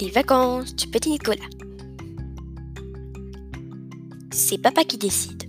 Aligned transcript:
Les 0.00 0.08
vacances 0.08 0.74
du 0.74 0.86
petit 0.86 1.10
Nicolas. 1.10 1.44
C'est 4.32 4.56
papa 4.56 4.82
qui 4.84 4.96
décide. 4.96 5.44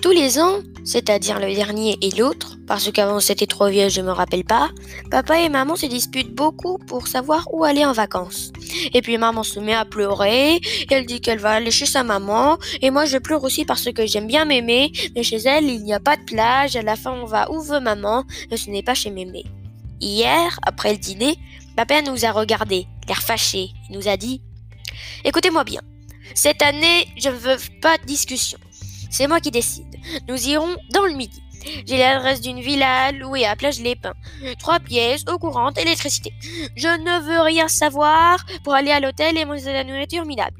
Tous 0.00 0.12
les 0.12 0.38
ans, 0.38 0.60
c'est-à-dire 0.84 1.40
le 1.40 1.52
dernier 1.52 1.98
et 2.00 2.10
l'autre, 2.12 2.56
parce 2.68 2.92
qu'avant 2.92 3.18
c'était 3.18 3.46
trop 3.46 3.66
vieux, 3.66 3.88
je 3.88 4.00
me 4.02 4.12
rappelle 4.12 4.44
pas, 4.44 4.70
papa 5.10 5.40
et 5.40 5.48
maman 5.48 5.74
se 5.74 5.86
disputent 5.86 6.34
beaucoup 6.34 6.78
pour 6.78 7.08
savoir 7.08 7.48
où 7.52 7.64
aller 7.64 7.84
en 7.84 7.92
vacances. 7.92 8.52
Et 8.92 9.02
puis 9.02 9.18
maman 9.18 9.42
se 9.42 9.58
met 9.58 9.74
à 9.74 9.84
pleurer, 9.84 10.60
elle 10.90 11.06
dit 11.06 11.20
qu'elle 11.20 11.40
va 11.40 11.52
aller 11.52 11.72
chez 11.72 11.86
sa 11.86 12.04
maman, 12.04 12.58
et 12.80 12.90
moi 12.90 13.04
je 13.04 13.18
pleure 13.18 13.42
aussi 13.42 13.64
parce 13.64 13.90
que 13.90 14.06
j'aime 14.06 14.28
bien 14.28 14.44
Mémé, 14.44 14.92
mais 15.16 15.24
chez 15.24 15.38
elle 15.38 15.64
il 15.64 15.82
n'y 15.82 15.94
a 15.94 15.98
pas 15.98 16.16
de 16.16 16.24
plage, 16.24 16.76
à 16.76 16.82
la 16.82 16.94
fin 16.94 17.10
on 17.10 17.24
va 17.24 17.50
où 17.50 17.60
veut 17.60 17.80
maman, 17.80 18.24
et 18.52 18.56
ce 18.56 18.70
n'est 18.70 18.84
pas 18.84 18.94
chez 18.94 19.10
Mémé. 19.10 19.44
Hier, 20.00 20.60
après 20.62 20.92
le 20.92 20.98
dîner, 20.98 21.36
papa 21.76 22.02
nous 22.02 22.24
a 22.24 22.32
regardé, 22.32 22.86
l'air 23.08 23.22
fâché, 23.22 23.70
il 23.88 23.96
nous 23.96 24.08
a 24.08 24.16
dit 24.16 24.42
Écoutez-moi 25.24 25.64
bien, 25.64 25.80
cette 26.34 26.62
année 26.62 27.08
je 27.16 27.28
ne 27.28 27.34
veux 27.34 27.56
pas 27.80 27.98
de 27.98 28.04
discussion. 28.04 28.58
C'est 29.10 29.28
moi 29.28 29.40
qui 29.40 29.52
décide. 29.52 29.96
Nous 30.28 30.48
irons 30.48 30.76
dans 30.90 31.06
le 31.06 31.14
midi. 31.14 31.40
J'ai 31.86 31.98
l'adresse 31.98 32.40
d'une 32.40 32.60
villa 32.60 33.12
louée 33.12 33.46
à 33.46 33.56
Plage 33.56 33.80
Les 33.80 33.96
Pins. 33.96 34.14
Trois 34.58 34.80
pièces, 34.80 35.24
eau 35.28 35.38
courante, 35.38 35.78
électricité. 35.78 36.32
Je 36.76 36.88
ne 36.88 37.22
veux 37.22 37.40
rien 37.40 37.68
savoir 37.68 38.44
pour 38.64 38.74
aller 38.74 38.90
à 38.90 39.00
l'hôtel 39.00 39.38
et 39.38 39.44
manger 39.44 39.66
de 39.66 39.70
la 39.70 39.84
nourriture 39.84 40.24
minable. 40.24 40.56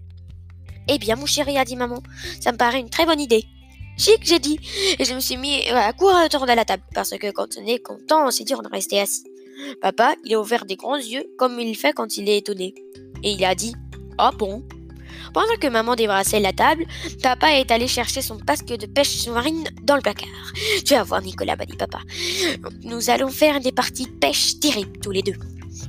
Eh 0.88 0.98
bien, 0.98 1.16
mon 1.16 1.27
chéri, 1.27 1.58
a 1.58 1.64
dit 1.64 1.77
maman, 1.77 2.02
ça 2.41 2.52
me 2.52 2.56
paraît 2.56 2.80
une 2.80 2.91
très 2.91 3.06
bonne 3.06 3.20
idée. 3.20 3.44
Chic, 3.96 4.20
j'ai 4.22 4.38
dit. 4.38 4.58
Et 4.98 5.05
je 5.05 5.14
me 5.14 5.20
suis 5.20 5.36
mis 5.36 5.69
à 5.69 5.92
courir 5.92 6.24
autour 6.24 6.46
de 6.46 6.52
la 6.52 6.64
table, 6.64 6.83
parce 6.94 7.10
que 7.10 7.30
quand 7.30 7.48
on 7.58 7.66
est 7.66 7.80
content, 7.80 8.30
c'est 8.30 8.44
dur 8.44 8.62
de 8.62 8.69
rester 8.69 9.00
assis. 9.00 9.25
Papa, 9.80 10.14
il 10.24 10.34
a 10.34 10.41
ouvert 10.41 10.64
des 10.64 10.77
grands 10.77 10.97
yeux, 10.97 11.24
comme 11.38 11.58
il 11.58 11.77
fait 11.77 11.92
quand 11.92 12.16
il 12.16 12.28
est 12.28 12.38
étonné. 12.38 12.74
Et 13.22 13.33
il 13.33 13.44
a 13.44 13.55
dit 13.55 13.74
Ah 14.19 14.30
bon? 14.36 14.64
Pendant 15.33 15.56
que 15.60 15.66
maman 15.66 15.97
débrassait 15.97 16.38
la 16.38 16.52
table, 16.52 16.84
papa 17.22 17.52
est 17.55 17.70
allé 17.70 17.88
chercher 17.88 18.22
son 18.22 18.38
casque 18.38 18.66
de 18.66 18.86
pêche 18.86 19.08
sous-marine 19.08 19.64
dans 19.82 19.97
le 19.97 20.02
placard. 20.02 20.28
Tu 20.84 20.94
vas 20.94 21.02
voir, 21.02 21.22
Nicolas, 21.22 21.56
m'a 21.56 21.66
dit 21.66 21.77
papa. 21.77 21.98
Nous 22.84 23.10
allons 23.10 23.30
faire 23.30 23.60
des 23.60 23.72
parties 23.72 24.06
de 24.06 24.12
pêche 24.12 24.60
terribles, 24.60 24.98
tous 25.00 25.10
les 25.10 25.22
deux. 25.22 25.34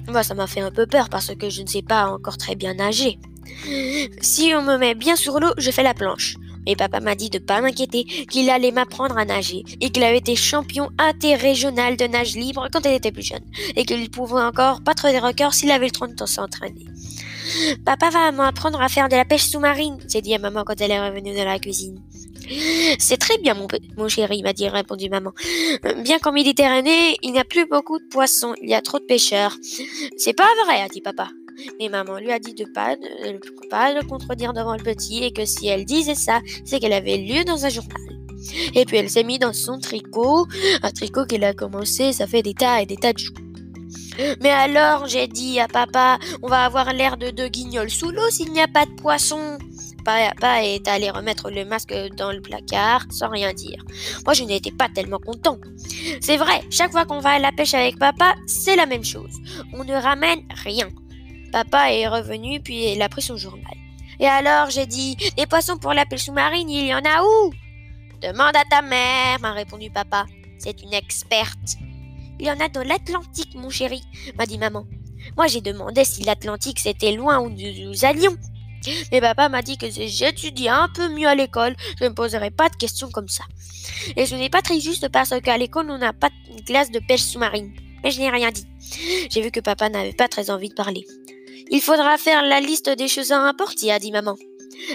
Moi, 0.07 0.23
ça 0.23 0.33
m'a 0.33 0.47
fait 0.47 0.61
un 0.61 0.71
peu 0.71 0.87
peur 0.87 1.09
parce 1.09 1.33
que 1.35 1.49
je 1.49 1.61
ne 1.61 1.67
sais 1.67 1.83
pas 1.83 2.07
encore 2.07 2.37
très 2.37 2.55
bien 2.55 2.73
nager. 2.73 3.19
Si 4.21 4.53
on 4.55 4.63
me 4.63 4.77
met 4.77 4.95
bien 4.95 5.15
sur 5.15 5.39
l'eau, 5.39 5.53
je 5.57 5.71
fais 5.71 5.83
la 5.83 5.93
planche. 5.93 6.37
Mais 6.65 6.75
papa 6.75 6.99
m'a 6.99 7.15
dit 7.15 7.29
de 7.29 7.39
pas 7.39 7.61
m'inquiéter, 7.61 8.03
qu'il 8.03 8.49
allait 8.49 8.71
m'apprendre 8.71 9.17
à 9.17 9.25
nager, 9.25 9.63
et 9.81 9.89
qu'il 9.89 10.03
avait 10.03 10.17
été 10.17 10.35
champion 10.35 10.89
interrégional 10.97 11.97
de 11.97 12.05
nage 12.05 12.35
libre 12.35 12.67
quand 12.71 12.85
il 12.85 12.93
était 12.93 13.11
plus 13.11 13.23
jeune, 13.23 13.45
et 13.75 13.85
qu'il 13.85 14.09
pouvait 14.09 14.41
encore 14.41 14.81
battre 14.81 15.09
des 15.09 15.19
records 15.19 15.53
s'il 15.53 15.71
avait 15.71 15.85
le 15.85 15.91
temps 15.91 16.07
de 16.07 16.25
s'entraîner. 16.25 16.85
Papa 17.85 18.09
va 18.09 18.31
m'apprendre 18.31 18.81
à 18.81 18.89
faire 18.89 19.09
de 19.09 19.15
la 19.15 19.25
pêche 19.25 19.45
sous-marine, 19.45 19.97
s'est 20.07 20.21
dit 20.21 20.33
à 20.33 20.39
maman 20.39 20.63
quand 20.65 20.79
elle 20.81 20.91
est 20.91 21.07
revenue 21.07 21.33
de 21.33 21.43
la 21.43 21.59
cuisine. 21.59 22.01
C'est 22.99 23.17
très 23.17 23.37
bien, 23.37 23.53
mon, 23.53 23.67
mon 23.97 24.07
chéri, 24.07 24.43
m'a 24.43 24.53
dit, 24.53 24.67
répondu 24.67 25.09
maman. 25.09 25.31
Bien 26.03 26.19
qu'en 26.19 26.31
Méditerranée, 26.31 27.17
il 27.23 27.31
n'y 27.31 27.39
a 27.39 27.43
plus 27.43 27.65
beaucoup 27.65 27.99
de 27.99 28.05
poissons, 28.05 28.53
il 28.61 28.69
y 28.69 28.73
a 28.73 28.81
trop 28.81 28.99
de 28.99 29.05
pêcheurs. 29.05 29.55
C'est 30.17 30.33
pas 30.33 30.47
vrai, 30.65 30.81
a 30.81 30.87
dit 30.87 31.01
papa. 31.01 31.29
Mais 31.79 31.89
maman 31.89 32.17
lui 32.17 32.31
a 32.31 32.39
dit 32.39 32.53
de 32.53 32.65
pas, 32.65 32.95
de 32.95 33.69
pas 33.69 33.93
le 33.93 34.05
contredire 34.07 34.53
devant 34.53 34.75
le 34.75 34.83
petit 34.83 35.23
et 35.23 35.31
que 35.31 35.45
si 35.45 35.67
elle 35.67 35.85
disait 35.85 36.15
ça, 36.15 36.41
c'est 36.63 36.79
qu'elle 36.79 36.93
avait 36.93 37.17
lu 37.17 37.43
dans 37.45 37.65
un 37.65 37.69
journal. 37.69 38.01
Et 38.73 38.85
puis 38.85 38.97
elle 38.97 39.09
s'est 39.09 39.23
mise 39.23 39.39
dans 39.39 39.53
son 39.53 39.79
tricot, 39.79 40.45
un 40.83 40.91
tricot 40.91 41.25
qu'elle 41.25 41.43
a 41.43 41.53
commencé, 41.53 42.13
ça 42.13 42.27
fait 42.27 42.43
des 42.43 42.53
tas 42.53 42.81
et 42.81 42.85
des 42.85 42.97
tas 42.97 43.13
de 43.13 43.17
jours. 43.17 43.35
Mais 44.41 44.49
alors, 44.49 45.07
j'ai 45.07 45.27
dit 45.27 45.59
à 45.59 45.67
papa, 45.67 46.19
on 46.41 46.47
va 46.47 46.63
avoir 46.63 46.93
l'air 46.93 47.17
de 47.17 47.31
deux 47.31 47.47
guignols 47.47 47.89
sous 47.89 48.11
l'eau 48.11 48.29
s'il 48.29 48.51
n'y 48.51 48.61
a 48.61 48.67
pas 48.67 48.85
de 48.85 48.91
poisson. 48.91 49.57
Papa 50.05 50.63
est 50.63 50.87
allé 50.87 51.09
remettre 51.09 51.49
le 51.49 51.65
masque 51.65 51.93
dans 52.15 52.31
le 52.31 52.41
placard 52.41 53.05
sans 53.09 53.29
rien 53.29 53.53
dire. 53.53 53.83
Moi, 54.23 54.33
je 54.33 54.43
n'étais 54.43 54.71
pas 54.71 54.87
tellement 54.87 55.17
content. 55.17 55.57
C'est 56.21 56.37
vrai, 56.37 56.61
chaque 56.69 56.91
fois 56.91 57.05
qu'on 57.05 57.19
va 57.19 57.31
à 57.31 57.39
la 57.39 57.51
pêche 57.51 57.73
avec 57.73 57.97
papa, 57.97 58.35
c'est 58.45 58.75
la 58.75 58.85
même 58.85 59.03
chose. 59.03 59.33
On 59.73 59.83
ne 59.83 59.93
ramène 59.93 60.41
rien. 60.63 60.89
Papa 61.51 61.91
est 61.93 62.07
revenu, 62.07 62.59
puis 62.59 62.91
il 62.93 63.01
a 63.01 63.09
pris 63.09 63.21
son 63.21 63.37
journal. 63.37 63.73
Et 64.19 64.27
alors, 64.27 64.69
j'ai 64.69 64.85
dit, 64.85 65.17
des 65.37 65.45
poissons 65.45 65.77
pour 65.77 65.93
la 65.93 66.05
pêche 66.05 66.25
sous-marine, 66.25 66.69
il 66.69 66.87
y 66.87 66.93
en 66.93 66.99
a 66.99 67.21
où? 67.21 67.53
Demande 68.21 68.55
à 68.55 68.63
ta 68.69 68.81
mère, 68.81 69.39
m'a 69.41 69.51
répondu 69.51 69.89
papa. 69.89 70.25
C'est 70.57 70.81
une 70.81 70.93
experte. 70.93 71.77
Il 72.39 72.45
y 72.45 72.51
en 72.51 72.59
a 72.59 72.69
dans 72.69 72.83
l'Atlantique, 72.83 73.55
mon 73.55 73.69
chéri, 73.69 74.01
m'a 74.37 74.45
dit 74.45 74.57
maman. 74.57 74.85
Moi, 75.37 75.47
j'ai 75.47 75.61
demandé 75.61 76.05
si 76.05 76.23
l'Atlantique 76.23 76.79
c'était 76.79 77.11
loin 77.11 77.39
où 77.39 77.49
nous, 77.49 78.05
allions. 78.05 78.35
Mais 79.11 79.19
papa 79.19 79.49
m'a 79.49 79.61
dit 79.61 79.77
que 79.77 79.89
si 79.89 80.07
j'étudie 80.09 80.69
un 80.69 80.87
peu 80.93 81.09
mieux 81.09 81.27
à 81.27 81.35
l'école, 81.35 81.75
je 81.99 82.03
ne 82.03 82.09
me 82.09 82.15
poserai 82.15 82.51
pas 82.51 82.69
de 82.69 82.75
questions 82.75 83.09
comme 83.09 83.27
ça. 83.27 83.43
Et 84.15 84.25
ce 84.25 84.35
n'est 84.35 84.49
pas 84.49 84.61
très 84.61 84.79
juste 84.79 85.09
parce 85.09 85.33
qu'à 85.41 85.57
l'école, 85.57 85.89
on 85.89 85.97
n'a 85.97 86.13
pas 86.13 86.29
de 86.29 86.61
classe 86.63 86.91
de 86.91 86.99
pêche 86.99 87.21
sous-marine. 87.21 87.73
Mais 88.03 88.11
je 88.11 88.19
n'ai 88.19 88.29
rien 88.29 88.51
dit. 88.51 88.67
J'ai 89.29 89.41
vu 89.41 89.51
que 89.51 89.59
papa 89.59 89.89
n'avait 89.89 90.13
pas 90.13 90.27
très 90.27 90.51
envie 90.51 90.69
de 90.69 90.75
parler. 90.75 91.05
Il 91.69 91.81
faudra 91.81 92.17
faire 92.17 92.43
la 92.43 92.59
liste 92.59 92.89
des 92.89 93.07
choses 93.07 93.31
à 93.31 93.39
importer, 93.39 93.91
a 93.91 93.99
dit 93.99 94.11
maman. 94.11 94.35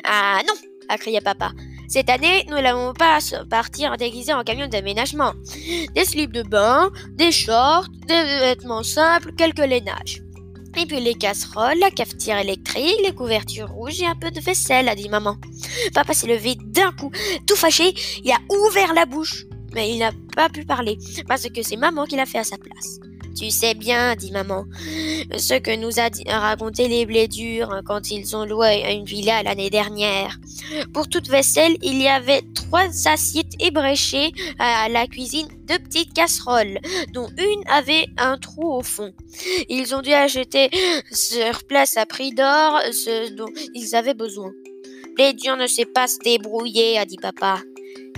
Ah 0.05 0.41
non, 0.47 0.55
a 0.89 0.99
crié 0.99 1.21
papa. 1.21 1.53
Cette 1.89 2.09
année, 2.09 2.47
nous 2.49 2.55
n'allons 2.55 2.93
pas 2.93 3.19
partir 3.49 3.97
déguisés 3.97 4.33
en 4.33 4.45
camion 4.45 4.69
d'aménagement. 4.69 5.33
Des 5.95 6.05
slips 6.05 6.33
de 6.33 6.43
bain, 6.43 6.91
des 7.15 7.33
shorts, 7.33 7.89
des 8.07 8.23
vêtements 8.23 8.85
simples, 8.85 9.33
quelques 9.37 9.59
lainages. 9.59 10.23
Et 10.79 10.87
puis 10.87 11.01
les 11.01 11.15
casseroles, 11.15 11.81
la 11.81 11.91
cafetière 11.91 12.39
électrique, 12.39 13.01
les 13.05 13.13
couvertures 13.13 13.69
rouges 13.69 14.01
et 14.01 14.07
un 14.07 14.15
peu 14.15 14.31
de 14.31 14.41
vaisselle, 14.41 14.89
a 14.89 14.95
dit 14.95 15.09
maman. 15.09 15.37
Papa 15.93 16.15
s'est 16.15 16.29
levé 16.29 16.57
d'un 16.63 16.93
coup, 16.93 17.11
tout 17.47 17.57
fâché, 17.57 17.93
il 18.23 18.31
a 18.31 18.39
ouvert 18.55 18.95
la 18.95 19.05
bouche, 19.05 19.47
mais 19.75 19.91
il 19.91 19.99
n'a 19.99 20.13
pas 20.37 20.49
pu 20.49 20.65
parler, 20.65 20.97
parce 21.27 21.49
que 21.49 21.63
c'est 21.63 21.77
maman 21.77 22.05
qui 22.05 22.15
l'a 22.15 22.27
fait 22.27 22.39
à 22.39 22.45
sa 22.45 22.57
place. 22.57 23.01
Tu 23.41 23.51
sais 23.51 23.73
bien, 23.73 24.17
dit 24.17 24.33
maman, 24.33 24.67
ce 25.39 25.59
que 25.59 25.75
nous 25.75 25.99
a 25.99 26.11
raconté 26.39 26.89
les 26.89 27.07
blédures 27.07 27.81
quand 27.87 28.11
ils 28.11 28.37
ont 28.37 28.45
loué 28.45 28.85
une 28.93 29.07
villa 29.07 29.43
l'année 29.43 29.71
dernière. 29.71 30.39
Pour 30.93 31.09
toute 31.09 31.27
vaisselle, 31.27 31.79
il 31.81 32.03
y 32.03 32.07
avait 32.07 32.43
trois 32.55 33.09
assiettes 33.09 33.55
ébréchées 33.59 34.33
à 34.59 34.91
la 34.91 35.07
cuisine, 35.07 35.49
deux 35.65 35.79
petites 35.79 36.13
casseroles, 36.13 36.81
dont 37.15 37.29
une 37.39 37.67
avait 37.67 38.09
un 38.19 38.37
trou 38.37 38.75
au 38.75 38.83
fond. 38.83 39.11
Ils 39.71 39.95
ont 39.95 40.03
dû 40.03 40.13
acheter 40.13 40.69
sur 41.11 41.65
place 41.67 41.97
à 41.97 42.05
prix 42.05 42.35
d'or 42.35 42.79
ce 42.93 43.35
dont 43.37 43.49
ils 43.75 43.97
avaient 43.97 44.13
besoin. 44.13 44.53
Blédure 45.17 45.57
ne 45.57 45.67
sait 45.67 45.87
pas 45.87 46.09
se 46.09 46.19
débrouiller, 46.19 46.99
a 46.99 47.07
dit 47.07 47.17
papa. 47.17 47.63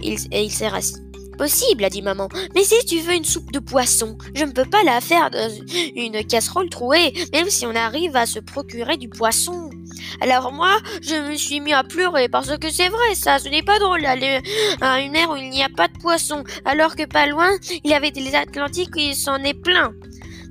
Et 0.02 0.42
il 0.42 0.50
s'est 0.50 0.66
rassis. 0.66 1.11
Possible, 1.42 1.82
a 1.82 1.90
dit 1.90 2.02
maman. 2.02 2.28
Mais 2.54 2.62
si 2.62 2.76
tu 2.86 3.00
veux 3.00 3.14
une 3.14 3.24
soupe 3.24 3.50
de 3.50 3.58
poisson, 3.58 4.16
je 4.32 4.44
ne 4.44 4.52
peux 4.52 4.64
pas 4.64 4.84
la 4.84 5.00
faire 5.00 5.28
dans 5.28 5.50
une 5.96 6.24
casserole 6.24 6.68
trouée, 6.68 7.12
même 7.32 7.50
si 7.50 7.66
on 7.66 7.74
arrive 7.74 8.14
à 8.14 8.26
se 8.26 8.38
procurer 8.38 8.96
du 8.96 9.08
poisson. 9.08 9.68
Alors 10.20 10.52
moi, 10.52 10.78
je 11.02 11.16
me 11.16 11.34
suis 11.34 11.58
mis 11.58 11.72
à 11.72 11.82
pleurer 11.82 12.28
parce 12.28 12.56
que 12.58 12.70
c'est 12.70 12.88
vrai 12.88 13.16
ça, 13.16 13.40
ce 13.40 13.48
n'est 13.48 13.64
pas 13.64 13.80
drôle 13.80 14.02
d'aller 14.02 14.40
à 14.80 15.00
une 15.00 15.10
mer 15.10 15.30
où 15.30 15.34
il 15.34 15.50
n'y 15.50 15.64
a 15.64 15.68
pas 15.68 15.88
de 15.88 15.98
poisson, 15.98 16.44
alors 16.64 16.94
que 16.94 17.06
pas 17.06 17.26
loin, 17.26 17.50
il 17.82 17.90
y 17.90 17.94
avait 17.94 18.12
des 18.12 18.36
Atlantiques 18.36 18.96
et 18.96 19.08
il 19.08 19.16
s'en 19.16 19.42
est 19.42 19.60
plein. 19.60 19.92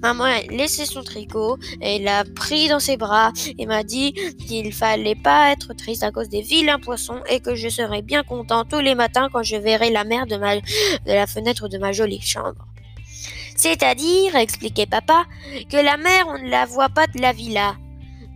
Maman 0.01 0.23
a 0.23 0.41
laissé 0.41 0.85
son 0.85 1.03
tricot 1.03 1.57
et 1.81 1.99
l'a 1.99 2.23
pris 2.23 2.67
dans 2.69 2.79
ses 2.79 2.97
bras 2.97 3.31
et 3.57 3.65
m'a 3.65 3.83
dit 3.83 4.13
qu'il 4.47 4.73
fallait 4.73 5.15
pas 5.15 5.51
être 5.51 5.73
triste 5.73 6.03
à 6.03 6.11
cause 6.11 6.29
des 6.29 6.41
vilains 6.41 6.79
poissons 6.79 7.21
et 7.29 7.39
que 7.39 7.55
je 7.55 7.69
serais 7.69 8.01
bien 8.01 8.23
content 8.23 8.65
tous 8.65 8.79
les 8.79 8.95
matins 8.95 9.29
quand 9.31 9.43
je 9.43 9.57
verrais 9.57 9.91
la 9.91 10.03
mer 10.03 10.25
de, 10.25 10.37
ma, 10.37 10.55
de 10.55 10.61
la 11.05 11.27
fenêtre 11.27 11.67
de 11.67 11.77
ma 11.77 11.91
jolie 11.91 12.21
chambre. 12.21 12.67
C'est-à-dire, 13.55 14.35
expliquait 14.35 14.87
papa, 14.87 15.25
que 15.69 15.77
la 15.77 15.97
mer 15.97 16.25
on 16.27 16.39
ne 16.39 16.49
la 16.49 16.65
voit 16.65 16.89
pas 16.89 17.05
de 17.05 17.21
la 17.21 17.31
villa. 17.31 17.75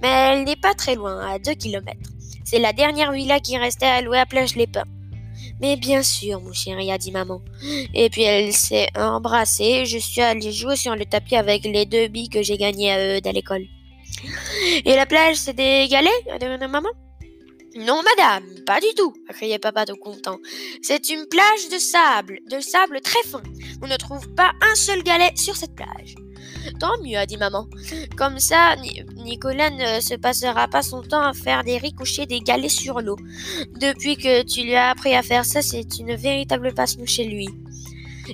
Mais 0.02 0.10
elle 0.10 0.44
n'est 0.44 0.56
pas 0.56 0.76
très 0.76 0.94
loin, 0.94 1.20
à 1.28 1.40
deux 1.40 1.54
kilomètres. 1.54 2.12
C'est 2.44 2.60
la 2.60 2.74
dernière 2.74 3.12
villa 3.12 3.40
qui 3.40 3.58
restait 3.58 3.88
à 3.88 4.02
louer 4.02 4.20
à 4.20 4.28
Plage 4.28 4.56
les 4.56 4.68
Pins. 4.68 4.84
Mais 5.62 5.78
bien 5.78 6.04
sûr, 6.04 6.42
mon 6.42 6.54
chéri, 6.54 6.92
a 6.92 6.98
dit 6.98 7.12
maman. 7.12 7.42
Et 7.94 8.10
puis 8.10 8.24
elle 8.24 8.52
s'est 8.54 8.88
embrassée. 8.96 9.86
Je 9.86 9.98
suis 9.98 10.22
allée 10.22 10.52
jouer 10.52 10.76
sur 10.76 10.96
le 10.96 11.06
tapis 11.06 11.36
avec 11.36 11.64
les 11.64 11.86
deux 11.86 12.08
billes 12.08 12.30
que 12.30 12.44
j'ai 12.44 12.58
gagnées 12.58 12.92
à 12.92 13.00
eux 13.00 13.20
à 13.24 13.32
l'école. 13.32 13.66
Et 14.86 14.96
la 14.96 15.06
plage, 15.06 15.38
c'est 15.38 15.54
des 15.54 15.88
galets, 15.88 16.12
de 16.40 16.68
maman? 16.68 16.90
Non, 17.78 18.02
madame, 18.04 18.46
pas 18.66 18.80
du 18.80 18.88
tout, 18.96 19.14
a 19.30 19.34
crié 19.34 19.60
papa 19.60 19.86
tout 19.86 19.98
content. 19.98 20.40
C'est 20.82 21.10
une 21.10 21.26
plage 21.28 21.70
de 21.70 21.78
sable, 21.78 22.40
de 22.50 22.62
sable 22.62 23.02
très 23.02 23.22
fin. 23.24 23.44
On 23.82 23.88
ne 23.88 23.98
trouve 23.98 24.34
pas 24.34 24.54
un 24.62 24.76
seul 24.76 25.04
galet 25.04 25.36
sur 25.36 25.58
cette 25.58 25.76
plage. 25.76 26.16
Tant 26.80 27.02
mieux, 27.04 27.18
a 27.18 27.26
dit 27.26 27.38
maman. 27.38 27.68
Comme 28.18 28.40
ça, 28.40 28.76
Nicolas 29.18 29.70
ne 29.70 30.02
se 30.02 30.16
passera 30.16 30.68
pas 30.68 30.82
son 30.82 31.02
temps 31.02 31.22
à 31.22 31.34
faire 31.34 31.64
des 31.64 31.78
ricochet 31.78 32.26
des 32.26 32.42
galets 32.42 32.70
sur 32.70 33.02
l'eau. 33.02 33.18
Depuis 33.80 34.18
que 34.18 34.44
tu 34.44 34.64
lui 34.64 34.76
as 34.76 34.90
appris 34.90 35.16
à 35.16 35.22
faire 35.22 35.46
ça, 35.46 35.62
c'est 35.62 36.00
une 36.00 36.16
véritable 36.16 36.74
passion 36.74 37.06
chez 37.06 37.26
lui. 37.26 37.48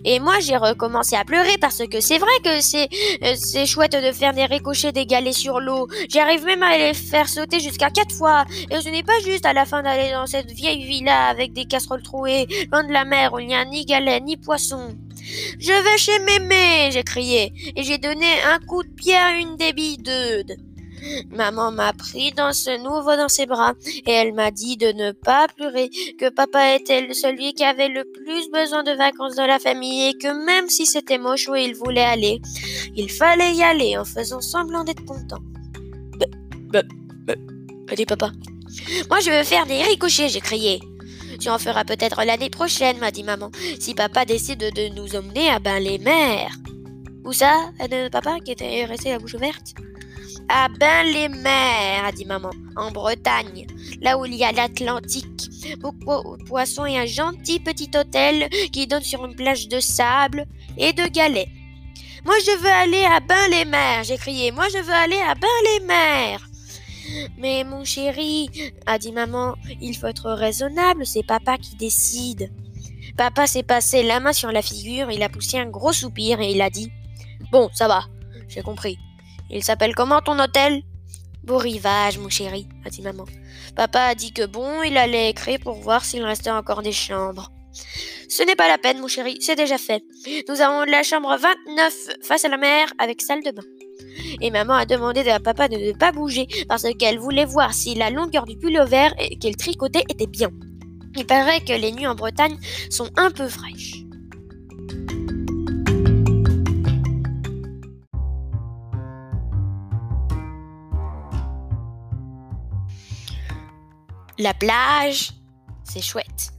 Et 0.05 0.19
moi, 0.19 0.39
j'ai 0.39 0.57
recommencé 0.57 1.15
à 1.15 1.23
pleurer 1.23 1.57
parce 1.59 1.85
que 1.87 1.99
c'est 1.99 2.17
vrai 2.17 2.31
que 2.43 2.61
c'est 2.61 2.87
euh, 3.23 3.35
c'est 3.35 3.65
chouette 3.65 3.93
de 3.93 4.11
faire 4.11 4.33
des 4.33 4.45
ricochets 4.45 4.91
des 4.91 5.05
galets 5.05 5.33
sur 5.33 5.59
l'eau. 5.59 5.87
J'arrive 6.09 6.45
même 6.45 6.63
à 6.63 6.77
les 6.77 6.93
faire 6.93 7.29
sauter 7.29 7.59
jusqu'à 7.59 7.89
quatre 7.89 8.13
fois. 8.13 8.45
Et 8.69 8.81
ce 8.81 8.89
n'est 8.89 9.03
pas 9.03 9.19
juste 9.25 9.45
à 9.45 9.53
la 9.53 9.65
fin 9.65 9.83
d'aller 9.83 10.11
dans 10.11 10.27
cette 10.27 10.51
vieille 10.51 10.85
villa 10.85 11.27
avec 11.27 11.53
des 11.53 11.65
casseroles 11.65 12.03
trouées, 12.03 12.47
loin 12.71 12.83
de 12.83 12.91
la 12.91 13.05
mer 13.05 13.33
où 13.33 13.39
il 13.39 13.47
n'y 13.47 13.55
a 13.55 13.65
ni 13.65 13.85
galets 13.85 14.23
ni 14.23 14.37
poissons. 14.37 14.95
Je 15.59 15.71
vais 15.71 15.97
chez 15.97 16.17
Mémé, 16.19 16.89
j'ai 16.91 17.03
crié, 17.03 17.53
et 17.75 17.83
j'ai 17.83 17.97
donné 17.97 18.25
un 18.51 18.59
coup 18.59 18.83
de 18.83 18.89
pied 18.89 19.15
à 19.15 19.37
une 19.37 19.55
des 19.55 19.71
billes 19.71 19.99
Maman 21.31 21.71
m'a 21.71 21.93
pris 21.93 22.31
dans 22.31 22.53
ce 22.53 22.77
nouveau 22.77 23.15
dans 23.15 23.29
ses 23.29 23.45
bras 23.45 23.73
et 24.05 24.11
elle 24.11 24.33
m'a 24.33 24.51
dit 24.51 24.77
de 24.77 24.87
ne 24.87 25.11
pas 25.11 25.47
pleurer, 25.47 25.89
que 26.19 26.29
papa 26.29 26.75
était 26.75 27.13
celui 27.13 27.53
qui 27.53 27.63
avait 27.63 27.89
le 27.89 28.03
plus 28.03 28.49
besoin 28.51 28.83
de 28.83 28.91
vacances 28.91 29.35
dans 29.35 29.47
la 29.47 29.59
famille 29.59 30.09
et 30.09 30.13
que 30.13 30.45
même 30.45 30.69
si 30.69 30.85
c'était 30.85 31.17
moche 31.17 31.47
où 31.47 31.55
il 31.55 31.75
voulait 31.75 32.01
aller, 32.01 32.41
il 32.95 33.09
fallait 33.11 33.53
y 33.53 33.63
aller 33.63 33.97
en 33.97 34.05
faisant 34.05 34.41
semblant 34.41 34.83
d'être 34.83 35.05
content. 35.05 35.39
Bah, 36.19 36.25
bah, 36.69 36.83
bah, 37.25 37.33
a 37.89 37.95
dit 37.95 38.05
papa. 38.05 38.31
Moi 39.09 39.19
je 39.19 39.31
veux 39.31 39.43
faire 39.43 39.65
des 39.65 39.81
ricochets, 39.81 40.29
j'ai 40.29 40.41
crié. 40.41 40.79
Tu 41.39 41.49
en 41.49 41.57
feras 41.57 41.83
peut-être 41.83 42.23
l'année 42.23 42.49
prochaine, 42.49 42.99
m'a 42.99 43.11
dit 43.11 43.23
maman, 43.23 43.49
si 43.79 43.95
papa 43.95 44.25
décide 44.25 44.59
de 44.59 44.93
nous 44.93 45.15
emmener 45.15 45.49
à 45.49 45.59
bain 45.59 45.79
les 45.79 45.97
mers. 45.97 46.51
Où 47.23 47.33
ça 47.33 47.71
papa 48.11 48.37
qui 48.43 48.51
était 48.51 48.85
resté 48.85 49.09
la 49.09 49.19
bouche 49.19 49.33
ouverte? 49.33 49.73
À 50.53 50.67
Bain-les-Mers, 50.67 52.03
a 52.03 52.11
dit 52.11 52.25
maman, 52.25 52.49
en 52.75 52.91
Bretagne, 52.91 53.65
là 54.01 54.17
où 54.17 54.25
il 54.25 54.35
y 54.35 54.43
a 54.43 54.51
l'Atlantique. 54.51 55.49
Beaucoup 55.79 56.35
de 56.35 56.43
poissons 56.43 56.85
et 56.85 56.97
un 56.97 57.05
gentil 57.05 57.61
petit 57.61 57.89
hôtel 57.95 58.49
qui 58.73 58.85
donne 58.85 59.01
sur 59.01 59.23
une 59.23 59.33
plage 59.33 59.69
de 59.69 59.79
sable 59.79 60.45
et 60.75 60.91
de 60.91 61.07
galets. 61.07 61.47
Moi 62.25 62.35
je 62.45 62.59
veux 62.59 62.69
aller 62.69 63.05
à 63.05 63.21
Bain-les-Mers, 63.21 64.03
j'ai 64.03 64.17
crié. 64.17 64.51
Moi 64.51 64.65
je 64.73 64.79
veux 64.79 64.93
aller 64.93 65.21
à 65.25 65.35
Bain-les-Mers. 65.35 66.45
Mais 67.37 67.63
mon 67.63 67.85
chéri, 67.85 68.49
a 68.85 68.99
dit 68.99 69.13
maman, 69.13 69.55
il 69.79 69.95
faut 69.95 70.07
être 70.07 70.31
raisonnable, 70.31 71.05
c'est 71.05 71.25
papa 71.25 71.57
qui 71.59 71.77
décide. 71.77 72.51
Papa 73.15 73.47
s'est 73.47 73.63
passé 73.63 74.03
la 74.03 74.19
main 74.19 74.33
sur 74.33 74.51
la 74.51 74.61
figure, 74.61 75.11
il 75.11 75.23
a 75.23 75.29
poussé 75.29 75.59
un 75.59 75.69
gros 75.69 75.93
soupir 75.93 76.41
et 76.41 76.51
il 76.51 76.61
a 76.61 76.69
dit 76.69 76.91
Bon, 77.53 77.69
ça 77.73 77.87
va, 77.87 78.03
j'ai 78.49 78.61
compris. 78.61 78.97
Il 79.51 79.63
s'appelle 79.63 79.93
comment 79.95 80.21
ton 80.21 80.39
hôtel? 80.39 80.81
Beau 81.43 81.57
rivage, 81.57 82.17
mon 82.17 82.29
chéri, 82.29 82.67
a 82.85 82.89
dit 82.89 83.01
maman. 83.01 83.25
Papa 83.75 84.01
a 84.01 84.15
dit 84.15 84.31
que 84.31 84.45
bon, 84.45 84.83
il 84.83 84.97
allait 84.97 85.29
écrire 85.29 85.59
pour 85.59 85.73
voir 85.75 86.05
s'il 86.05 86.23
restait 86.23 86.51
encore 86.51 86.81
des 86.81 86.91
chambres. 86.91 87.51
Ce 88.29 88.43
n'est 88.43 88.55
pas 88.55 88.67
la 88.67 88.77
peine, 88.77 88.99
mon 88.99 89.07
chéri, 89.07 89.37
c'est 89.41 89.55
déjà 89.55 89.77
fait. 89.77 90.03
Nous 90.47 90.61
avons 90.61 90.83
la 90.83 91.03
chambre 91.03 91.35
29 91.35 91.93
face 92.21 92.45
à 92.45 92.49
la 92.49 92.57
mer 92.57 92.93
avec 92.97 93.21
salle 93.21 93.43
de 93.43 93.51
bain. 93.51 93.63
Et 94.39 94.51
maman 94.51 94.73
a 94.73 94.85
demandé 94.85 95.27
à 95.29 95.39
papa 95.39 95.67
de 95.67 95.75
ne 95.75 95.91
pas 95.93 96.11
bouger 96.11 96.47
parce 96.67 96.85
qu'elle 96.97 97.19
voulait 97.19 97.45
voir 97.45 97.73
si 97.73 97.95
la 97.95 98.09
longueur 98.09 98.45
du 98.45 98.57
pullover 98.57 99.09
qu'elle 99.39 99.57
tricotait 99.57 100.05
était 100.09 100.27
bien. 100.27 100.49
Il 101.17 101.25
paraît 101.25 101.61
que 101.61 101.73
les 101.73 101.91
nuits 101.91 102.07
en 102.07 102.15
Bretagne 102.15 102.57
sont 102.89 103.09
un 103.17 103.31
peu 103.31 103.47
fraîches. 103.47 104.03
La 114.41 114.55
plage, 114.55 115.33
c'est 115.83 116.01
chouette. 116.01 116.51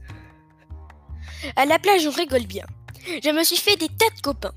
À 1.57 1.65
la 1.65 1.79
plage, 1.79 2.07
on 2.07 2.11
rigole 2.11 2.45
bien. 2.45 2.65
Je 3.05 3.29
me 3.29 3.43
suis 3.43 3.57
fait 3.57 3.75
des 3.75 3.89
tas 3.89 4.09
de 4.15 4.21
copains. 4.21 4.53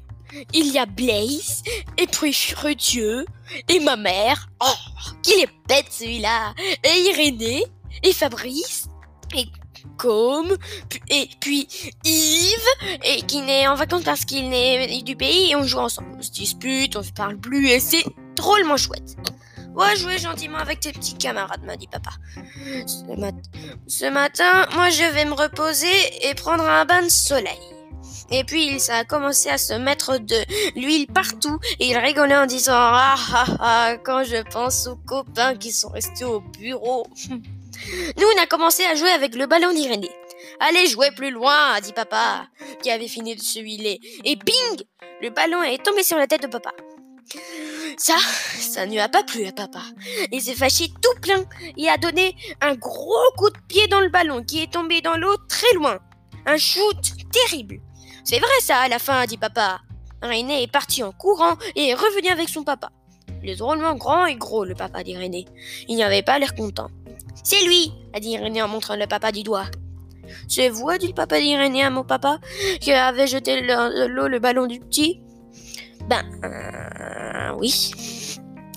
Il 0.54 0.72
y 0.72 0.78
a 0.78 0.86
Blaze, 0.86 1.64
et 1.98 2.06
puis 2.06 2.32
Fredieu, 2.32 3.26
et 3.68 3.80
ma 3.80 3.96
mère. 3.96 4.48
Oh, 4.64 5.02
qu'il 5.24 5.40
est 5.40 5.50
bête 5.68 5.88
celui-là 5.90 6.54
Et 6.84 7.00
Irénée, 7.10 7.64
et 8.04 8.12
Fabrice, 8.12 8.86
et 9.34 9.46
Com, 9.98 10.56
et 11.08 11.28
puis 11.40 11.66
Yves, 12.04 13.00
et 13.02 13.22
qui 13.22 13.40
n'est 13.40 13.66
en 13.66 13.74
vacances 13.74 14.04
parce 14.04 14.24
qu'il 14.24 14.54
est 14.54 15.02
du 15.02 15.16
pays, 15.16 15.50
et 15.50 15.56
on 15.56 15.64
joue 15.64 15.78
ensemble. 15.78 16.14
On 16.16 16.22
se 16.22 16.30
dispute, 16.30 16.94
on 16.94 17.02
se 17.02 17.12
parle 17.12 17.38
plus, 17.38 17.70
et 17.70 17.80
c'est 17.80 18.04
drôlement 18.36 18.76
chouette. 18.76 19.16
Ouais, 19.76 19.94
jouer 19.94 20.16
gentiment 20.16 20.56
avec 20.56 20.80
tes 20.80 20.90
petits 20.90 21.18
camarades, 21.18 21.62
m'a 21.64 21.76
dit 21.76 21.86
papa. 21.86 22.10
Ce, 22.86 24.08
matin, 24.10 24.66
moi 24.74 24.88
je 24.88 25.04
vais 25.12 25.26
me 25.26 25.34
reposer 25.34 25.86
et 26.22 26.34
prendre 26.34 26.64
un 26.64 26.86
bain 26.86 27.02
de 27.02 27.10
soleil. 27.10 27.60
Et 28.30 28.42
puis 28.44 28.80
ça 28.80 28.96
a 28.96 29.04
commencé 29.04 29.50
à 29.50 29.58
se 29.58 29.74
mettre 29.74 30.16
de 30.16 30.36
l'huile 30.80 31.06
partout 31.06 31.58
et 31.78 31.90
il 31.90 31.98
rigolait 31.98 32.36
en 32.36 32.46
disant 32.46 32.72
ah 32.74 33.16
ah 33.34 33.46
ah 33.60 33.96
quand 34.02 34.24
je 34.24 34.42
pense 34.50 34.86
aux 34.86 34.96
copains 34.96 35.54
qui 35.56 35.72
sont 35.72 35.90
restés 35.90 36.24
au 36.24 36.40
bureau. 36.40 37.06
Nous 37.28 38.26
on 38.34 38.42
a 38.42 38.46
commencé 38.46 38.82
à 38.84 38.94
jouer 38.94 39.10
avec 39.10 39.34
le 39.34 39.46
ballon 39.46 39.74
d'Irénée. 39.74 40.10
Allez 40.58 40.86
jouer 40.86 41.10
plus 41.10 41.30
loin, 41.30 41.74
a 41.74 41.82
dit 41.82 41.92
papa, 41.92 42.46
qui 42.82 42.90
avait 42.90 43.08
fini 43.08 43.36
de 43.36 43.42
se 43.42 43.60
huiler. 43.60 44.00
Et 44.24 44.36
ping 44.36 44.86
Le 45.20 45.28
ballon 45.28 45.62
est 45.62 45.84
tombé 45.84 46.02
sur 46.02 46.16
la 46.16 46.26
tête 46.26 46.42
de 46.42 46.48
papa. 46.48 46.72
Ça, 47.98 48.16
ça 48.58 48.84
ne 48.86 48.98
a 48.98 49.08
pas 49.08 49.22
plu 49.22 49.46
à 49.46 49.52
papa. 49.52 49.80
Il 50.30 50.42
s'est 50.42 50.54
fâché 50.54 50.88
tout 50.88 51.20
plein 51.20 51.44
et 51.76 51.88
a 51.88 51.96
donné 51.96 52.36
un 52.60 52.74
gros 52.74 53.32
coup 53.36 53.48
de 53.48 53.58
pied 53.68 53.86
dans 53.88 54.00
le 54.00 54.10
ballon 54.10 54.42
qui 54.42 54.62
est 54.62 54.72
tombé 54.72 55.00
dans 55.00 55.16
l'eau 55.16 55.36
très 55.48 55.72
loin. 55.74 55.98
Un 56.44 56.58
shoot 56.58 56.96
terrible. 57.32 57.80
C'est 58.24 58.38
vrai 58.38 58.60
ça, 58.60 58.80
à 58.80 58.88
la 58.88 58.98
fin, 58.98 59.24
dit 59.24 59.38
papa. 59.38 59.80
René 60.22 60.62
est 60.62 60.70
parti 60.70 61.02
en 61.02 61.12
courant 61.12 61.56
et 61.74 61.88
est 61.88 61.94
revenu 61.94 62.28
avec 62.28 62.48
son 62.48 62.64
papa. 62.64 62.90
Il 63.42 63.50
est 63.50 63.56
drôlement 63.56 63.94
grand 63.94 64.26
et 64.26 64.36
gros, 64.36 64.64
le 64.64 64.74
papa 64.74 65.02
d'Irénée. 65.02 65.46
Il 65.88 65.96
n'y 65.96 66.02
avait 66.02 66.22
pas 66.22 66.38
l'air 66.38 66.54
content. 66.54 66.88
C'est 67.44 67.64
lui, 67.64 67.92
a 68.12 68.20
dit 68.20 68.30
Irénée 68.30 68.62
en 68.62 68.68
montrant 68.68 68.96
le 68.96 69.06
papa 69.06 69.32
du 69.32 69.42
doigt. 69.42 69.66
C'est 70.48 70.68
vous, 70.68 70.88
a 70.88 70.98
dit 70.98 71.08
le 71.08 71.14
papa 71.14 71.40
d'Irénée 71.40 71.82
à 71.82 71.90
mon 71.90 72.04
papa, 72.04 72.40
qui 72.80 72.92
avait 72.92 73.26
jeté 73.26 73.60
l'eau 73.60 74.28
le 74.28 74.38
ballon 74.38 74.66
du 74.66 74.80
petit? 74.80 75.22
Ben, 76.08 76.22
euh, 76.44 77.56
oui, 77.58 77.90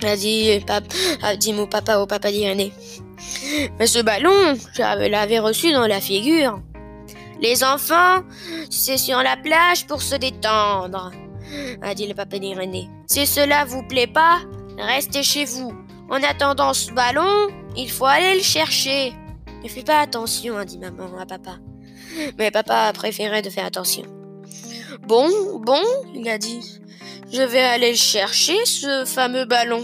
a 0.03 0.15
dit, 0.15 0.63
a 1.21 1.35
dit 1.35 1.53
mon 1.53 1.67
papa 1.67 1.99
au 1.99 2.07
papa 2.07 2.31
d'Irénée. 2.31 2.73
Mais 3.77 3.87
ce 3.87 3.99
ballon, 3.99 4.55
je 4.73 5.09
l'avais 5.09 5.39
reçu 5.39 5.71
dans 5.71 5.85
la 5.85 6.01
figure. 6.01 6.61
Les 7.41 7.63
enfants, 7.63 8.23
c'est 8.69 8.97
sur 8.97 9.21
la 9.21 9.37
plage 9.37 9.85
pour 9.87 10.01
se 10.01 10.15
détendre, 10.15 11.11
a 11.81 11.93
dit 11.93 12.07
le 12.07 12.13
papa 12.13 12.39
d'Irénée. 12.39 12.89
Si 13.07 13.25
cela 13.25 13.63
vous 13.65 13.83
plaît 13.83 14.07
pas, 14.07 14.39
restez 14.77 15.23
chez 15.23 15.45
vous. 15.45 15.73
En 16.09 16.23
attendant 16.23 16.73
ce 16.73 16.91
ballon, 16.91 17.47
il 17.77 17.91
faut 17.91 18.05
aller 18.05 18.35
le 18.35 18.43
chercher. 18.43 19.13
Ne 19.63 19.69
fais 19.69 19.83
pas 19.83 19.99
attention, 19.99 20.57
a 20.57 20.65
dit 20.65 20.79
maman 20.79 21.17
à 21.19 21.25
papa. 21.25 21.57
Mais 22.37 22.49
papa 22.49 22.87
a 22.87 22.93
préféré 22.93 23.41
de 23.41 23.49
faire 23.49 23.65
attention. 23.65 24.03
Bon, 25.07 25.29
bon, 25.59 25.81
il 26.15 26.27
a 26.27 26.37
dit. 26.37 26.79
Je 27.31 27.41
vais 27.41 27.61
aller 27.61 27.95
chercher 27.95 28.57
ce 28.65 29.05
fameux 29.05 29.45
ballon. 29.45 29.83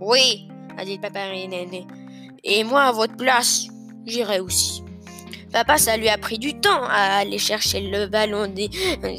Oui, 0.00 0.48
a 0.78 0.84
dit 0.84 0.98
papa 0.98 1.26
René. 1.28 1.86
Et 2.44 2.64
moi, 2.64 2.84
à 2.84 2.92
votre 2.92 3.16
place, 3.16 3.66
j'irai 4.06 4.40
aussi. 4.40 4.82
Papa, 5.52 5.78
ça 5.78 5.96
lui 5.96 6.08
a 6.08 6.16
pris 6.16 6.38
du 6.38 6.58
temps 6.60 6.84
à 6.84 7.18
aller 7.18 7.38
chercher 7.38 7.80
le 7.80 8.06
ballon 8.06 8.52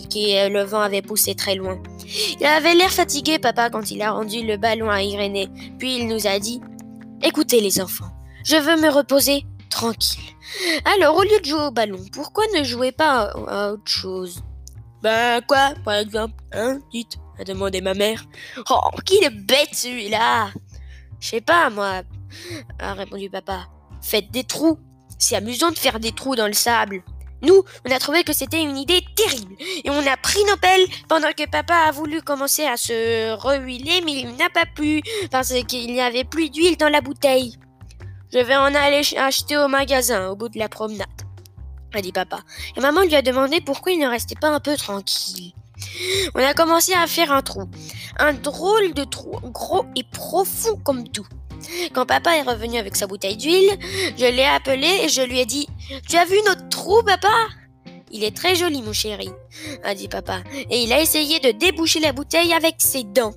qui 0.10 0.34
le 0.34 0.64
vent 0.64 0.80
avait 0.80 1.02
poussé 1.02 1.36
très 1.36 1.56
loin. 1.56 1.82
Il 2.40 2.46
avait 2.46 2.74
l'air 2.74 2.90
fatigué, 2.90 3.38
papa, 3.38 3.70
quand 3.70 3.92
il 3.92 4.02
a 4.02 4.12
rendu 4.12 4.46
le 4.46 4.58
ballon 4.58 4.90
à 4.90 5.04
Irénée. 5.04 5.50
Puis 5.78 5.98
il 5.98 6.08
nous 6.08 6.28
a 6.28 6.40
dit 6.40 6.62
Écoutez, 7.22 7.60
les 7.62 7.82
enfants, 7.82 8.12
je 8.46 8.56
veux 8.56 8.82
me 8.82 8.90
reposer 8.90 9.46
tranquille. 9.70 10.24
Alors, 10.96 11.18
au 11.18 11.24
lieu 11.24 11.40
de 11.40 11.46
jouer 11.46 11.68
au 11.68 11.72
ballon, 11.72 12.00
pourquoi 12.14 12.46
ne 12.58 12.64
jouez 12.64 12.92
pas 12.92 13.32
à 13.48 13.74
autre 13.74 13.88
chose? 13.88 14.42
Ben 15.02 15.42
quoi, 15.48 15.74
par 15.84 15.96
exemple, 15.96 16.36
hein, 16.54 16.80
dites, 16.92 17.18
a 17.40 17.44
demandé 17.44 17.82
ma 17.82 17.94
mère. 17.94 18.24
Oh, 18.70 18.90
qu'il 19.06 19.24
est 19.24 19.30
bête 19.30 19.74
celui-là? 19.74 20.52
Je 21.20 21.28
sais 21.28 21.42
pas, 21.42 21.70
moi, 21.70 22.04
a 22.80 22.94
répondu 22.94 23.30
papa. 23.30 23.68
Faites 24.02 24.32
des 24.32 24.44
trous. 24.44 24.78
C'est 25.18 25.36
amusant 25.36 25.70
de 25.70 25.78
faire 25.78 26.00
des 26.00 26.12
trous 26.12 26.36
dans 26.36 26.48
le 26.48 26.54
sable. 26.54 27.04
Nous, 27.44 27.64
on 27.88 27.92
a 27.92 27.98
trouvé 27.98 28.24
que 28.24 28.34
c'était 28.34 28.62
une 28.62 28.78
idée 28.78 29.04
terrible 29.16 29.56
et 29.60 29.90
on 29.90 30.06
a 30.06 30.18
pris 30.18 30.44
nos 30.48 30.58
pelles 30.58 30.86
pendant 31.10 31.32
que 31.32 31.50
papa 31.50 31.74
a 31.88 31.92
voulu 31.92 32.22
commencer 32.22 32.66
à 32.66 32.78
se 32.78 33.34
rehuiler, 33.34 34.02
mais 34.06 34.14
il 34.14 34.36
n'a 34.36 34.50
pas 34.50 34.66
pu 34.76 35.02
parce 35.32 35.54
qu'il 35.64 35.92
n'y 35.92 36.02
avait 36.02 36.24
plus 36.24 36.52
d'huile 36.52 36.78
dans 36.78 36.90
la 36.90 37.02
bouteille. 37.02 37.58
Je 38.32 38.40
vais 38.40 38.56
en 38.56 38.76
aller 38.76 39.02
acheter 39.18 39.58
au 39.58 39.68
magasin 39.68 40.30
au 40.30 40.36
bout 40.36 40.50
de 40.50 40.60
la 40.60 40.70
promenade 40.70 41.08
a 41.94 42.02
dit 42.02 42.12
papa. 42.12 42.40
Et 42.76 42.82
maman 42.82 43.02
lui 43.02 43.16
a 43.16 43.22
demandé 43.22 43.62
pourquoi 43.62 43.92
il 43.92 44.00
ne 44.00 44.08
restait 44.08 44.36
pas 44.40 44.50
un 44.50 44.60
peu 44.60 44.76
tranquille. 44.78 45.54
On 46.36 46.40
a 46.40 46.54
commencé 46.54 46.94
à 46.94 47.08
faire 47.08 47.32
un 47.32 47.42
trou. 47.42 47.64
Un 48.18 48.34
drôle 48.34 48.94
de 48.94 49.04
trou, 49.04 49.40
gros 49.52 49.86
et 49.96 50.04
profond 50.04 50.78
comme 50.84 51.08
tout. 51.08 51.28
Quand 51.94 52.06
papa 52.06 52.36
est 52.38 52.42
revenu 52.42 52.78
avec 52.78 52.96
sa 52.96 53.08
bouteille 53.08 53.38
d'huile, 53.38 53.78
je 54.18 54.26
l'ai 54.26 54.46
appelé 54.46 54.88
et 55.04 55.10
je 55.10 55.22
lui 55.22 55.40
ai 55.40 55.46
dit 55.46 55.68
Tu 56.08 56.18
as 56.18 56.26
vu 56.26 56.36
notre 56.46 56.68
trou, 56.70 57.04
papa? 57.04 57.30
Il 58.14 58.26
est 58.26 58.36
très 58.36 58.56
joli, 58.56 58.82
mon 58.82 58.92
chéri, 58.92 59.30
a 59.84 59.96
dit 59.96 60.10
papa. 60.10 60.42
Et 60.70 60.84
il 60.84 60.92
a 60.92 61.02
essayé 61.02 61.40
de 61.40 61.52
déboucher 61.52 62.02
la 62.02 62.12
bouteille 62.12 62.52
avec 62.52 62.76
ses 62.80 63.06
dents. 63.06 63.34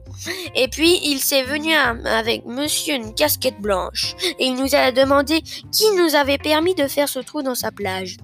Et 0.56 0.66
puis, 0.66 0.99
il 1.04 1.20
s'est 1.20 1.44
venu 1.44 1.73
avec 1.73 2.44
monsieur 2.44 2.94
une 2.94 3.14
casquette 3.14 3.61
blanche. 3.61 4.16
Et 4.40 4.46
il 4.46 4.56
nous 4.56 4.75
a 4.75 4.90
demandé 4.90 5.42
qui 5.70 5.84
nous 5.96 6.16
avait 6.16 6.38
permis 6.38 6.75
de 6.75 6.88
faire 6.88 7.08
ce 7.08 7.20
trou 7.20 7.42
dans 7.42 7.54
sa 7.54 7.70
plage. 7.70 8.16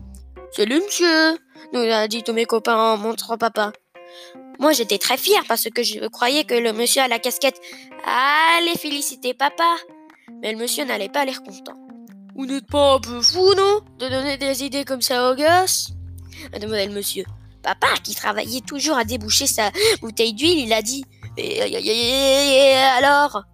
Le 0.59 0.85
monsieur, 0.85 1.38
nous 1.73 1.80
a 1.80 2.07
dit 2.09 2.23
tous 2.23 2.33
mes 2.33 2.45
copains 2.45 2.76
en 2.76 2.97
montrant 2.97 3.38
papa. 3.38 3.73
Moi, 4.59 4.73
j'étais 4.73 4.99
très 4.99 5.16
fière 5.16 5.42
parce 5.49 5.69
que 5.75 5.83
je 5.83 6.07
croyais 6.09 6.45
que 6.45 6.54
le 6.54 6.73
monsieur 6.73 7.02
à 7.02 7.09
la 7.09 7.19
casquette 7.19 7.61
allait 8.04 8.76
féliciter 8.76 9.33
papa. 9.33 9.76
Mais 10.42 10.52
le 10.52 10.59
monsieur 10.59 10.85
n'allait 10.85 11.09
pas 11.09 11.25
l'air 11.25 11.42
content. 11.42 11.75
Vous 12.35 12.47
n'êtes 12.47 12.66
pas 12.66 12.95
un 12.95 13.00
peu 13.00 13.23
fou, 13.23 13.54
non 13.57 13.80
De 13.99 14.09
donner 14.09 14.37
des 14.37 14.62
idées 14.64 14.85
comme 14.85 15.02
ça 15.02 15.30
aux 15.30 15.35
gosses? 15.35 15.90
A 16.52 16.59
le 16.59 16.92
monsieur. 16.92 17.25
Papa, 17.62 17.88
qui 18.02 18.14
travaillait 18.14 18.62
toujours 18.62 18.97
à 18.97 19.04
déboucher 19.04 19.47
sa 19.47 19.71
bouteille 20.00 20.33
d'huile, 20.33 20.61
il 20.61 20.73
a 20.73 20.83
dit 20.83 21.04
et 21.37 22.75
alors? 22.99 23.45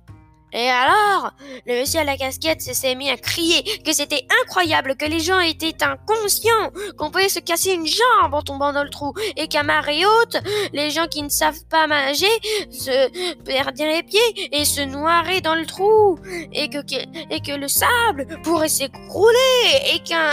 Et 0.53 0.69
alors, 0.69 1.33
le 1.67 1.81
monsieur 1.81 2.01
à 2.01 2.05
la 2.05 2.17
casquette 2.17 2.63
s'est 2.63 2.95
mis 2.95 3.11
à 3.11 3.17
crier 3.17 3.63
que 3.85 3.93
c'était 3.93 4.27
incroyable, 4.43 4.97
que 4.97 5.05
les 5.05 5.21
gens 5.21 5.41
étaient 5.41 5.83
inconscients, 5.83 6.71
qu'on 6.97 7.11
pouvait 7.11 7.29
se 7.29 7.41
casser 7.41 7.73
une 7.73 7.87
jambe 7.87 8.33
en 8.33 8.43
tombant 8.43 8.73
dans 8.73 8.85
le 8.85 8.91
trou, 8.91 9.13
et 9.37 9.49
qu'à 9.49 9.65
marée 9.65 10.07
haute, 10.07 10.37
les 10.73 10.91
gens 10.91 11.09
qui 11.09 11.23
ne 11.23 11.29
savent 11.29 11.65
pas 11.69 11.87
nager 11.87 12.27
se 12.71 13.43
perdraient 13.43 13.97
les 13.97 14.03
pieds 14.03 14.51
et 14.53 14.65
se 14.65 14.81
noieraient 14.83 15.41
dans 15.41 15.57
le 15.57 15.67
trou, 15.67 16.19
et 16.53 16.71
que, 16.71 16.79
et 17.31 17.41
que 17.41 17.53
le 17.53 17.69
sable 17.69 18.27
pourrait 18.43 18.69
s'écrouler, 18.69 19.37
et 19.95 19.99
qu'un 20.01 20.31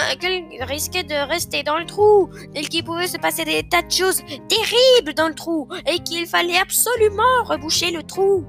risquait 0.65 1.03
de 1.03 1.15
rester 1.27 1.63
dans 1.63 1.79
le 1.79 1.86
trou, 1.86 2.29
et 2.53 2.62
qu'il 2.62 2.84
pouvait 2.84 3.08
se 3.08 3.17
passer 3.17 3.46
des 3.46 3.67
tas 3.67 3.82
de 3.82 3.91
choses 3.91 4.22
terribles 4.48 5.15
dans 5.15 5.27
le 5.27 5.36
trou, 5.36 5.67
et 5.88 6.00
qu'il 6.00 6.27
fallait 6.27 6.60
absolument 6.60 7.43
reboucher 7.46 7.91
le 7.91 8.03
trou. 8.03 8.46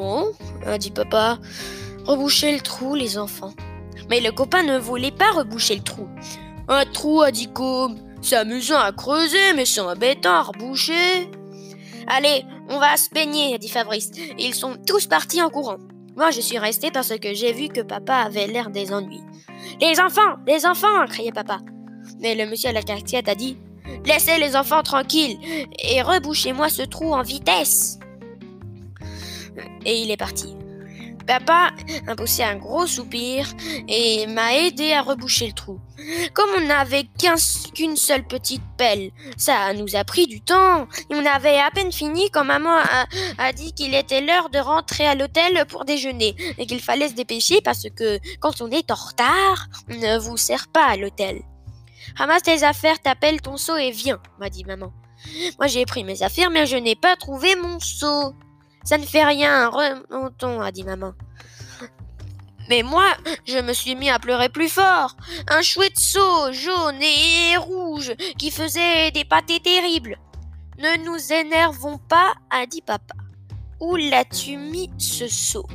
Bon, 0.00 0.32
a 0.64 0.78
dit 0.78 0.90
papa, 0.90 1.38
rebouchez 2.06 2.54
le 2.54 2.62
trou, 2.62 2.94
les 2.94 3.18
enfants. 3.18 3.52
Mais 4.08 4.20
le 4.20 4.32
copain 4.32 4.62
ne 4.62 4.78
voulait 4.78 5.10
pas 5.10 5.30
reboucher 5.32 5.74
le 5.76 5.82
trou. 5.82 6.08
Un 6.68 6.86
trou, 6.86 7.20
a 7.20 7.30
dit 7.30 7.52
Com. 7.52 7.98
C'est 8.22 8.36
amusant 8.36 8.78
à 8.78 8.92
creuser, 8.92 9.52
mais 9.54 9.66
c'est 9.66 9.82
embêtant 9.82 10.32
à 10.32 10.42
reboucher. 10.44 11.30
Allez, 12.06 12.46
on 12.70 12.78
va 12.78 12.96
se 12.96 13.10
peigner, 13.10 13.56
a 13.56 13.58
dit 13.58 13.68
Fabrice. 13.68 14.10
Ils 14.38 14.54
sont 14.54 14.78
tous 14.86 15.04
partis 15.06 15.42
en 15.42 15.50
courant. 15.50 15.76
Moi, 16.16 16.30
je 16.30 16.40
suis 16.40 16.58
resté 16.58 16.90
parce 16.90 17.18
que 17.18 17.34
j'ai 17.34 17.52
vu 17.52 17.68
que 17.68 17.82
papa 17.82 18.14
avait 18.14 18.46
l'air 18.46 18.70
des 18.70 18.94
ennuis. 18.94 19.20
Les 19.82 20.00
enfants, 20.00 20.36
les 20.46 20.64
enfants, 20.64 21.04
criait 21.10 21.30
papa. 21.30 21.58
Mais 22.20 22.34
le 22.34 22.46
monsieur 22.46 22.70
à 22.70 22.72
la 22.72 22.82
casquette 22.82 23.28
a 23.28 23.34
dit 23.34 23.58
Laissez 24.06 24.38
les 24.38 24.56
enfants 24.56 24.82
tranquilles 24.82 25.38
et 25.78 26.00
rebouchez-moi 26.00 26.70
ce 26.70 26.82
trou 26.84 27.12
en 27.12 27.22
vitesse 27.22 27.99
et 29.84 30.00
il 30.00 30.10
est 30.10 30.16
parti. 30.16 30.56
Papa 31.26 31.70
a 32.08 32.16
poussé 32.16 32.42
un 32.42 32.56
gros 32.56 32.86
soupir 32.86 33.46
et 33.86 34.26
m'a 34.26 34.56
aidé 34.56 34.92
à 34.92 35.02
reboucher 35.02 35.46
le 35.46 35.52
trou. 35.52 35.78
Comme 36.34 36.50
on 36.58 36.66
n'avait 36.66 37.06
qu'une 37.74 37.96
seule 37.96 38.26
petite 38.26 38.62
pelle, 38.76 39.12
ça 39.36 39.72
nous 39.74 39.94
a 39.94 40.02
pris 40.02 40.26
du 40.26 40.40
temps. 40.40 40.88
On 41.10 41.24
avait 41.24 41.60
à 41.60 41.70
peine 41.70 41.92
fini 41.92 42.30
quand 42.30 42.44
maman 42.44 42.76
a, 42.76 43.06
a 43.38 43.52
dit 43.52 43.72
qu'il 43.74 43.94
était 43.94 44.22
l'heure 44.22 44.50
de 44.50 44.58
rentrer 44.58 45.06
à 45.06 45.14
l'hôtel 45.14 45.64
pour 45.66 45.84
déjeuner 45.84 46.34
et 46.58 46.66
qu'il 46.66 46.80
fallait 46.80 47.08
se 47.08 47.14
dépêcher 47.14 47.60
parce 47.62 47.84
que 47.94 48.18
quand 48.40 48.60
on 48.60 48.70
est 48.70 48.90
en 48.90 48.96
retard, 48.96 49.68
on 49.88 49.94
ne 49.94 50.18
vous 50.18 50.36
sert 50.36 50.66
pas 50.68 50.86
à 50.86 50.96
l'hôtel. 50.96 51.42
Ramasse 52.16 52.42
tes 52.42 52.64
affaires, 52.64 52.98
t'appelles 53.00 53.40
ton 53.40 53.56
seau 53.56 53.76
et 53.76 53.92
viens, 53.92 54.20
m'a 54.40 54.50
dit 54.50 54.64
maman. 54.64 54.92
Moi 55.58 55.68
j'ai 55.68 55.84
pris 55.84 56.02
mes 56.02 56.22
affaires 56.22 56.50
mais 56.50 56.66
je 56.66 56.76
n'ai 56.76 56.96
pas 56.96 57.14
trouvé 57.14 57.54
mon 57.54 57.78
seau. 57.78 58.34
Ça 58.84 58.98
ne 58.98 59.04
fait 59.04 59.24
rien, 59.24 59.68
remontons, 59.68 60.60
a 60.60 60.72
dit 60.72 60.84
maman. 60.84 61.12
Mais 62.68 62.82
moi, 62.82 63.06
je 63.46 63.58
me 63.58 63.72
suis 63.72 63.96
mis 63.96 64.10
à 64.10 64.20
pleurer 64.20 64.48
plus 64.48 64.68
fort. 64.68 65.16
Un 65.48 65.60
chouette 65.60 65.98
seau 65.98 66.52
jaune 66.52 67.02
et 67.02 67.56
rouge 67.56 68.12
qui 68.38 68.50
faisait 68.50 69.10
des 69.10 69.24
pâtés 69.24 69.60
terribles. 69.60 70.18
Ne 70.78 71.04
nous 71.04 71.32
énervons 71.32 71.98
pas, 71.98 72.32
a 72.48 72.66
dit 72.66 72.80
papa. 72.80 73.14
Où 73.80 73.96
l'as-tu 73.96 74.56
mis 74.56 74.88
ce 74.98 75.26
seau 75.26 75.66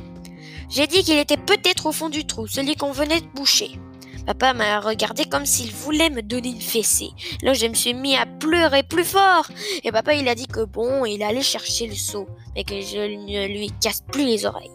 J'ai 0.70 0.86
dit 0.86 1.04
qu'il 1.04 1.18
était 1.18 1.36
peut-être 1.36 1.86
au 1.86 1.92
fond 1.92 2.08
du 2.08 2.26
trou, 2.26 2.46
celui 2.46 2.76
qu'on 2.76 2.92
venait 2.92 3.20
de 3.20 3.26
boucher. 3.26 3.78
Papa 4.26 4.54
m'a 4.54 4.80
regardé 4.80 5.24
comme 5.24 5.46
s'il 5.46 5.72
voulait 5.72 6.10
me 6.10 6.20
donner 6.22 6.48
une 6.48 6.60
fessée. 6.60 7.10
Là, 7.42 7.54
je 7.54 7.66
me 7.66 7.74
suis 7.74 7.94
mis 7.94 8.16
à 8.16 8.26
pleurer 8.26 8.82
plus 8.82 9.04
fort. 9.04 9.46
Et 9.84 9.92
papa, 9.92 10.14
il 10.14 10.28
a 10.28 10.34
dit 10.34 10.48
que 10.48 10.64
bon, 10.64 11.04
il 11.04 11.22
allait 11.22 11.42
chercher 11.42 11.86
le 11.86 11.94
seau, 11.94 12.26
mais 12.54 12.64
que 12.64 12.80
je 12.80 12.98
ne 12.98 13.46
lui 13.46 13.70
casse 13.80 14.02
plus 14.12 14.24
les 14.24 14.44
oreilles. 14.44 14.70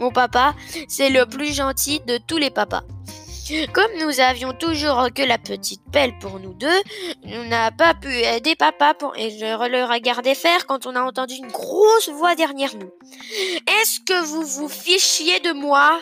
Mon 0.00 0.10
papa, 0.10 0.54
c'est 0.88 1.10
le 1.10 1.26
plus 1.26 1.54
gentil 1.54 2.00
de 2.06 2.18
tous 2.18 2.38
les 2.38 2.50
papas. 2.50 2.82
Comme 3.72 3.90
nous 3.98 4.20
avions 4.20 4.52
toujours 4.52 5.08
que 5.12 5.22
la 5.22 5.36
petite 5.36 5.82
pelle 5.92 6.16
pour 6.20 6.38
nous 6.38 6.54
deux, 6.54 6.68
on 7.24 7.44
n'a 7.44 7.72
pas 7.72 7.94
pu 7.94 8.08
aider 8.08 8.54
papa 8.54 8.94
pour... 8.94 9.16
et 9.16 9.30
je 9.30 9.68
le 9.68 9.84
regardais 9.84 10.36
faire 10.36 10.66
quand 10.66 10.86
on 10.86 10.94
a 10.94 11.02
entendu 11.02 11.34
une 11.34 11.50
grosse 11.50 12.08
voix 12.10 12.36
derrière 12.36 12.76
nous. 12.76 12.92
Est-ce 13.80 14.00
que 14.06 14.24
vous 14.24 14.42
vous 14.42 14.68
fichiez 14.68 15.40
de 15.40 15.52
moi? 15.52 16.00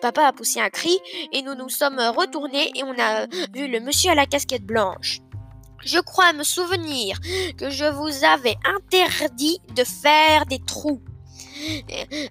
Papa 0.00 0.26
a 0.26 0.32
poussé 0.32 0.60
un 0.60 0.70
cri 0.70 0.98
et 1.32 1.42
nous 1.42 1.54
nous 1.54 1.68
sommes 1.68 1.98
retournés 1.98 2.70
et 2.74 2.82
on 2.82 2.94
a 2.98 3.26
vu 3.54 3.68
le 3.68 3.80
monsieur 3.80 4.10
à 4.10 4.14
la 4.14 4.26
casquette 4.26 4.64
blanche. 4.64 5.20
Je 5.84 5.98
crois 5.98 6.32
me 6.32 6.42
souvenir 6.42 7.18
que 7.58 7.70
je 7.70 7.84
vous 7.84 8.24
avais 8.24 8.56
interdit 8.64 9.60
de 9.74 9.84
faire 9.84 10.46
des 10.46 10.58
trous, 10.58 11.00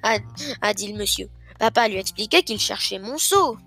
a, 0.03 0.73
dit 0.73 0.91
le 0.91 0.97
monsieur. 0.97 1.29
Papa 1.59 1.87
lui 1.87 1.97
expliquait 1.97 2.43
qu'il 2.43 2.59
cherchait 2.59 2.99
mon 2.99 3.17
seau. 3.17 3.57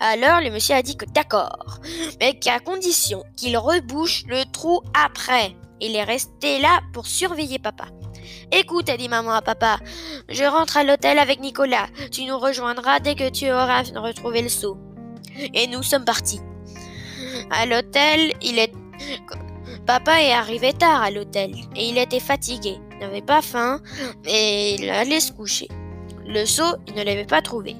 Alors 0.00 0.40
le 0.40 0.50
monsieur 0.50 0.74
a 0.74 0.82
dit 0.82 0.96
que 0.96 1.06
d'accord, 1.06 1.80
mais 2.20 2.38
qu'à 2.38 2.58
condition 2.58 3.22
qu'il 3.36 3.56
rebouche 3.56 4.24
le 4.26 4.44
trou 4.52 4.82
après. 4.92 5.54
Il 5.80 5.94
est 5.94 6.04
resté 6.04 6.58
là 6.60 6.80
pour 6.92 7.06
surveiller 7.06 7.60
papa. 7.60 7.86
Écoute, 8.50 8.88
a 8.88 8.96
dit 8.96 9.08
maman 9.08 9.32
à 9.32 9.42
papa, 9.42 9.78
je 10.28 10.44
rentre 10.44 10.78
à 10.78 10.84
l'hôtel 10.84 11.18
avec 11.18 11.40
Nicolas. 11.40 11.86
Tu 12.10 12.24
nous 12.24 12.38
rejoindras 12.38 12.98
dès 13.00 13.14
que 13.14 13.28
tu 13.28 13.50
auras 13.50 13.82
retrouvé 13.96 14.40
le 14.40 14.48
seau. 14.48 14.78
Et 15.54 15.66
nous 15.66 15.82
sommes 15.82 16.04
partis. 16.04 16.40
À 17.50 17.66
l'hôtel, 17.66 18.32
il 18.40 18.58
est... 18.58 18.72
Papa 19.86 20.22
est 20.22 20.32
arrivé 20.32 20.72
tard 20.72 21.02
à 21.02 21.10
l'hôtel 21.10 21.54
et 21.76 21.88
il 21.88 21.98
était 21.98 22.20
fatigué. 22.20 22.78
N'avait 23.00 23.22
pas 23.22 23.42
faim 23.42 23.80
et 24.26 24.74
il 24.74 24.90
allait 24.90 25.20
se 25.20 25.32
coucher. 25.32 25.68
Le 26.26 26.44
seau, 26.44 26.76
il 26.86 26.94
ne 26.94 27.02
l'avait 27.02 27.24
pas 27.24 27.40
trouvé. 27.40 27.76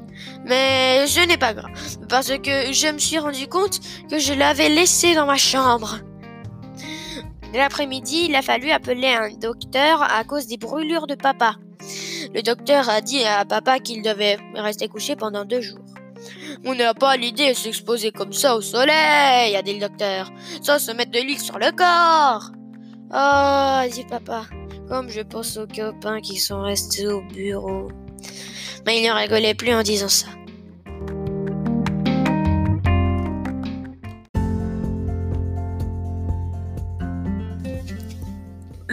Mais 0.46 1.06
ce 1.06 1.20
n'est 1.20 1.36
pas 1.36 1.52
grave, 1.52 1.70
parce 2.08 2.28
que 2.38 2.72
je 2.72 2.90
me 2.90 2.98
suis 2.98 3.18
rendu 3.18 3.46
compte 3.46 3.80
que 4.10 4.18
je 4.18 4.32
l'avais 4.32 4.70
laissé 4.70 5.14
dans 5.14 5.26
ma 5.26 5.36
chambre. 5.36 5.98
L'après-midi, 7.54 8.26
il 8.28 8.36
a 8.36 8.42
fallu 8.42 8.70
appeler 8.70 9.08
un 9.08 9.30
docteur 9.30 10.02
à 10.02 10.22
cause 10.24 10.46
des 10.46 10.58
brûlures 10.58 11.06
de 11.06 11.14
papa. 11.14 11.56
Le 12.34 12.42
docteur 12.42 12.88
a 12.90 13.00
dit 13.00 13.24
à 13.24 13.44
papa 13.44 13.78
qu'il 13.78 14.02
devait 14.02 14.38
rester 14.54 14.88
couché 14.88 15.16
pendant 15.16 15.44
deux 15.44 15.60
jours. 15.60 15.84
On 16.64 16.74
n'a 16.74 16.92
pas 16.92 17.16
l'idée 17.16 17.50
de 17.50 17.54
s'exposer 17.54 18.10
comme 18.10 18.32
ça 18.32 18.56
au 18.56 18.60
soleil, 18.60 19.56
a 19.56 19.62
dit 19.62 19.74
le 19.74 19.80
docteur, 19.80 20.30
sans 20.62 20.78
se 20.78 20.92
mettre 20.92 21.12
de 21.12 21.20
l'huile 21.20 21.40
sur 21.40 21.58
le 21.58 21.70
corps. 21.72 22.50
Oh, 23.14 23.90
dit 23.90 24.04
papa, 24.04 24.44
comme 24.88 25.08
je 25.08 25.22
pense 25.22 25.56
aux 25.56 25.66
copains 25.66 26.20
qui 26.20 26.36
sont 26.36 26.60
restés 26.60 27.06
au 27.06 27.22
bureau. 27.22 27.88
Mais 28.84 29.00
il 29.00 29.08
ne 29.08 29.14
rigolait 29.14 29.54
plus 29.54 29.72
en 29.72 29.82
disant 29.82 30.08
ça. 30.08 30.26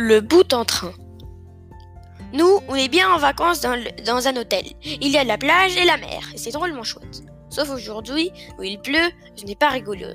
Le 0.07 0.21
bout 0.21 0.53
en 0.53 0.65
train. 0.65 0.93
Nous, 2.31 2.59
on 2.67 2.75
est 2.75 2.89
bien 2.89 3.09
en 3.09 3.17
vacances 3.17 3.61
dans, 3.61 3.75
dans, 4.05 4.27
un 4.27 4.35
hôtel. 4.37 4.63
Il 4.83 5.07
y 5.07 5.17
a 5.17 5.23
la 5.23 5.35
plage 5.35 5.75
et 5.77 5.83
la 5.83 5.97
mer, 5.97 6.21
et 6.31 6.37
c'est 6.37 6.51
drôlement 6.51 6.83
chouette. 6.83 7.23
Sauf 7.49 7.71
aujourd'hui, 7.71 8.29
où 8.59 8.61
il 8.61 8.79
pleut, 8.79 9.09
ce 9.35 9.45
n'est 9.45 9.55
pas 9.55 9.69
rigolo. 9.69 10.05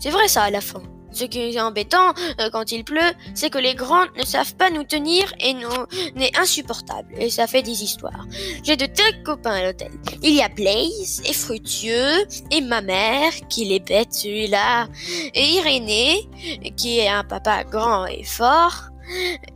C'est 0.00 0.10
vrai 0.10 0.28
ça 0.28 0.44
à 0.44 0.50
la 0.50 0.60
fin. 0.60 0.84
Ce 1.10 1.24
qui 1.24 1.40
est 1.40 1.60
embêtant 1.60 2.14
euh, 2.38 2.48
quand 2.52 2.70
il 2.70 2.84
pleut, 2.84 3.12
c'est 3.34 3.50
que 3.50 3.58
les 3.58 3.74
grands 3.74 4.06
ne 4.16 4.22
savent 4.24 4.54
pas 4.54 4.70
nous 4.70 4.84
tenir 4.84 5.34
et 5.40 5.52
nous 5.52 6.22
est 6.22 6.38
insupportable. 6.38 7.12
Et 7.18 7.28
ça 7.28 7.48
fait 7.48 7.62
des 7.62 7.82
histoires. 7.82 8.26
J'ai 8.62 8.76
de 8.76 8.86
très 8.86 9.20
copains 9.24 9.54
à 9.54 9.64
l'hôtel. 9.64 9.90
Il 10.22 10.32
y 10.32 10.42
a 10.42 10.48
Blaze 10.48 11.22
et 11.28 11.32
Frutueux 11.32 12.24
et 12.52 12.60
ma 12.60 12.82
mère 12.82 13.32
qui 13.48 13.74
est 13.74 13.84
bête 13.84 14.12
celui-là 14.12 14.86
et 15.34 15.44
Irénée 15.44 16.28
qui 16.76 17.00
est 17.00 17.08
un 17.08 17.24
papa 17.24 17.64
grand 17.64 18.06
et 18.06 18.22
fort 18.22 18.90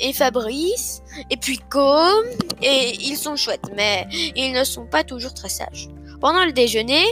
et 0.01 0.13
Fabrice, 0.13 1.03
et 1.31 1.37
puis 1.37 1.59
Com, 1.71 2.25
et 2.63 2.93
ils 3.01 3.17
sont 3.17 3.37
chouettes, 3.37 3.71
mais 3.75 4.07
ils 4.37 4.53
ne 4.53 4.65
sont 4.65 4.87
pas 4.87 5.05
toujours 5.05 5.35
très 5.35 5.49
sages. 5.49 5.89
Pendant 6.21 6.45
le 6.45 6.53
déjeuner, 6.53 7.05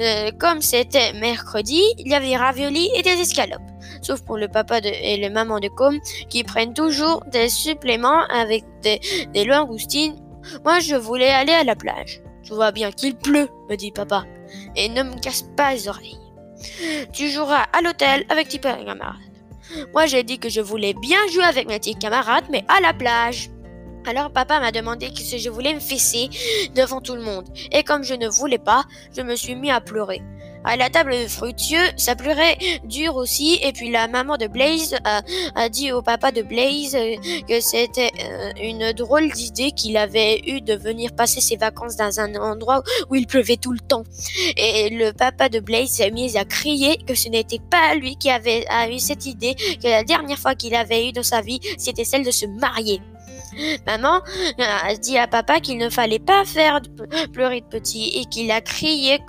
euh, 0.00 0.30
comme 0.38 0.60
c'était 0.60 1.12
mercredi, 1.12 1.80
il 1.98 2.08
y 2.08 2.14
avait 2.14 2.28
des 2.28 2.36
raviolis 2.36 2.90
et 2.96 3.02
des 3.02 3.20
escalopes. 3.20 3.60
Sauf 4.00 4.22
pour 4.22 4.38
le 4.38 4.48
papa 4.48 4.78
et 4.82 5.16
le 5.18 5.30
maman 5.30 5.60
de 5.60 5.68
Com 5.68 6.00
qui 6.28 6.42
prennent 6.42 6.74
toujours 6.74 7.22
des 7.30 7.48
suppléments 7.48 8.24
avec 8.26 8.64
des, 8.82 9.44
langoustines. 9.44 10.16
Moi, 10.64 10.80
je 10.80 10.96
voulais 10.96 11.30
aller 11.30 11.52
à 11.52 11.62
la 11.62 11.76
plage. 11.76 12.20
Tu 12.42 12.54
vois 12.54 12.72
bien 12.72 12.90
qu'il 12.90 13.14
pleut, 13.14 13.48
me 13.70 13.76
dit 13.76 13.92
papa, 13.92 14.24
et 14.74 14.88
ne 14.88 15.04
me 15.04 15.20
casse 15.20 15.44
pas 15.56 15.72
les 15.72 15.86
oreilles. 15.86 16.18
Tu 17.12 17.28
joueras 17.28 17.66
à 17.72 17.82
l'hôtel 17.82 18.24
avec 18.28 18.48
tes 18.48 18.58
camarades. 18.58 19.31
Moi, 19.92 20.06
j'ai 20.06 20.22
dit 20.22 20.38
que 20.38 20.48
je 20.48 20.60
voulais 20.60 20.94
bien 20.94 21.18
jouer 21.32 21.44
avec 21.44 21.68
mes 21.68 21.78
petits 21.78 21.94
camarades, 21.94 22.44
mais 22.50 22.64
à 22.68 22.80
la 22.80 22.92
plage. 22.92 23.50
Alors 24.04 24.32
papa 24.32 24.58
m'a 24.58 24.72
demandé 24.72 25.10
si 25.14 25.38
je 25.38 25.48
voulais 25.48 25.74
me 25.74 25.80
fesser 25.80 26.28
devant 26.74 27.00
tout 27.00 27.14
le 27.14 27.22
monde. 27.22 27.48
Et 27.70 27.84
comme 27.84 28.02
je 28.02 28.14
ne 28.14 28.28
voulais 28.28 28.58
pas, 28.58 28.84
je 29.16 29.22
me 29.22 29.36
suis 29.36 29.54
mis 29.54 29.70
à 29.70 29.80
pleurer. 29.80 30.20
À 30.64 30.76
la 30.76 30.90
table 30.90 31.12
de 31.12 31.26
fructueux, 31.26 31.90
ça 31.96 32.14
pleurait 32.14 32.56
dur 32.84 33.16
aussi. 33.16 33.58
Et 33.62 33.72
puis 33.72 33.90
la 33.90 34.06
maman 34.08 34.36
de 34.36 34.46
Blaze 34.46 34.94
a, 35.04 35.68
dit 35.68 35.92
au 35.92 36.02
papa 36.02 36.30
de 36.32 36.42
Blaze 36.42 36.96
que 37.48 37.60
c'était 37.60 38.10
euh, 38.22 38.50
une 38.62 38.92
drôle 38.92 39.30
d'idée 39.30 39.72
qu'il 39.72 39.96
avait 39.96 40.40
eu 40.46 40.60
de 40.60 40.74
venir 40.74 41.12
passer 41.14 41.40
ses 41.40 41.56
vacances 41.56 41.96
dans 41.96 42.20
un 42.20 42.34
endroit 42.36 42.82
où 43.10 43.14
il 43.14 43.26
pleuvait 43.26 43.56
tout 43.56 43.72
le 43.72 43.80
temps. 43.80 44.04
Et 44.56 44.90
le 44.90 45.12
papa 45.12 45.48
de 45.48 45.60
Blaze 45.60 45.90
s'est 45.90 46.10
mis 46.10 46.36
à 46.36 46.44
crier 46.44 46.98
que 46.98 47.14
ce 47.14 47.28
n'était 47.28 47.60
pas 47.70 47.94
lui 47.94 48.16
qui 48.16 48.30
avait 48.30 48.64
eu 48.90 48.98
cette 48.98 49.26
idée, 49.26 49.54
que 49.54 49.88
la 49.88 50.04
dernière 50.04 50.38
fois 50.38 50.54
qu'il 50.54 50.74
avait 50.74 51.08
eu 51.08 51.12
dans 51.12 51.22
sa 51.22 51.40
vie, 51.40 51.60
c'était 51.78 52.04
celle 52.04 52.24
de 52.24 52.30
se 52.30 52.46
marier. 52.46 53.00
Maman 53.86 54.20
a 54.58 54.94
dit 54.94 55.18
à 55.18 55.26
papa 55.26 55.60
qu'il 55.60 55.78
ne 55.78 55.88
fallait 55.90 56.18
pas 56.18 56.44
faire 56.44 56.80
pleurer 57.32 57.60
de 57.60 57.66
petit 57.66 58.12
et 58.16 58.24
qu'il 58.26 58.50
a 58.50 58.60
crié 58.60 59.20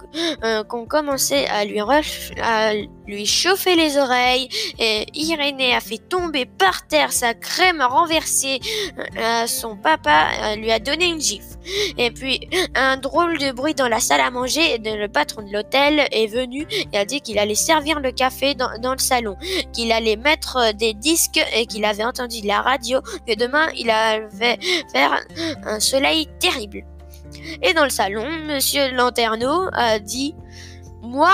euh, 0.44 0.63
qu'on 0.63 0.86
commençait 0.86 1.48
à 1.48 1.65
lui, 1.65 1.80
à 1.80 2.74
chauffer 3.25 3.75
les 3.75 3.98
oreilles 3.98 4.50
et 4.80 5.06
Irénée 5.13 5.75
a 5.75 5.80
fait 5.80 5.98
tomber 5.98 6.46
par 6.46 6.88
terre 6.88 7.12
sa 7.12 7.34
crème 7.34 7.82
renversée. 7.82 8.60
Euh, 9.18 9.48
son 9.48 9.75
papa 9.75 10.27
euh, 10.44 10.56
lui 10.56 10.72
a 10.72 10.80
donné 10.80 11.06
une 11.06 11.22
gifle. 11.22 11.52
Et 11.98 12.12
puis 12.12 12.50
un 12.75 12.98
drôle 12.98 13.38
de 13.38 13.51
bruit 13.51 13.74
dans 13.74 13.88
la 13.88 14.00
salle 14.00 14.22
à 14.22 14.32
manger. 14.32 14.77
Le 14.77 15.08
patron 15.08 15.43
de 15.43 15.51
l'hôtel 15.51 16.08
est 16.12 16.27
venu 16.27 16.67
et 16.91 16.98
a 16.98 17.05
dit 17.05 17.22
qu'il 17.22 17.39
allait 17.39 17.55
servir 17.55 18.00
le 18.00 18.12
café 18.12 18.53
dans, 18.55 18.70
le 18.91 19.00
salon, 19.00 19.36
qu'il 19.74 19.91
allait 19.91 20.15
mettre 20.15 20.74
des 20.74 20.93
disques 20.93 21.43
et 21.55 21.65
qu'il 21.65 21.86
avait 21.86 22.03
entendu 22.03 22.38
la 22.43 22.62
radio 22.62 23.01
que 23.27 23.36
demain 23.36 23.67
il 23.77 23.89
allait 23.89 24.60
faire 24.91 25.20
un 25.63 25.79
soleil 25.79 26.27
terrible. 26.39 26.84
Et 27.62 27.74
dans 27.74 27.84
le 27.84 27.89
salon, 27.89 28.25
Monsieur 28.48 28.91
Lanterneau 28.91 29.70
a 29.74 30.00
dit 30.00 30.36
Moi, 31.01 31.32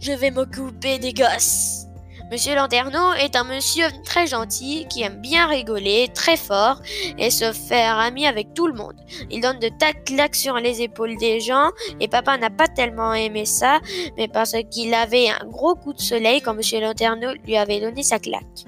je 0.00 0.12
vais 0.12 0.30
m'occuper 0.30 0.98
des 0.98 1.12
gosses. 1.12 1.86
Monsieur 2.32 2.54
Lanterneau 2.54 3.12
est 3.20 3.36
un 3.36 3.44
monsieur 3.44 3.84
très 4.06 4.26
gentil 4.26 4.86
qui 4.88 5.02
aime 5.02 5.20
bien 5.20 5.46
rigoler 5.46 6.08
très 6.14 6.38
fort 6.38 6.80
et 7.18 7.28
se 7.28 7.52
faire 7.52 7.98
ami 7.98 8.26
avec 8.26 8.54
tout 8.54 8.66
le 8.66 8.72
monde. 8.72 8.94
Il 9.30 9.42
donne 9.42 9.58
de 9.58 9.68
de 9.68 10.04
claques 10.06 10.34
sur 10.34 10.54
les 10.54 10.80
épaules 10.80 11.18
des 11.18 11.40
gens 11.40 11.68
et 12.00 12.08
papa 12.08 12.38
n'a 12.38 12.48
pas 12.48 12.68
tellement 12.68 13.12
aimé 13.12 13.44
ça, 13.44 13.80
mais 14.16 14.28
parce 14.28 14.54
qu'il 14.70 14.94
avait 14.94 15.28
un 15.28 15.44
gros 15.44 15.74
coup 15.74 15.92
de 15.92 16.00
soleil 16.00 16.40
quand 16.40 16.54
Monsieur 16.54 16.80
Lanterneau 16.80 17.34
lui 17.44 17.54
avait 17.58 17.80
donné 17.82 18.02
sa 18.02 18.18
claque. 18.18 18.64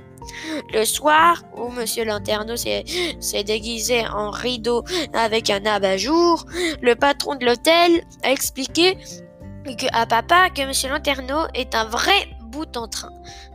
Le 0.74 0.84
soir 0.84 1.42
où 1.56 1.70
Monsieur 1.70 2.04
Lanterneau 2.04 2.56
s'est 2.56 3.44
déguisé 3.46 4.06
en 4.06 4.30
rideau 4.30 4.84
avec 5.14 5.48
un 5.48 5.64
abat-jour, 5.64 6.44
le 6.82 6.94
patron 6.96 7.36
de 7.36 7.46
l'hôtel 7.46 8.04
a 8.24 8.30
expliqué 8.30 8.98
à 9.94 10.04
papa 10.04 10.50
que 10.50 10.66
Monsieur 10.66 10.90
Lanterneau 10.90 11.46
est 11.54 11.74
un 11.74 11.86
vrai 11.86 12.28
bout 12.42 12.76
en 12.76 12.88
train. 12.88 13.10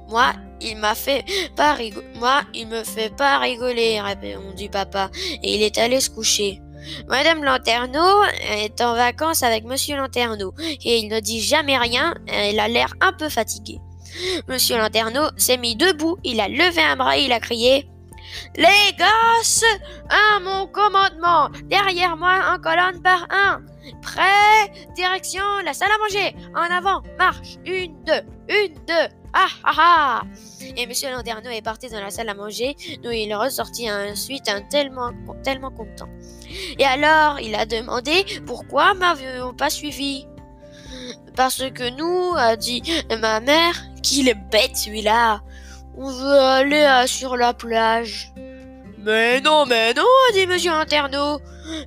Moi, 0.09 0.33
il 0.61 0.77
m'a 0.77 0.95
fait 0.95 1.23
pas 1.55 1.73
rigoler. 1.73 2.07
Moi, 2.15 2.41
il 2.53 2.67
me 2.67 2.83
fait 2.83 3.15
pas 3.15 3.37
rigoler, 3.37 4.01
répondit 4.01 4.69
papa, 4.69 5.09
et 5.43 5.55
il 5.55 5.61
est 5.61 5.77
allé 5.77 5.99
se 5.99 6.09
coucher. 6.09 6.61
Madame 7.07 7.43
Lanterneau 7.43 8.23
est 8.41 8.81
en 8.81 8.95
vacances 8.95 9.43
avec 9.43 9.65
Monsieur 9.65 9.97
Lanterneau, 9.97 10.53
et 10.59 10.97
il 10.97 11.09
ne 11.09 11.19
dit 11.19 11.41
jamais 11.41 11.77
rien, 11.77 12.13
elle 12.27 12.59
a 12.59 12.67
l'air 12.67 12.93
un 13.01 13.13
peu 13.13 13.29
fatiguée. 13.29 13.79
Monsieur 14.47 14.77
Lanterneau 14.77 15.29
s'est 15.37 15.57
mis 15.57 15.75
debout, 15.75 16.17
il 16.23 16.39
a 16.39 16.47
levé 16.47 16.81
un 16.81 16.95
bras, 16.95 17.17
il 17.17 17.31
a 17.31 17.39
crié 17.39 17.87
Les 18.55 18.95
gosses, 18.97 19.63
à 20.09 20.39
mon 20.39 20.67
commandement, 20.67 21.49
derrière 21.65 22.17
moi 22.17 22.39
en 22.51 22.59
colonne 22.59 23.01
par 23.03 23.27
un. 23.29 23.61
Prêt, 24.01 24.71
direction 24.95 25.43
la 25.63 25.73
salle 25.73 25.91
à 25.91 25.97
manger, 25.97 26.35
en 26.55 26.75
avant, 26.75 27.01
marche, 27.17 27.57
une, 27.65 27.95
deux, 28.03 28.21
une, 28.49 28.73
deux, 28.87 29.18
ah 29.33 29.47
ah 29.63 29.73
ah 29.77 30.21
Et 30.75 30.85
Monsieur 30.87 31.11
Lanterneau 31.11 31.49
est 31.49 31.61
parti 31.61 31.89
dans 31.89 32.01
la 32.01 32.09
salle 32.09 32.29
à 32.29 32.33
manger, 32.33 32.75
d'où 33.03 33.11
il 33.11 33.29
est 33.29 33.35
ressorti 33.35 33.89
ensuite 33.91 34.49
un 34.49 34.61
tellement, 34.61 35.11
tellement 35.43 35.71
content. 35.71 36.09
Et 36.77 36.85
alors, 36.85 37.39
il 37.39 37.55
a 37.55 37.65
demandé 37.65 38.25
pourquoi 38.45 38.93
m'avions 38.93 39.53
pas 39.53 39.69
suivi? 39.69 40.27
Parce 41.35 41.63
que 41.71 41.89
nous, 41.95 42.35
a 42.37 42.55
dit 42.55 42.81
ma 43.21 43.39
mère, 43.39 43.75
qu'il 44.01 44.29
est 44.29 44.41
bête 44.51 44.75
celui-là. 44.75 45.41
On 45.97 46.09
veut 46.11 46.39
aller 46.39 46.83
euh, 46.83 47.07
sur 47.07 47.37
la 47.37 47.53
plage. 47.53 48.33
Mais 48.99 49.41
non, 49.41 49.65
mais 49.65 49.93
non, 49.93 50.03
dit 50.33 50.47
Monsieur 50.47 50.71
Lanterneau. 50.71 51.39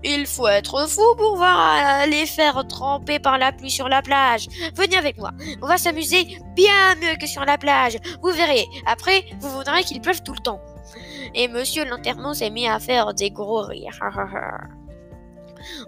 Il 0.05 0.27
faut 0.27 0.49
être 0.49 0.89
fou 0.89 1.15
pour 1.17 1.37
voir 1.37 2.07
les 2.07 2.27
faire 2.27 2.67
tremper 2.67 3.19
par 3.19 3.39
la 3.39 3.53
pluie 3.53 3.71
sur 3.71 3.89
la 3.89 4.03
plage. 4.03 4.47
Venez 4.75 4.97
avec 4.97 5.19
moi. 5.19 5.31
On 5.61 5.67
va 5.67 5.79
s'amuser 5.79 6.39
bien 6.55 6.95
mieux 7.01 7.17
que 7.21 7.27
sur 7.27 7.45
la 7.45 7.59
plage. 7.59 7.97
Vous 8.23 8.31
verrez. 8.31 8.67
Après, 8.87 9.25
vous 9.41 9.51
voudrez 9.51 9.85
qu'il 9.85 10.01
pleuve 10.01 10.23
tout 10.23 10.33
le 10.33 10.43
temps. 10.43 10.61
Et 11.35 11.49
Monsieur 11.49 11.85
Lanterneau 11.85 12.35
s'est 12.35 12.51
mis 12.51 12.69
à 12.69 12.79
faire 12.79 13.15
des 13.15 13.31
gros 13.31 13.63
rires. 13.63 13.99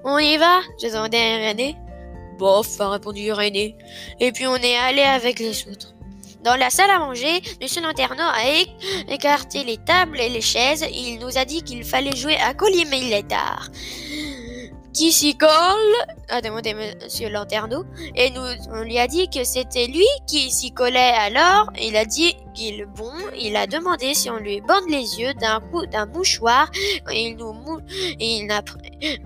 on 0.04 0.18
y 0.18 0.36
va? 0.36 0.60
J'ai 0.80 0.90
demandé 0.90 1.18
à 1.18 1.48
René. 1.48 1.76
Bof, 2.38 2.80
a 2.80 2.90
répondu 2.90 3.32
René. 3.32 3.76
Et 4.20 4.32
puis 4.32 4.46
on 4.46 4.56
est 4.56 4.76
allé 4.76 5.02
avec 5.02 5.38
les 5.38 5.68
autres. 5.68 5.94
Dans 6.44 6.56
la 6.56 6.68
salle 6.68 6.90
à 6.90 6.98
manger, 6.98 7.40
Monsieur 7.62 7.80
Lanterneau 7.80 8.20
a 8.20 8.44
écarté 9.08 9.64
les 9.64 9.78
tables 9.78 10.20
et 10.20 10.28
les 10.28 10.42
chaises. 10.42 10.84
Il 10.92 11.18
nous 11.18 11.38
a 11.38 11.46
dit 11.46 11.62
qu'il 11.62 11.82
fallait 11.84 12.14
jouer 12.14 12.36
à 12.36 12.52
collier 12.52 12.84
tard. 13.26 13.70
Qui 14.92 15.10
s'y 15.10 15.38
colle? 15.38 15.48
A 16.28 16.42
demandé 16.42 16.74
Monsieur 16.74 17.30
Lanterneau. 17.30 17.84
Et 18.14 18.28
nous, 18.28 18.44
on 18.70 18.82
lui 18.82 18.98
a 18.98 19.06
dit 19.06 19.30
que 19.30 19.42
c'était 19.42 19.86
lui 19.86 20.06
qui 20.28 20.50
s'y 20.50 20.70
collait 20.70 21.14
alors. 21.16 21.70
Il 21.80 21.96
a 21.96 22.04
dit 22.04 22.36
qu'il 22.54 22.84
bon. 22.94 23.10
Il 23.40 23.56
a 23.56 23.66
demandé 23.66 24.12
si 24.12 24.28
on 24.28 24.36
lui 24.36 24.60
bande 24.60 24.90
les 24.90 25.18
yeux 25.18 25.32
d'un 25.40 25.60
coup 25.60 25.86
d'un 25.86 26.04
mouchoir. 26.04 26.70
Il 27.10 27.36
nous, 27.38 27.54
il 28.20 28.50
a, 28.50 28.62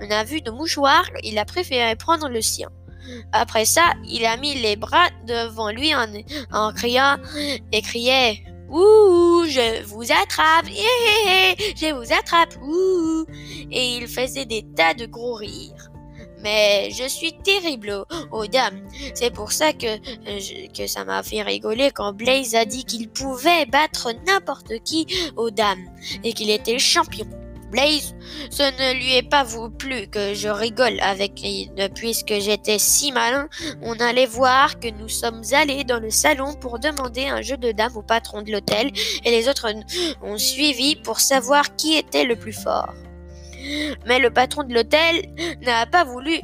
on 0.00 0.08
a 0.08 0.22
vu 0.22 0.40
de 0.40 0.52
mouchoir. 0.52 1.02
Il 1.24 1.36
a 1.36 1.44
préféré 1.44 1.96
prendre 1.96 2.28
le 2.28 2.40
sien. 2.40 2.68
Après 3.32 3.64
ça, 3.64 3.92
il 4.06 4.24
a 4.24 4.36
mis 4.36 4.54
les 4.54 4.76
bras 4.76 5.08
devant 5.26 5.70
lui 5.70 5.92
en, 5.94 6.72
criant 6.72 7.16
et 7.72 7.82
criait 7.82 8.42
Ouh, 8.70 9.44
je 9.48 9.82
vous 9.84 10.12
attrape, 10.12 10.66
je 10.66 11.94
vous 11.94 12.12
attrape, 12.12 12.54
ouh. 12.62 13.24
Et 13.70 13.96
il 13.96 14.06
faisait 14.06 14.44
des 14.44 14.62
tas 14.76 14.92
de 14.92 15.06
gros 15.06 15.34
rires. 15.34 15.90
Mais 16.42 16.90
je 16.90 17.08
suis 17.08 17.32
terrible 17.32 18.04
aux, 18.30 18.46
dames. 18.46 18.80
C'est 19.14 19.32
pour 19.32 19.52
ça 19.52 19.72
que, 19.72 19.96
que 20.68 20.86
ça 20.86 21.04
m'a 21.04 21.22
fait 21.22 21.42
rigoler 21.42 21.90
quand 21.92 22.12
Blaze 22.12 22.54
a 22.54 22.64
dit 22.64 22.84
qu'il 22.84 23.08
pouvait 23.08 23.66
battre 23.66 24.12
n'importe 24.26 24.82
qui 24.84 25.06
aux 25.36 25.50
dames 25.50 25.84
et 26.22 26.32
qu'il 26.32 26.50
était 26.50 26.78
champion. 26.78 27.26
Blaze, 27.70 28.14
ce 28.50 28.62
ne 28.62 28.94
lui 28.98 29.16
est 29.16 29.28
pas 29.28 29.44
plu 29.78 30.06
que 30.08 30.32
je 30.34 30.48
rigole 30.48 30.98
avec 31.00 31.44
elle, 31.44 31.90
puisque 31.90 32.34
j'étais 32.38 32.78
si 32.78 33.12
malin. 33.12 33.48
On 33.82 33.98
allait 34.00 34.26
voir 34.26 34.80
que 34.80 34.88
nous 34.88 35.08
sommes 35.08 35.42
allés 35.52 35.84
dans 35.84 36.00
le 36.00 36.10
salon 36.10 36.54
pour 36.54 36.78
demander 36.78 37.26
un 37.26 37.42
jeu 37.42 37.56
de 37.56 37.72
dames 37.72 37.96
au 37.96 38.02
patron 38.02 38.42
de 38.42 38.52
l'hôtel, 38.52 38.90
et 39.24 39.30
les 39.30 39.48
autres 39.48 39.68
ont 40.22 40.38
suivi 40.38 40.96
pour 40.96 41.20
savoir 41.20 41.76
qui 41.76 41.96
était 41.96 42.24
le 42.24 42.36
plus 42.36 42.54
fort. 42.54 42.94
Mais 44.06 44.18
le 44.18 44.30
patron 44.30 44.62
de 44.62 44.72
l'hôtel 44.72 45.28
n'a 45.62 45.84
pas 45.84 46.04
voulu 46.04 46.40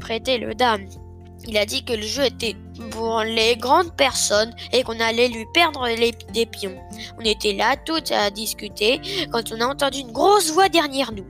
prêter 0.00 0.36
le 0.38 0.54
dame. 0.54 0.86
Il 1.46 1.56
a 1.56 1.64
dit 1.64 1.84
que 1.84 1.92
le 1.92 2.02
jeu 2.02 2.24
était 2.24 2.56
pour 2.90 3.20
les 3.22 3.56
grandes 3.56 3.94
personnes 3.96 4.54
et 4.72 4.82
qu'on 4.82 4.98
allait 5.00 5.28
lui 5.28 5.46
perdre 5.52 5.86
les, 5.88 6.12
des 6.32 6.46
pions. 6.46 6.76
On 7.18 7.24
était 7.24 7.52
là, 7.52 7.76
tous 7.84 8.12
à 8.12 8.30
discuter, 8.30 9.00
quand 9.32 9.52
on 9.52 9.60
a 9.60 9.66
entendu 9.66 9.98
une 10.00 10.12
grosse 10.12 10.50
voix 10.50 10.68
derrière 10.68 11.12
nous. 11.12 11.26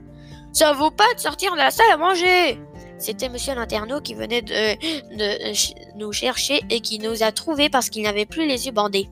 Ça 0.53 0.73
vaut 0.73 0.91
pas 0.91 1.13
de 1.13 1.19
sortir 1.19 1.53
de 1.53 1.57
la 1.57 1.69
salle 1.69 1.91
à 1.91 1.97
manger 1.97 2.59
C'était 2.97 3.29
Monsieur 3.29 3.53
Lanterneau 3.53 4.01
qui 4.01 4.15
venait 4.15 4.41
de, 4.41 5.97
nous 5.97 6.11
chercher 6.11 6.61
et 6.69 6.79
qui 6.79 6.99
nous 6.99 7.21
a 7.21 7.31
trouvés 7.31 7.69
parce 7.69 7.89
qu'il 7.89 8.03
n'avait 8.03 8.25
plus 8.25 8.47
les 8.47 8.65
yeux 8.65 8.71
bandés. 8.71 9.07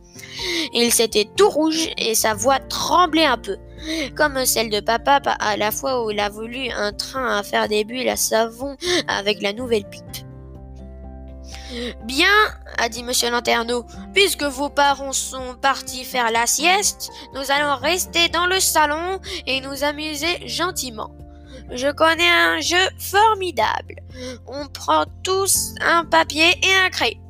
Il 0.73 0.91
s'était 0.91 1.29
tout 1.37 1.49
rouge 1.49 1.89
et 1.97 2.15
sa 2.15 2.33
voix 2.33 2.59
tremblait 2.59 3.25
un 3.25 3.37
peu. 3.37 3.57
comme 4.15 4.43
celle 4.45 4.69
de 4.69 4.79
papa 4.79 5.17
à 5.39 5.57
la 5.57 5.71
fois 5.71 6.03
où 6.03 6.09
il 6.09 6.19
a 6.19 6.29
voulu 6.29 6.69
un 6.71 6.93
train 6.93 7.37
à 7.37 7.43
faire 7.43 7.67
des 7.67 7.83
bulles 7.83 8.09
à 8.09 8.15
savon 8.15 8.75
avec 9.07 9.41
la 9.41 9.53
nouvelle 9.53 9.87
pipe. 9.87 10.24
Bien, 12.03 12.27
a 12.77 12.89
dit 12.89 13.03
Monsieur 13.03 13.29
Lanterneau, 13.29 13.85
puisque 14.13 14.43
vos 14.43 14.69
parents 14.69 15.13
sont 15.13 15.55
partis 15.61 16.03
faire 16.03 16.31
la 16.31 16.47
sieste, 16.47 17.09
nous 17.33 17.51
allons 17.51 17.75
rester 17.75 18.29
dans 18.29 18.45
le 18.45 18.59
salon 18.59 19.19
et 19.47 19.61
nous 19.61 19.83
amuser 19.83 20.47
gentiment. 20.47 21.11
Je 21.71 21.91
connais 21.91 22.29
un 22.29 22.59
jeu 22.59 22.89
formidable. 22.99 23.95
On 24.47 24.67
prend 24.67 25.05
tous 25.23 25.73
un 25.81 26.05
papier 26.05 26.51
et 26.63 26.75
un 26.85 26.89
crayon. 26.89 27.21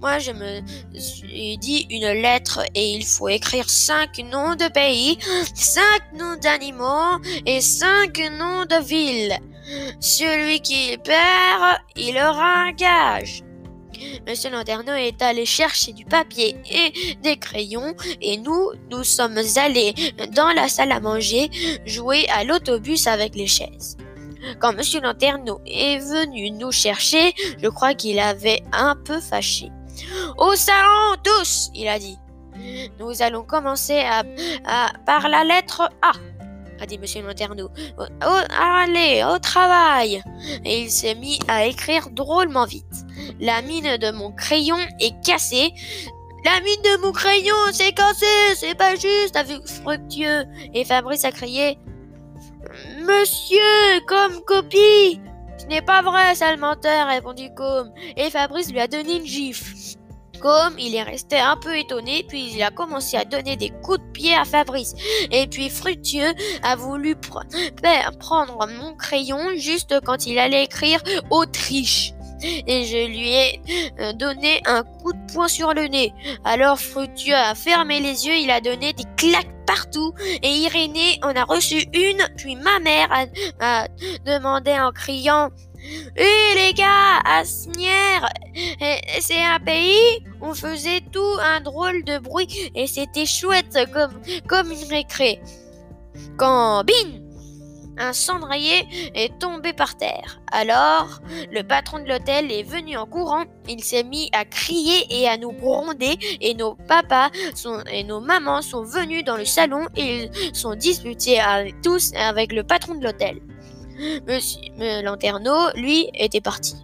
Moi, 0.00 0.18
je 0.20 0.30
me 0.30 0.60
suis 0.98 1.58
dit 1.58 1.86
une 1.90 2.08
lettre 2.08 2.60
et 2.74 2.92
il 2.92 3.04
faut 3.04 3.28
écrire 3.28 3.68
cinq 3.68 4.18
noms 4.18 4.54
de 4.54 4.68
pays, 4.68 5.18
cinq 5.54 6.12
noms 6.14 6.36
d'animaux 6.36 7.18
et 7.46 7.60
cinq 7.60 8.18
noms 8.38 8.64
de 8.64 8.82
villes. 8.84 9.38
Celui 10.00 10.60
qui 10.60 10.96
perd, 10.98 11.78
il 11.96 12.16
aura 12.16 12.66
un 12.66 12.72
gage. 12.72 13.42
Monsieur 14.26 14.50
Lanterneau 14.50 14.94
est 14.94 15.22
allé 15.22 15.44
chercher 15.44 15.92
du 15.92 16.04
papier 16.04 16.56
et 16.70 17.16
des 17.22 17.36
crayons 17.36 17.94
et 18.20 18.36
nous, 18.36 18.70
nous 18.90 19.04
sommes 19.04 19.38
allés 19.56 19.94
dans 20.32 20.52
la 20.52 20.68
salle 20.68 20.92
à 20.92 21.00
manger 21.00 21.50
jouer 21.86 22.26
à 22.28 22.44
l'autobus 22.44 23.06
avec 23.06 23.34
les 23.34 23.46
chaises. 23.46 23.96
Quand 24.60 24.72
Monsieur 24.72 25.00
Lanterneau 25.00 25.60
est 25.66 25.98
venu 25.98 26.50
nous 26.50 26.72
chercher, 26.72 27.34
je 27.62 27.68
crois 27.68 27.94
qu'il 27.94 28.18
avait 28.18 28.62
un 28.72 28.96
peu 28.96 29.20
fâché. 29.20 29.70
Au 30.36 30.54
salon 30.54 31.16
tous, 31.24 31.70
il 31.74 31.88
a 31.88 31.98
dit. 31.98 32.18
Nous 32.98 33.22
allons 33.22 33.44
commencer 33.44 34.00
à, 34.00 34.22
par 35.06 35.28
la 35.28 35.44
lettre 35.44 35.90
A 36.02 36.12
a 36.80 36.86
dit 36.86 36.98
Monsieur 36.98 37.22
Lanterneau. 37.22 37.70
allez, 38.20 39.24
au 39.24 39.38
travail 39.38 40.22
Et 40.64 40.82
il 40.82 40.90
s'est 40.90 41.14
mis 41.14 41.38
à 41.48 41.66
écrire 41.66 42.08
drôlement 42.10 42.66
vite. 42.66 42.84
La 43.40 43.62
mine 43.62 43.96
de 43.96 44.10
mon 44.10 44.32
crayon 44.32 44.76
est 45.00 45.14
cassée. 45.24 45.72
La 46.44 46.60
mine 46.60 46.82
de 46.82 47.02
mon 47.02 47.12
crayon 47.12 47.56
s'est 47.72 47.92
cassée, 47.92 48.54
c'est 48.56 48.76
pas 48.76 48.94
juste, 48.94 49.36
avec 49.36 49.66
Fructueux. 49.66 50.44
Et 50.72 50.84
Fabrice 50.84 51.24
a 51.24 51.32
crié 51.32 51.78
Monsieur, 53.00 54.00
comme 54.06 54.40
copie 54.44 55.20
Ce 55.58 55.66
n'est 55.66 55.82
pas 55.82 56.02
vrai, 56.02 56.34
sale 56.34 56.58
menteur, 56.58 57.08
répondit 57.08 57.50
Com. 57.54 57.90
Et 58.16 58.30
Fabrice 58.30 58.70
lui 58.70 58.80
a 58.80 58.86
donné 58.86 59.16
une 59.16 59.26
gifle. 59.26 59.74
Comme 60.40 60.78
il 60.78 60.94
est 60.94 61.02
resté 61.02 61.38
un 61.38 61.56
peu 61.56 61.76
étonné, 61.76 62.24
puis 62.28 62.52
il 62.54 62.62
a 62.62 62.70
commencé 62.70 63.16
à 63.16 63.24
donner 63.24 63.56
des 63.56 63.70
coups 63.82 63.98
de 63.98 64.12
pied 64.12 64.34
à 64.34 64.44
Fabrice. 64.44 64.94
Et 65.30 65.46
puis 65.46 65.68
Fructueux 65.68 66.32
a 66.62 66.76
voulu 66.76 67.16
prendre 67.16 68.66
mon 68.68 68.94
crayon 68.94 69.56
juste 69.56 69.94
quand 70.04 70.26
il 70.26 70.38
allait 70.38 70.64
écrire 70.64 71.00
Autriche. 71.30 72.12
Et 72.42 72.84
je 72.84 73.08
lui 73.08 73.30
ai 73.34 73.60
euh, 73.98 74.12
donné 74.12 74.60
un 74.66 74.84
coup 74.84 75.12
de 75.12 75.32
poing 75.32 75.48
sur 75.48 75.74
le 75.74 75.88
nez. 75.88 76.12
Alors 76.44 76.78
Fructueux 76.78 77.34
a 77.34 77.54
fermé 77.54 78.00
les 78.00 78.26
yeux, 78.26 78.36
il 78.36 78.50
a 78.50 78.60
donné 78.60 78.92
des 78.92 79.04
claques 79.16 79.58
partout. 79.66 80.14
Et 80.42 80.48
Irénée 80.48 81.18
en 81.22 81.34
a 81.34 81.44
reçu 81.44 81.84
une, 81.92 82.22
puis 82.36 82.56
ma 82.56 82.78
mère 82.78 83.08
a 83.60 83.86
demandé 84.24 84.72
en 84.72 84.92
criant 84.92 85.50
Hé 86.16 86.54
les 86.56 86.74
gars, 86.74 87.20
Asnières, 87.24 88.28
c'est 89.20 89.42
un 89.42 89.60
pays 89.60 90.24
où 90.40 90.46
on 90.46 90.54
faisait 90.54 91.02
tout 91.12 91.36
un 91.40 91.60
drôle 91.60 92.04
de 92.04 92.18
bruit 92.18 92.70
et 92.74 92.86
c'était 92.86 93.26
chouette 93.26 93.78
comme, 93.92 94.20
comme 94.46 94.72
une 94.72 94.88
récré. 94.88 95.40
Quand, 96.36 96.84
bing 96.84 97.28
un 97.98 98.12
cendrier 98.12 98.86
est 99.14 99.38
tombé 99.38 99.72
par 99.72 99.96
terre. 99.96 100.40
Alors, 100.52 101.20
le 101.50 101.62
patron 101.62 101.98
de 101.98 102.08
l'hôtel 102.08 102.52
est 102.52 102.62
venu 102.62 102.96
en 102.96 103.06
courant. 103.06 103.44
Il 103.68 103.82
s'est 103.82 104.04
mis 104.04 104.30
à 104.32 104.44
crier 104.44 105.06
et 105.10 105.28
à 105.28 105.36
nous 105.36 105.52
gronder. 105.52 106.16
Et 106.40 106.54
nos 106.54 106.74
papas 106.74 107.30
et 107.90 108.04
nos 108.04 108.20
mamans 108.20 108.62
sont 108.62 108.82
venus 108.82 109.24
dans 109.24 109.36
le 109.36 109.44
salon 109.44 109.88
et 109.96 110.30
ils 110.42 110.54
sont 110.54 110.74
disputés 110.74 111.40
tous 111.82 112.12
avec 112.14 112.52
le 112.52 112.62
patron 112.62 112.94
de 112.94 113.04
l'hôtel. 113.04 113.40
Monsieur 114.26 115.02
Lanterneau, 115.02 115.70
lui, 115.74 116.08
était 116.14 116.40
parti. 116.40 116.76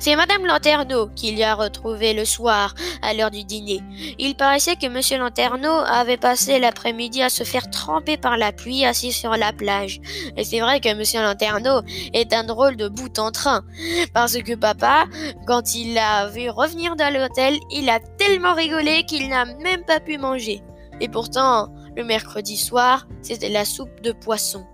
C'est 0.00 0.16
Madame 0.16 0.44
Lanterneau 0.44 1.08
qu'il 1.14 1.38
y 1.38 1.44
a 1.44 1.54
retrouvé 1.54 2.12
le 2.12 2.24
soir, 2.24 2.74
à 3.00 3.14
l'heure 3.14 3.30
du 3.30 3.44
dîner. 3.44 3.80
Il 4.18 4.34
paraissait 4.36 4.76
que 4.76 4.88
Monsieur 4.88 5.18
Lanterneau 5.18 5.72
avait 5.86 6.16
passé 6.16 6.58
l'après-midi 6.58 7.22
à 7.22 7.30
se 7.30 7.44
faire 7.44 7.70
tremper 7.70 8.16
par 8.16 8.36
la 8.36 8.52
pluie 8.52 8.84
assis 8.84 9.12
sur 9.12 9.30
la 9.36 9.52
plage. 9.52 10.00
Et 10.36 10.44
c'est 10.44 10.60
vrai 10.60 10.80
que 10.80 10.92
Monsieur 10.94 11.22
Lanterneau 11.22 11.82
est 12.12 12.32
un 12.32 12.44
drôle 12.44 12.76
de 12.76 12.88
bout 12.88 13.18
en 13.18 13.30
train. 13.30 13.64
Parce 14.12 14.36
que 14.42 14.54
papa, 14.54 15.04
quand 15.46 15.74
il 15.74 15.94
l'a 15.94 16.26
vu 16.26 16.50
revenir 16.50 16.96
dans 16.96 17.12
l'hôtel, 17.12 17.58
il 17.70 17.88
a 17.88 18.00
tellement 18.00 18.54
rigolé 18.54 19.04
qu'il 19.04 19.28
n'a 19.28 19.44
même 19.44 19.84
pas 19.84 20.00
pu 20.00 20.18
manger. 20.18 20.62
Et 21.00 21.08
pourtant, 21.08 21.68
le 21.96 22.04
mercredi 22.04 22.56
soir, 22.56 23.06
c'était 23.22 23.48
la 23.48 23.64
soupe 23.64 24.00
de 24.02 24.12
poisson. 24.12 24.66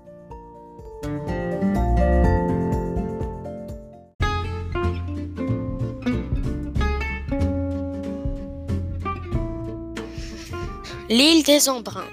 L'île 11.11 11.43
des 11.43 11.69
Embruns. 11.69 12.09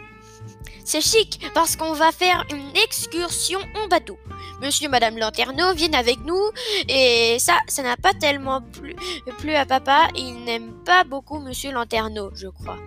C'est 0.84 1.00
chic 1.00 1.40
parce 1.54 1.78
qu'on 1.78 1.94
va 1.94 2.12
faire 2.12 2.46
une 2.52 2.76
excursion 2.84 3.60
en 3.82 3.88
bateau. 3.88 4.18
Monsieur 4.62 4.86
et 4.86 4.90
Madame 4.90 5.18
Lanterneau 5.18 5.74
viennent 5.74 5.96
avec 5.96 6.20
nous 6.26 6.52
et 6.90 7.38
ça, 7.40 7.58
ça 7.68 7.84
n'a 7.84 7.96
pas 7.96 8.14
tellement 8.14 8.62
plu, 8.62 8.94
plu 9.38 9.56
à 9.56 9.66
papa. 9.66 10.10
Il 10.16 10.44
n'aime 10.44 10.74
pas 10.84 11.06
beaucoup 11.06 11.40
Monsieur 11.40 11.72
Lanterneau, 11.72 12.32
je 12.36 12.48
crois. 12.48 12.78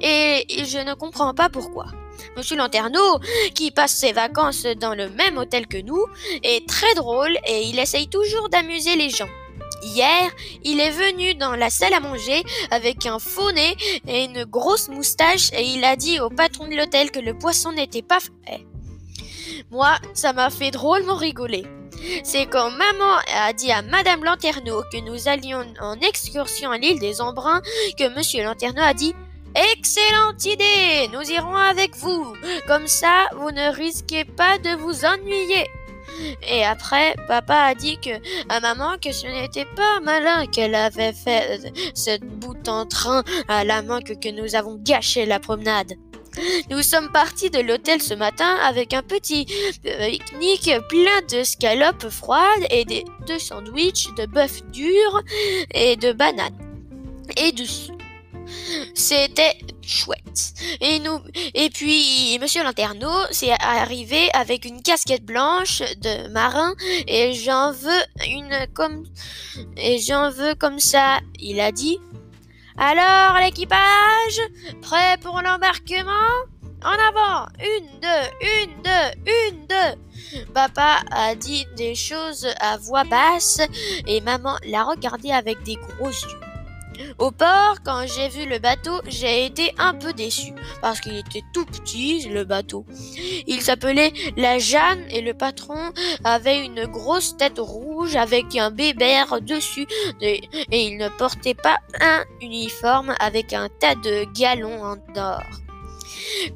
Et, 0.00 0.46
je 0.64 0.78
ne 0.78 0.94
comprends 0.94 1.34
pas 1.34 1.50
pourquoi. 1.50 1.86
Monsieur 2.38 2.56
Lanterneau, 2.56 3.20
qui 3.54 3.70
passe 3.70 3.94
ses 3.94 4.12
vacances 4.12 4.64
dans 4.80 4.94
le 4.94 5.10
même 5.10 5.36
hôtel 5.36 5.66
que 5.66 5.80
nous, 5.82 6.06
est 6.42 6.66
très 6.66 6.94
drôle 6.94 7.36
et 7.46 7.64
il 7.64 7.78
essaye 7.78 8.08
toujours 8.08 8.48
d'amuser 8.48 8.96
les 8.96 9.10
gens. 9.10 9.28
Hier, 9.82 10.30
il 10.64 10.80
est 10.80 10.90
venu 10.90 11.34
dans 11.34 11.56
la 11.56 11.70
salle 11.70 11.94
à 11.94 12.00
manger 12.00 12.42
avec 12.70 13.06
un 13.06 13.18
faux 13.18 13.52
nez 13.52 13.76
et 14.06 14.24
une 14.24 14.44
grosse 14.44 14.88
moustache 14.88 15.50
et 15.52 15.62
il 15.62 15.84
a 15.84 15.96
dit 15.96 16.20
au 16.20 16.28
patron 16.30 16.68
de 16.68 16.76
l'hôtel 16.76 17.10
que 17.10 17.20
le 17.20 17.36
poisson 17.36 17.72
n'était 17.72 18.02
pas 18.02 18.20
frais. 18.20 18.66
Moi, 19.70 19.96
ça 20.14 20.32
m'a 20.32 20.50
fait 20.50 20.70
drôlement 20.70 21.16
rigoler. 21.16 21.64
C'est 22.24 22.46
quand 22.46 22.70
maman 22.70 23.16
a 23.34 23.52
dit 23.52 23.70
à 23.70 23.82
Madame 23.82 24.24
Lanterneau 24.24 24.82
que 24.92 25.00
nous 25.00 25.28
allions 25.28 25.64
en 25.80 26.00
excursion 26.00 26.70
à 26.70 26.78
l'île 26.78 26.98
des 26.98 27.20
Embruns 27.20 27.60
que 27.98 28.14
Monsieur 28.16 28.42
Lanterneau 28.42 28.82
a 28.82 28.94
dit 28.94 29.14
Excellente 29.54 30.44
idée, 30.44 31.08
nous 31.12 31.28
irons 31.28 31.56
avec 31.56 31.96
vous. 31.96 32.34
Comme 32.68 32.86
ça, 32.86 33.26
vous 33.36 33.50
ne 33.50 33.74
risquez 33.74 34.24
pas 34.24 34.58
de 34.58 34.76
vous 34.76 35.04
ennuyer. 35.04 35.68
Et 36.48 36.64
après, 36.64 37.14
papa 37.28 37.54
a 37.54 37.74
dit 37.74 37.98
que 37.98 38.10
à 38.48 38.60
maman 38.60 38.96
que 39.02 39.12
ce 39.12 39.26
n'était 39.26 39.66
pas 39.76 40.00
malin 40.00 40.46
qu'elle 40.46 40.74
avait 40.74 41.12
fait 41.12 41.72
cette 41.94 42.24
bout 42.24 42.68
en 42.68 42.86
train 42.86 43.22
à 43.48 43.64
la 43.64 43.82
main 43.82 44.00
que, 44.00 44.30
nous 44.30 44.54
avons 44.54 44.76
gâché 44.76 45.26
la 45.26 45.40
promenade. 45.40 45.94
Nous 46.70 46.82
sommes 46.82 47.10
partis 47.10 47.50
de 47.50 47.58
l'hôtel 47.58 48.00
ce 48.00 48.14
matin 48.14 48.56
avec 48.62 48.94
un 48.94 49.02
petit 49.02 49.46
pique-nique 49.82 50.70
plein 50.88 51.22
de 51.32 51.42
scalopes 51.42 52.08
froides 52.08 52.66
et 52.70 52.84
de, 52.84 53.02
de 53.26 53.38
sandwichs 53.38 54.06
de 54.16 54.26
bœuf 54.26 54.62
dur 54.70 55.20
et 55.74 55.96
de 55.96 56.12
bananes 56.12 56.56
et 57.36 57.52
de 57.52 57.64
c'était 58.94 59.56
chouette. 59.90 60.54
Et 60.80 60.98
nous, 61.00 61.20
et 61.54 61.70
puis 61.70 62.38
Monsieur 62.40 62.62
Lanterneau 62.62 63.26
s'est 63.30 63.54
arrivé 63.60 64.30
avec 64.32 64.64
une 64.64 64.82
casquette 64.82 65.24
blanche 65.24 65.82
de 65.98 66.28
marin 66.28 66.74
et 67.06 67.34
j'en 67.34 67.72
veux 67.72 68.02
une 68.26 68.66
comme 68.74 69.04
et 69.76 69.98
j'en 69.98 70.30
veux 70.30 70.54
comme 70.54 70.78
ça. 70.78 71.18
Il 71.38 71.60
a 71.60 71.72
dit. 71.72 71.98
Alors 72.78 73.38
l'équipage, 73.40 74.40
prêt 74.80 75.18
pour 75.20 75.40
l'embarquement? 75.42 76.46
En 76.82 76.92
avant 76.92 77.46
Une, 77.58 78.00
deux, 78.00 78.30
une, 78.40 78.82
deux, 78.82 79.50
une, 79.50 79.66
deux 79.66 80.44
Papa 80.54 81.00
a 81.10 81.34
dit 81.34 81.66
des 81.76 81.94
choses 81.94 82.46
à 82.58 82.78
voix 82.78 83.04
basse 83.04 83.60
et 84.06 84.22
maman 84.22 84.56
l'a 84.64 84.84
regardé 84.84 85.30
avec 85.30 85.62
des 85.62 85.76
gros 85.76 86.08
yeux. 86.08 86.49
Au 87.18 87.30
port, 87.30 87.76
quand 87.84 88.04
j'ai 88.06 88.28
vu 88.28 88.48
le 88.48 88.58
bateau, 88.58 89.00
j'ai 89.06 89.46
été 89.46 89.72
un 89.78 89.94
peu 89.94 90.12
déçu 90.12 90.52
parce 90.80 91.00
qu'il 91.00 91.16
était 91.16 91.42
tout 91.52 91.64
petit, 91.64 92.28
le 92.28 92.44
bateau. 92.44 92.84
Il 93.46 93.60
s'appelait 93.62 94.12
la 94.36 94.58
Jeanne 94.58 95.04
et 95.10 95.20
le 95.20 95.34
patron 95.34 95.92
avait 96.24 96.64
une 96.64 96.86
grosse 96.86 97.36
tête 97.36 97.58
rouge 97.58 98.16
avec 98.16 98.56
un 98.56 98.70
bébert 98.70 99.40
dessus 99.40 99.86
et 100.20 100.40
il 100.70 100.98
ne 100.98 101.08
portait 101.08 101.54
pas 101.54 101.78
un 102.00 102.24
uniforme 102.40 103.14
avec 103.20 103.52
un 103.52 103.68
tas 103.80 103.94
de 103.94 104.24
galons 104.32 104.82
en 104.84 104.96
or. 105.16 105.42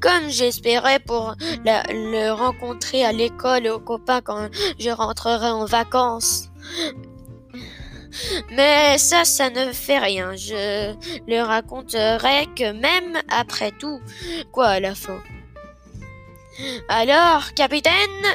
Comme 0.01 0.29
j'espérais 0.29 1.01
pour 1.01 1.35
le 1.65 2.31
rencontrer 2.33 3.05
à 3.05 3.13
l'école 3.13 3.67
et 3.67 3.71
aux 3.71 3.81
copains 3.81 4.21
quand 4.21 4.49
je 4.79 4.91
rentrerai 4.91 5.49
en 5.49 5.65
vacances. 5.65 6.51
Mais 8.51 8.99
ça, 8.99 9.25
ça 9.25 9.51
ne 9.51 9.73
fait 9.73 9.99
rien. 9.99 10.35
Je 10.37 10.95
le 11.27 11.43
raconterai 11.43 12.47
que 12.57 12.73
même 12.73 13.21
après 13.29 13.73
tout. 13.73 14.01
Quoi 14.53 14.67
à 14.67 14.81
la 14.81 14.95
fin? 14.95 15.21
Alors, 16.89 17.53
capitaine, 17.55 17.93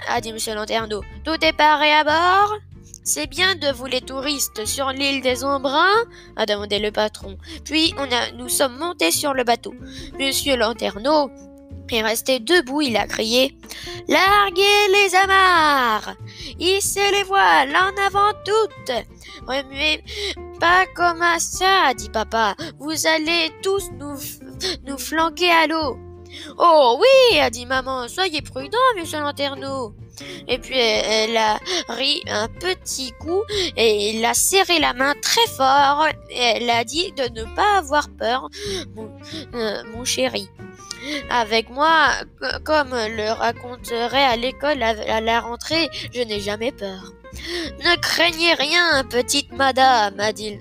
a 0.10 0.20
dit 0.20 0.34
Monsieur 0.34 0.54
Lanterneau, 0.54 1.04
tout 1.24 1.38
est 1.42 1.54
paré 1.54 1.92
à 1.94 2.04
bord? 2.04 2.58
C'est 3.04 3.28
bien 3.28 3.56
de 3.56 3.72
vous 3.72 3.86
les 3.86 4.02
touristes 4.02 4.66
sur 4.66 4.90
l'île 4.90 5.22
des 5.22 5.44
Embruns 5.44 6.06
a 6.36 6.46
demandé 6.46 6.78
le 6.78 6.92
patron. 6.92 7.38
Puis 7.66 7.96
nous 8.38 8.50
sommes 8.50 8.78
montés 8.78 9.10
sur 9.10 9.34
le 9.34 9.44
bateau. 9.44 9.74
Monsieur 10.20 10.56
Lanterneau 10.56 11.32
est 11.92 12.02
resté 12.02 12.40
debout, 12.40 12.82
il 12.82 12.98
a 12.98 13.08
crié 13.08 13.56
Larguez 14.08 14.88
les 14.94 15.16
amarres 15.16 16.16
Hissez 16.60 17.12
les 17.12 17.24
voiles 17.24 17.76
en 17.76 18.08
avant 18.08 18.34
toutes 18.46 18.96
Remuez 19.48 20.04
pas 20.60 20.86
comme 20.94 21.24
ça, 21.40 21.94
dit 21.96 22.10
papa. 22.10 22.54
Vous 22.80 23.08
allez 23.08 23.50
tous 23.64 23.90
nous, 23.98 24.98
flanquer 24.98 25.50
à 25.50 25.68
l'eau. 25.68 25.98
Oh 26.58 27.00
oui, 27.00 27.40
a 27.40 27.50
dit 27.50 27.66
maman, 27.66 28.10
soyez 28.10 28.42
prudent, 28.42 28.78
monsieur 28.98 29.20
Lanterneau. 29.20 29.94
Et 30.50 30.58
puis 30.58 30.78
elle 30.78 31.38
a 31.38 31.60
ri 31.88 32.22
un 32.28 32.50
petit 32.50 33.14
coup 33.22 33.42
et 33.78 34.12
il 34.12 34.26
a 34.26 34.34
serré 34.34 34.80
la 34.80 34.94
main 34.94 35.14
très 35.22 35.48
fort. 35.48 36.08
Et 36.30 36.38
elle 36.38 36.70
a 36.70 36.84
dit 36.84 37.14
de 37.14 37.24
ne 37.40 37.46
pas 37.56 37.78
avoir 37.78 38.10
peur, 38.10 38.50
mon, 38.96 39.10
euh, 39.54 40.04
chéri. 40.04 40.50
Avec 41.30 41.70
moi, 41.70 42.10
comme 42.64 42.92
le 42.92 43.32
raconterait 43.32 44.24
à 44.24 44.36
l'école 44.36 44.82
à 44.84 45.22
la 45.22 45.40
rentrée, 45.40 45.90
je 46.14 46.22
n'ai 46.22 46.40
jamais 46.40 46.72
peur. 46.72 47.14
Ne 47.34 47.96
craignez 48.02 48.54
rien, 48.54 49.04
petite 49.04 49.52
madame, 49.52 50.20
a 50.20 50.34
dit 50.34 50.58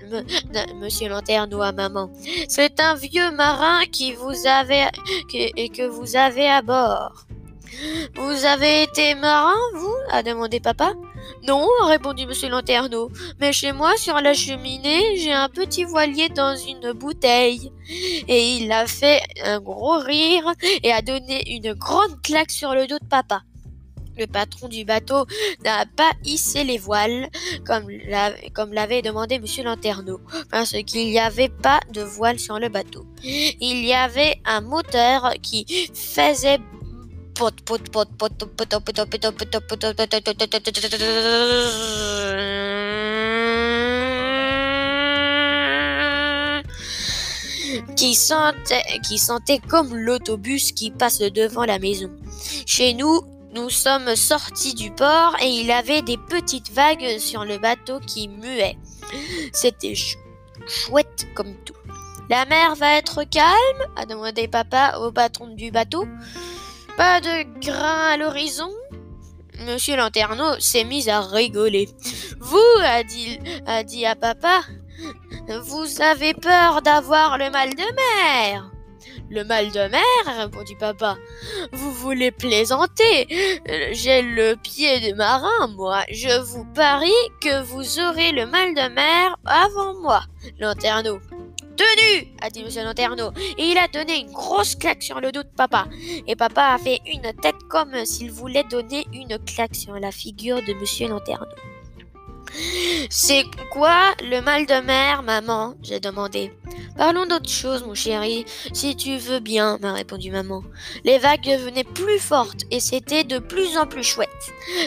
monsieur 0.76 1.08
Lanterneau 1.08 1.62
à 1.62 1.72
maman. 1.72 2.10
C'est 2.48 2.78
un 2.80 2.94
vieux 2.94 3.30
marin 3.30 3.86
qui 3.90 4.12
vous 4.12 4.46
avait, 4.46 4.88
et 5.32 5.68
que 5.70 5.86
vous 5.86 6.16
avez 6.16 6.48
à 6.48 6.60
bord. 6.62 7.24
Vous 8.14 8.44
avez 8.44 8.82
été 8.82 9.14
marin, 9.14 9.54
vous 9.74 9.94
a 10.10 10.22
demandé 10.22 10.60
papa. 10.60 10.94
Non, 11.46 11.66
a 11.82 11.86
répondu 11.86 12.26
monsieur 12.26 12.48
Lanterneau. 12.48 13.10
Mais 13.40 13.52
chez 13.52 13.72
moi, 13.72 13.96
sur 13.96 14.20
la 14.20 14.34
cheminée, 14.34 15.16
j'ai 15.18 15.32
un 15.32 15.48
petit 15.48 15.84
voilier 15.84 16.28
dans 16.28 16.56
une 16.56 16.92
bouteille. 16.92 17.72
Et 18.26 18.56
il 18.56 18.72
a 18.72 18.86
fait 18.86 19.20
un 19.44 19.60
gros 19.60 19.98
rire 19.98 20.52
et 20.82 20.92
a 20.92 21.02
donné 21.02 21.54
une 21.54 21.74
grande 21.74 22.20
claque 22.22 22.50
sur 22.50 22.74
le 22.74 22.86
dos 22.86 22.98
de 22.98 23.08
papa. 23.08 23.42
Le 24.16 24.26
patron 24.26 24.66
du 24.66 24.84
bateau 24.84 25.26
n'a 25.62 25.86
pas 25.86 26.10
hissé 26.24 26.64
les 26.64 26.78
voiles 26.78 27.28
comme 27.64 27.88
l'avait 28.72 29.00
demandé 29.00 29.38
monsieur 29.38 29.62
Lanterneau, 29.62 30.20
parce 30.50 30.72
qu'il 30.72 31.06
n'y 31.06 31.20
avait 31.20 31.48
pas 31.48 31.78
de 31.92 32.02
voile 32.02 32.40
sur 32.40 32.58
le 32.58 32.68
bateau. 32.68 33.06
Il 33.22 33.84
y 33.84 33.94
avait 33.94 34.40
un 34.44 34.60
moteur 34.60 35.34
qui 35.40 35.90
faisait 35.94 36.58
qui 47.96 48.14
sentait, 48.14 48.82
qui 49.06 49.18
sentait 49.18 49.60
comme 49.68 49.94
l'autobus 49.94 50.72
qui 50.72 50.90
passe 50.90 51.20
devant 51.20 51.64
la 51.64 51.78
maison. 51.78 52.10
Chez 52.66 52.92
nous, 52.94 53.22
nous 53.54 53.70
sommes 53.70 54.16
sortis 54.16 54.74
du 54.74 54.90
port 54.90 55.36
et 55.40 55.46
il 55.46 55.70
avait 55.70 56.02
des 56.02 56.16
petites 56.16 56.72
vagues 56.72 57.18
sur 57.18 57.44
le 57.44 57.58
bateau 57.58 58.00
qui 58.00 58.26
muaient. 58.26 58.76
C'était 59.52 59.94
chouette 60.66 61.26
comme 61.34 61.54
tout. 61.64 61.74
La 62.28 62.44
mer 62.46 62.74
va 62.74 62.96
être 62.96 63.22
calme 63.24 63.92
a 63.96 64.06
demandé 64.06 64.48
papa 64.48 64.98
au 65.00 65.12
patron 65.12 65.48
du 65.48 65.70
bateau. 65.70 66.04
Pas 66.98 67.20
de 67.20 67.60
grain 67.60 68.08
à 68.08 68.16
l'horizon 68.16 68.72
Monsieur 69.60 69.96
Lanterneau 69.96 70.58
s'est 70.58 70.82
mis 70.82 71.08
à 71.08 71.20
rigoler. 71.20 71.88
Vous, 72.40 72.58
a 72.82 73.04
dit, 73.04 73.38
a 73.66 73.84
dit 73.84 74.04
à 74.04 74.16
papa, 74.16 74.62
vous 75.62 76.02
avez 76.02 76.34
peur 76.34 76.82
d'avoir 76.82 77.38
le 77.38 77.50
mal 77.50 77.70
de 77.70 77.84
mer. 77.94 78.72
Le 79.30 79.44
mal 79.44 79.70
de 79.70 79.88
mer 79.88 80.02
répondit 80.40 80.74
papa. 80.74 81.16
Vous 81.70 81.92
voulez 81.92 82.32
plaisanter 82.32 83.28
J'ai 83.92 84.22
le 84.22 84.56
pied 84.56 84.98
de 84.98 85.14
marin, 85.14 85.68
moi. 85.68 86.02
Je 86.10 86.40
vous 86.40 86.64
parie 86.74 87.12
que 87.40 87.62
vous 87.62 88.00
aurez 88.00 88.32
le 88.32 88.44
mal 88.46 88.74
de 88.74 88.92
mer 88.92 89.36
avant 89.44 89.94
moi, 90.00 90.22
Lanterneau. 90.58 91.20
Tenu 91.78 92.26
a 92.42 92.50
dit 92.50 92.64
Monsieur 92.64 92.82
Lanterneau, 92.82 93.30
et 93.56 93.70
il 93.70 93.78
a 93.78 93.86
donné 93.86 94.18
une 94.18 94.32
grosse 94.32 94.74
claque 94.74 95.02
sur 95.02 95.20
le 95.20 95.30
dos 95.30 95.44
de 95.44 95.48
papa. 95.56 95.86
Et 96.26 96.34
papa 96.34 96.74
a 96.74 96.78
fait 96.78 97.00
une 97.06 97.32
tête 97.40 97.62
comme 97.70 98.04
s'il 98.04 98.32
voulait 98.32 98.64
donner 98.64 99.06
une 99.12 99.38
claque 99.38 99.76
sur 99.76 99.94
la 99.94 100.10
figure 100.10 100.60
de 100.62 100.74
Monsieur 100.74 101.06
Lanterneau. 101.06 101.46
C'est 103.10 103.44
quoi 103.70 104.14
le 104.22 104.40
mal 104.40 104.66
de 104.66 104.80
mer, 104.80 105.22
maman? 105.22 105.74
j'ai 105.82 106.00
demandé. 106.00 106.52
Parlons 106.96 107.26
d'autre 107.26 107.48
chose, 107.48 107.84
mon 107.84 107.94
chéri, 107.94 108.44
si 108.72 108.96
tu 108.96 109.18
veux 109.18 109.38
bien, 109.38 109.78
m'a 109.80 109.92
répondu 109.92 110.32
maman. 110.32 110.64
Les 111.04 111.18
vagues 111.18 111.44
devenaient 111.44 111.84
plus 111.84 112.18
fortes 112.18 112.62
et 112.72 112.80
c'était 112.80 113.22
de 113.22 113.38
plus 113.38 113.78
en 113.78 113.86
plus 113.86 114.02
chouette. 114.02 114.28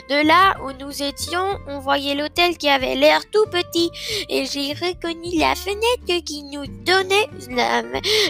De 0.09 0.27
là 0.27 0.57
où 0.63 0.71
nous 0.73 1.03
étions, 1.03 1.57
on 1.67 1.79
voyait 1.79 2.15
l'hôtel 2.15 2.57
qui 2.57 2.67
avait 2.67 2.95
l'air 2.95 3.21
tout 3.31 3.45
petit 3.49 3.89
et 4.27 4.45
j'ai 4.45 4.73
reconnu 4.73 5.37
la 5.37 5.55
fenêtre 5.55 6.25
qui 6.25 6.43
nous 6.43 6.65
donnait 6.67 7.29
la, 7.49 7.81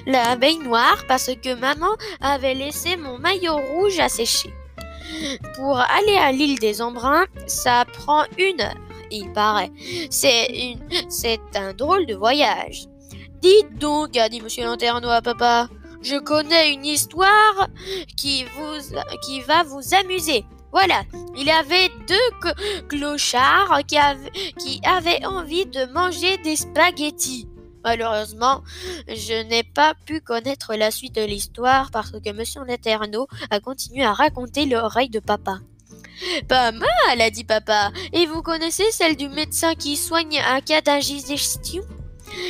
la 0.06 0.36
baignoire 0.36 1.04
parce 1.08 1.32
que 1.44 1.56
maman 1.56 1.96
avait 2.22 2.54
laissé 2.54 2.98
mon 2.98 3.18
maillot 3.18 3.58
rouge 3.58 4.00
à 4.00 4.10
sécher. 4.10 4.54
Pour 5.56 5.78
aller 5.78 6.18
à 6.18 6.32
l'île 6.32 6.60
des 6.60 6.82
Embruns, 6.82 7.26
ça 7.48 7.86
prend 7.86 8.26
une 8.38 8.62
heure 8.62 8.91
il 9.12 9.32
paraît. 9.34 9.72
C'est 10.10 11.40
un 11.56 11.74
drôle 11.74 12.06
de 12.06 12.16
voyage. 12.16 12.86
Dites 13.42 13.78
donc, 13.80 14.18
a 14.18 14.30
dit 14.30 14.42
Monsieur 14.42 14.66
Lanterneau 14.66 15.10
à 15.10 15.22
papa, 15.22 15.68
je 16.02 16.16
connais 16.18 16.74
une 16.74 16.86
histoire 16.86 17.68
qui 18.18 18.46
va 19.48 19.64
vous 19.64 19.94
amuser. 19.94 20.46
Voilà, 20.72 21.04
il 21.36 21.48
y 21.48 21.52
avait 21.52 21.90
deux 22.08 22.86
clochards 22.88 23.82
qui 23.88 23.98
avaient, 23.98 24.32
qui 24.58 24.80
avaient 24.86 25.26
envie 25.26 25.66
de 25.66 25.86
manger 25.92 26.38
des 26.38 26.56
spaghettis. 26.56 27.50
Malheureusement, 27.84 28.62
je 29.08 29.44
n'ai 29.50 29.64
pas 29.64 29.96
pu 30.06 30.22
connaître 30.22 30.76
la 30.76 30.92
suite 30.92 31.16
de 31.16 31.26
l'histoire 31.26 31.90
parce 31.92 32.12
que 32.12 32.32
Monsieur 32.32 32.62
Lanterneau 32.64 33.28
a 33.50 33.60
continué 33.60 34.04
à 34.04 34.14
raconter 34.14 34.66
l'oreille 34.66 35.10
de 35.10 35.20
papa. 35.20 35.60
Pas 36.48 36.72
mal, 36.72 37.22
a 37.22 37.30
dit 37.30 37.44
papa. 37.44 37.92
Et 38.14 38.26
vous 38.26 38.42
connaissez 38.42 38.90
celle 38.92 39.16
du 39.16 39.30
médecin 39.30 39.76
qui 39.76 39.98
soigne 39.98 40.40
un 40.40 40.62
cas 40.62 40.82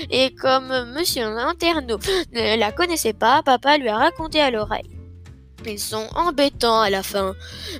Et 0.10 0.36
comme 0.36 0.94
monsieur 0.94 1.30
Lanterneau 1.30 1.98
ne 2.34 2.58
la 2.58 2.72
connaissait 2.72 3.14
pas, 3.14 3.42
papa 3.44 3.78
lui 3.78 3.90
a 3.90 3.98
raconté 3.98 4.42
à 4.42 4.52
l'oreille. 4.52 4.90
Ils 5.66 5.80
sont 5.80 6.08
embêtants 6.16 6.82
à 6.82 6.90
la 6.90 7.04
fin. 7.04 7.36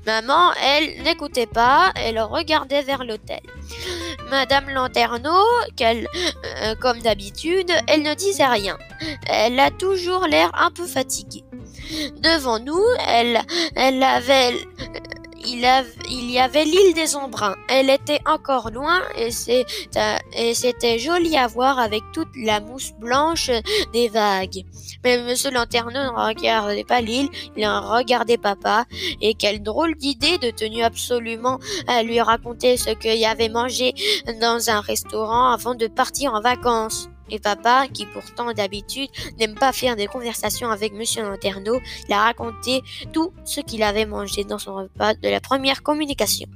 Maman, 0.06 0.54
elle 0.64 1.02
n'écoutait 1.04 1.48
pas, 1.48 1.92
elle 1.96 2.20
regardait 2.20 2.84
vers 2.84 3.04
l'hôtel. 3.04 3.42
Madame 4.30 4.70
Lanterneau, 4.70 5.44
euh, 5.82 6.76
comme 6.80 7.00
d'habitude, 7.00 7.72
elle 7.88 8.04
ne 8.04 8.14
disait 8.14 8.46
rien. 8.46 8.78
Elle 9.28 9.60
a 9.60 9.72
toujours 9.72 10.28
l'air 10.28 10.52
un 10.54 10.72
peu 10.72 10.86
fatiguée. 10.86 11.44
Devant 12.20 12.60
nous, 12.60 12.84
elle, 13.08 13.42
elle 13.76 14.02
avait 14.04 14.54
il, 15.46 16.32
y 16.32 16.40
avait 16.40 16.66
l'île 16.66 16.94
des 16.94 17.16
Embruns. 17.16 17.56
Elle 17.68 17.90
était 17.90 18.22
encore 18.26 18.72
loin 18.72 19.02
et 19.18 19.32
c'était 19.32 21.00
joli 21.00 21.38
à 21.38 21.48
voir 21.48 21.80
avec 21.80 22.02
toute 22.14 22.30
la 22.36 22.60
mousse 22.60 22.92
blanche 23.00 23.52
des 23.94 24.10
vagues. 24.10 24.66
Mais 25.04 25.22
Monsieur 25.24 25.52
Lanterneau 25.52 26.04
ne 26.04 26.28
regardait 26.28 26.84
pas 26.84 27.02
l'île, 27.02 27.30
il 27.58 27.68
regardait 27.68 28.38
papa. 28.38 28.86
Et 29.22 29.34
quelle 29.34 29.62
drôle 29.64 29.96
d'idée 29.96 30.38
de 30.38 30.52
tenir 30.52 30.86
absolument 30.86 31.60
à 31.88 32.04
lui 32.04 32.22
raconter 32.22 32.78
ce 32.78 32.92
qu'il 32.92 33.24
avait 33.26 33.50
mangé 33.50 33.94
dans 34.40 34.70
un 34.70 34.82
restaurant 34.82 35.52
avant 35.52 35.76
de 35.76 35.88
partir 35.88 36.34
en 36.34 36.42
vacances. 36.42 37.10
Et 37.32 37.40
papa, 37.40 37.88
qui 37.92 38.06
pourtant 38.06 38.52
d'habitude 38.54 39.10
n'aime 39.40 39.56
pas 39.56 39.72
faire 39.72 39.96
des 39.96 40.08
conversations 40.08 40.70
avec 40.70 40.94
Monsieur 40.94 41.24
Lanterneau, 41.24 41.80
il 42.08 42.14
a 42.14 42.24
raconté 42.24 42.82
tout 43.14 43.34
ce 43.46 43.62
qu'il 43.62 43.84
avait 43.84 44.06
mangé 44.06 44.44
dans 44.44 44.60
son 44.60 44.76
repas 44.76 45.14
de 45.14 45.30
la 45.30 45.40
première 45.40 45.82
communication. 45.82 46.50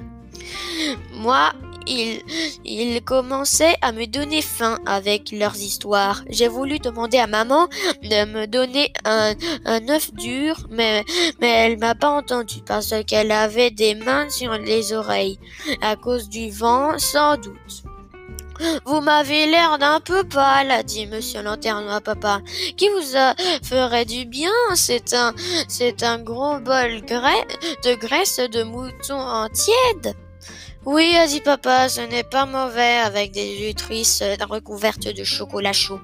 Moi, 1.13 1.53
ils, 1.87 2.21
ils 2.65 3.01
commençaient 3.01 3.75
à 3.81 3.91
me 3.91 4.05
donner 4.05 4.41
faim 4.41 4.79
avec 4.85 5.31
leurs 5.31 5.55
histoires. 5.55 6.23
J'ai 6.29 6.47
voulu 6.47 6.79
demander 6.79 7.17
à 7.17 7.27
maman 7.27 7.67
de 8.03 8.25
me 8.25 8.47
donner 8.47 8.91
un, 9.05 9.33
un 9.65 9.89
œuf 9.89 10.13
dur, 10.13 10.67
mais, 10.69 11.03
mais 11.39 11.47
elle 11.47 11.77
m'a 11.77 11.95
pas 11.95 12.09
entendu 12.09 12.57
parce 12.65 12.93
qu'elle 13.07 13.31
avait 13.31 13.71
des 13.71 13.95
mains 13.95 14.29
sur 14.29 14.53
les 14.53 14.93
oreilles 14.93 15.39
à 15.81 15.95
cause 15.95 16.29
du 16.29 16.49
vent, 16.49 16.97
sans 16.97 17.37
doute. 17.37 17.83
Vous 18.85 19.01
m'avez 19.01 19.45
l'air 19.47 19.77
d'un 19.77 19.99
peu 19.99 20.23
pâle, 20.23 20.83
dit 20.85 21.07
Monsieur 21.07 21.41
Lanterne 21.41 21.89
à 21.89 22.01
papa, 22.01 22.41
qui 22.77 22.87
vous 22.89 23.17
a, 23.17 23.35
ferait 23.63 24.05
du 24.05 24.25
bien. 24.25 24.51
C'est 24.75 25.13
un, 25.13 25.33
c'est 25.67 26.03
un 26.03 26.19
gros 26.19 26.59
bol 26.59 27.01
de 27.01 27.95
graisse 27.95 28.39
de 28.39 28.63
mouton 28.63 29.19
en 29.19 29.49
tiède. 29.49 30.15
Oui, 30.85 31.15
a 31.15 31.25
dit 31.25 31.41
papa, 31.41 31.89
ce 31.89 32.01
n'est 32.01 32.23
pas 32.23 32.45
mauvais 32.45 32.97
avec 32.97 33.31
des 33.31 33.57
huîtres 33.57 33.89
recouvertes 34.47 35.07
de 35.07 35.23
chocolat 35.23 35.73
chaud. 35.73 35.99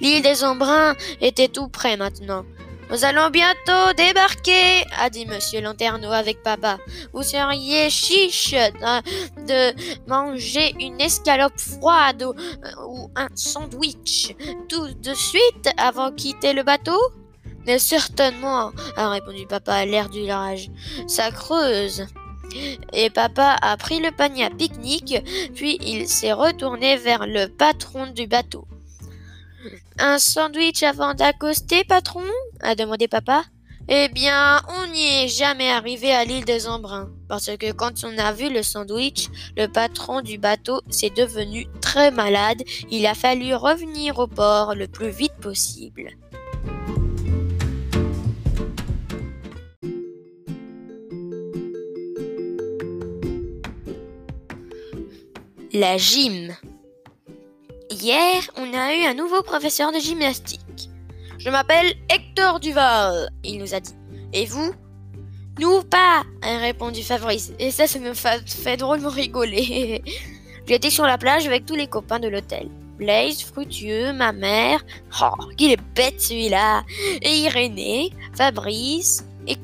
L'île 0.00 0.22
des 0.22 0.44
Embruns 0.44 0.94
était 1.20 1.48
tout 1.48 1.68
près 1.68 1.96
maintenant. 1.96 2.44
Nous 2.90 3.04
allons 3.04 3.28
bientôt 3.28 3.92
débarquer, 3.98 4.82
a 4.98 5.10
dit 5.10 5.26
Monsieur 5.26 5.60
Lanterneau 5.60 6.10
avec 6.10 6.42
papa. 6.42 6.78
Vous 7.12 7.22
seriez 7.22 7.90
chiche 7.90 8.54
de 8.54 10.08
manger 10.08 10.74
une 10.80 10.98
escalope 10.98 11.58
froide 11.58 12.24
ou, 12.24 13.10
un 13.14 13.28
sandwich 13.34 14.34
tout 14.70 14.88
de 14.94 15.12
suite 15.12 15.68
avant 15.76 16.12
quitter 16.12 16.54
le 16.54 16.62
bateau? 16.62 16.98
Mais 17.66 17.78
certainement, 17.78 18.72
a 18.96 19.10
répondu 19.10 19.46
papa 19.46 19.74
à 19.74 19.84
l'air 19.84 20.08
du 20.08 20.24
large. 20.24 20.70
Ça 21.06 21.30
creuse. 21.30 22.06
Et 22.94 23.10
papa 23.10 23.58
a 23.60 23.76
pris 23.76 24.00
le 24.00 24.12
panier 24.12 24.44
à 24.44 24.50
pique-nique, 24.50 25.22
puis 25.54 25.78
il 25.82 26.08
s'est 26.08 26.32
retourné 26.32 26.96
vers 26.96 27.26
le 27.26 27.48
patron 27.48 28.06
du 28.06 28.26
bateau. 28.26 28.66
Un 29.98 30.18
sandwich 30.18 30.82
avant 30.82 31.14
d'accoster, 31.14 31.84
patron? 31.84 32.24
a 32.60 32.74
demandé 32.74 33.08
papa. 33.08 33.44
Eh 33.90 34.08
bien, 34.08 34.60
on 34.68 34.92
n'y 34.92 35.24
est 35.24 35.28
jamais 35.28 35.70
arrivé 35.70 36.12
à 36.12 36.24
l'île 36.24 36.44
des 36.44 36.66
Embruns, 36.66 37.08
parce 37.26 37.56
que 37.56 37.72
quand 37.72 38.04
on 38.04 38.18
a 38.18 38.32
vu 38.32 38.52
le 38.52 38.62
sandwich, 38.62 39.28
le 39.56 39.66
patron 39.66 40.20
du 40.20 40.36
bateau 40.36 40.82
s'est 40.90 41.08
devenu 41.08 41.66
très 41.80 42.10
malade, 42.10 42.62
il 42.90 43.06
a 43.06 43.14
fallu 43.14 43.54
revenir 43.54 44.18
au 44.18 44.26
port 44.26 44.74
le 44.74 44.88
plus 44.88 45.08
vite 45.08 45.36
possible. 45.40 46.10
La 55.72 55.96
gym. 55.96 56.54
Hier, 58.00 58.42
on 58.56 58.74
a 58.74 58.94
eu 58.94 59.06
un 59.06 59.14
nouveau 59.14 59.42
professeur 59.42 59.90
de 59.90 59.98
gymnastique. 59.98 60.88
Je 61.38 61.50
m'appelle 61.50 61.94
Hector 62.08 62.60
Duval, 62.60 63.28
il 63.42 63.58
nous 63.58 63.74
a 63.74 63.80
dit. 63.80 63.94
Et 64.32 64.46
vous? 64.46 64.72
Nous 65.58 65.82
pas, 65.82 66.22
a 66.42 66.58
répondu 66.58 67.02
Fabrice. 67.02 67.52
Et 67.58 67.72
ça, 67.72 67.88
ça 67.88 67.98
me 67.98 68.14
fait, 68.14 68.76
drôlement 68.76 69.08
rigoler. 69.08 70.04
J'étais 70.68 70.90
sur 70.90 71.06
la 71.06 71.18
plage 71.18 71.46
avec 71.46 71.66
tous 71.66 71.74
les 71.74 71.88
copains 71.88 72.20
de 72.20 72.28
l'hôtel. 72.28 72.68
Blaise, 72.98 73.42
Frutueux, 73.42 74.12
ma 74.12 74.30
mère. 74.30 74.84
Oh, 75.20 75.46
qu'il 75.56 75.72
est 75.72 75.94
bête 75.96 76.20
celui-là. 76.20 76.84
Et 77.22 77.38
Irénée, 77.38 78.12
Fabrice 78.36 79.24
et. 79.48 79.56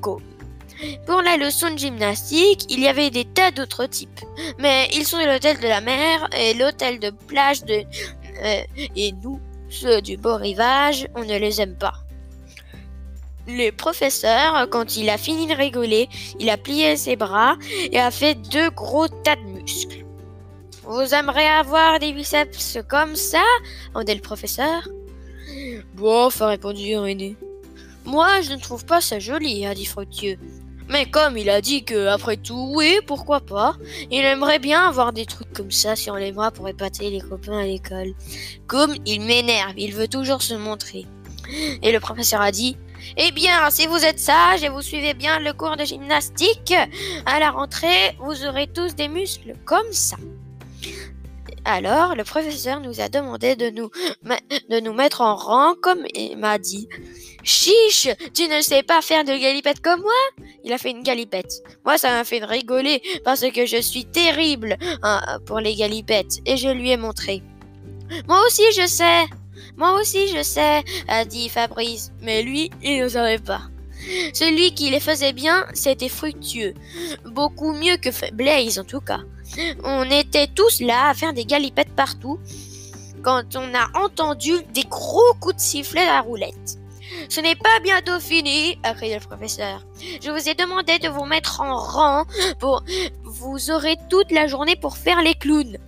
Pour 1.07 1.23
la 1.23 1.37
leçon 1.37 1.71
de 1.71 1.79
gymnastique, 1.79 2.67
il 2.69 2.81
y 2.81 2.89
avait 2.89 3.11
des 3.11 3.25
tas 3.25 3.53
d'autres 3.53 3.87
types. 3.87 4.21
Mais 4.59 4.89
ils 4.93 5.07
sont 5.07 5.19
de 5.19 5.25
l'hôtel 5.25 5.59
de 5.61 5.69
la 5.69 5.81
mer 5.81 6.29
et 6.37 6.55
l'hôtel 6.55 6.99
de 6.99 7.11
plage 7.11 7.65
de 7.65 7.85
et 8.43 9.13
nous, 9.23 9.41
ceux 9.69 10.01
du 10.01 10.17
beau 10.17 10.37
rivage, 10.37 11.09
on 11.15 11.25
ne 11.25 11.39
les 11.39 11.61
aime 11.61 11.77
pas. 11.77 11.95
Le 13.47 13.71
professeur, 13.71 14.69
quand 14.71 14.97
il 14.97 15.11
a 15.11 15.19
fini 15.19 15.47
de 15.47 15.55
rigoler, 15.55 16.09
il 16.39 16.49
a 16.49 16.57
plié 16.57 16.97
ses 16.97 17.17
bras 17.17 17.57
et 17.93 18.01
a 18.01 18.11
fait 18.11 18.35
deux 18.35 18.71
gros 18.71 19.07
tas 19.09 19.37
de 19.37 19.43
muscles. 19.43 20.05
Vous 20.85 21.15
aimeriez 21.15 21.47
avoir 21.47 21.99
des 21.99 22.13
biceps 22.13 22.79
comme 22.89 23.17
ça? 23.17 23.43
demandait 23.89 24.15
le 24.15 24.21
professeur. 24.21 24.89
Bof, 25.95 26.41
a 26.43 26.49
répondu 26.49 26.97
René. 26.97 27.37
Moi, 28.05 28.41
je 28.43 28.53
ne 28.53 28.61
trouve 28.61 28.85
pas 28.85 29.01
ça 29.01 29.19
joli, 29.19 29.67
a 29.67 29.75
dit 29.75 29.87
Fructueux. 29.87 30.37
Mais 30.89 31.07
comme 31.07 31.37
il 31.37 31.49
a 31.49 31.61
dit 31.61 31.85
que, 31.85 32.09
après 32.09 32.37
tout, 32.37 32.73
oui, 32.75 32.99
pourquoi 33.07 33.41
pas, 33.41 33.75
il 34.11 34.25
aimerait 34.25 34.59
bien 34.59 34.89
avoir 34.89 35.13
des 35.13 35.27
trucs 35.27 35.53
comme 35.53 35.71
ça 35.71 35.97
sur 35.97 36.17
les 36.17 36.33
bras 36.33 36.51
pour 36.51 36.69
épater 36.69 37.11
les 37.11 37.21
copains 37.21 37.59
à 37.59 37.65
l'école. 37.65 38.13
Comme 38.67 38.95
il 39.07 39.21
m'énerve, 39.23 39.75
il 39.77 39.95
veut 39.95 40.09
toujours 40.09 40.43
se 40.43 40.55
montrer. 40.55 41.07
Et 41.83 41.93
le 41.93 42.01
professeur 42.01 42.41
a 42.41 42.53
dit, 42.53 42.77
eh 43.17 43.33
bien, 43.33 43.71
si 43.71 43.87
vous 43.87 44.05
êtes 44.05 44.19
sage 44.19 44.63
et 44.63 44.69
vous 44.69 44.83
suivez 44.83 45.15
bien 45.15 45.39
le 45.39 45.53
cours 45.53 45.77
de 45.77 45.85
gymnastique, 45.85 46.75
à 47.27 47.39
la 47.39 47.51
rentrée, 47.51 48.17
vous 48.19 48.45
aurez 48.45 48.67
tous 48.67 48.95
des 48.95 49.09
muscles 49.09 49.55
comme 49.65 49.93
ça. 49.93 50.17
Alors, 51.65 52.15
le 52.15 52.25
professeur 52.25 52.81
nous 52.81 53.01
a 53.01 53.09
demandé 53.09 53.57
de 53.57 53.71
nous, 53.71 53.91
de 54.69 54.81
nous 54.81 54.93
mettre 54.93 55.23
en 55.23 55.35
rang 55.35 55.75
comme 55.81 56.05
il 56.15 56.37
m'a 56.37 56.59
dit. 56.59 56.89
Chiche, 57.43 58.09
tu 58.35 58.49
ne 58.49 58.61
sais 58.61 58.83
pas 58.83 59.01
faire 59.01 59.25
de 59.25 59.33
galipette 59.33 59.81
comme 59.81 60.01
moi? 60.01 60.47
Il 60.63 60.73
a 60.73 60.79
fait 60.79 60.91
une 60.91 61.03
galipette. 61.03 61.63
Moi, 61.85 61.97
ça 61.97 62.11
m'a 62.11 62.25
fait 62.25 62.45
rigoler 62.45 63.03
parce 63.25 63.49
que 63.51 63.65
je 63.65 63.81
suis 63.81 64.05
terrible 64.05 64.77
hein, 65.03 65.21
pour 65.47 65.61
les 65.61 65.75
galipettes 65.75 66.41
et 66.45 66.57
je 66.57 66.69
lui 66.69 66.91
ai 66.91 66.97
montré. 66.97 67.43
Moi 68.29 68.45
aussi, 68.47 68.63
je 68.77 68.87
sais. 68.87 69.25
Moi 69.77 69.99
aussi, 69.99 70.29
je 70.29 70.43
sais, 70.43 70.85
a 71.09 71.25
dit 71.25 71.49
Fabrice. 71.49 72.13
Mais 72.21 72.43
lui, 72.43 72.71
il 72.83 73.03
ne 73.03 73.09
savait 73.09 73.39
pas. 73.39 73.63
Celui 74.35 74.75
qui 74.75 74.91
les 74.91 75.01
faisait 75.01 75.33
bien, 75.33 75.67
c'était 75.73 76.11
fructueux. 76.11 76.75
Beaucoup 77.25 77.73
mieux 77.73 77.97
que 77.97 78.11
Blaze, 78.33 78.79
en 78.79 78.85
tout 78.85 79.01
cas. 79.01 79.21
On 79.85 80.05
était 80.11 80.49
tous 80.49 80.81
là 80.81 81.09
à 81.09 81.15
faire 81.15 81.33
des 81.33 81.45
galipettes 81.45 81.95
partout 81.95 82.39
quand 83.23 83.57
on 83.57 83.75
a 83.75 83.99
entendu 83.99 84.53
des 84.73 84.85
gros 84.85 85.35
coups 85.41 85.57
de 85.57 85.61
sifflet 85.61 86.03
à 86.03 86.15
la 86.15 86.21
roulette. 86.21 86.79
Ce 87.29 87.41
n'est 87.41 87.57
pas 87.57 87.81
bientôt 87.83 88.21
fini, 88.21 88.79
a 88.83 88.95
crié 88.95 89.15
le 89.15 89.27
professeur. 89.27 89.85
Je 90.23 90.31
vous 90.31 90.49
ai 90.49 90.55
demandé 90.55 90.99
de 90.99 91.09
vous 91.09 91.25
mettre 91.25 91.61
en 91.61 91.77
rang 91.77 92.25
pour 92.59 92.83
vous 93.25 93.71
aurez 93.71 93.97
toute 94.11 94.31
la 94.31 94.47
journée 94.47 94.77
pour 94.77 94.97
faire 94.97 95.23
les 95.23 95.35
clowns. 95.35 95.79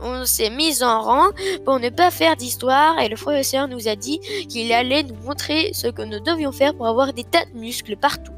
On 0.00 0.24
s'est 0.24 0.50
mis 0.50 0.82
en 0.82 1.00
rang 1.00 1.28
pour 1.64 1.78
ne 1.78 1.88
pas 1.88 2.10
faire 2.10 2.36
d'histoire 2.36 2.98
et 3.00 3.08
le 3.08 3.16
professeur 3.16 3.68
nous 3.68 3.88
a 3.88 3.96
dit 3.96 4.20
qu'il 4.48 4.72
allait 4.72 5.02
nous 5.02 5.16
montrer 5.24 5.72
ce 5.72 5.88
que 5.88 6.02
nous 6.02 6.20
devions 6.20 6.52
faire 6.52 6.74
pour 6.74 6.86
avoir 6.86 7.12
des 7.12 7.24
tas 7.24 7.44
de 7.46 7.58
muscles 7.58 7.96
partout. 7.96 8.32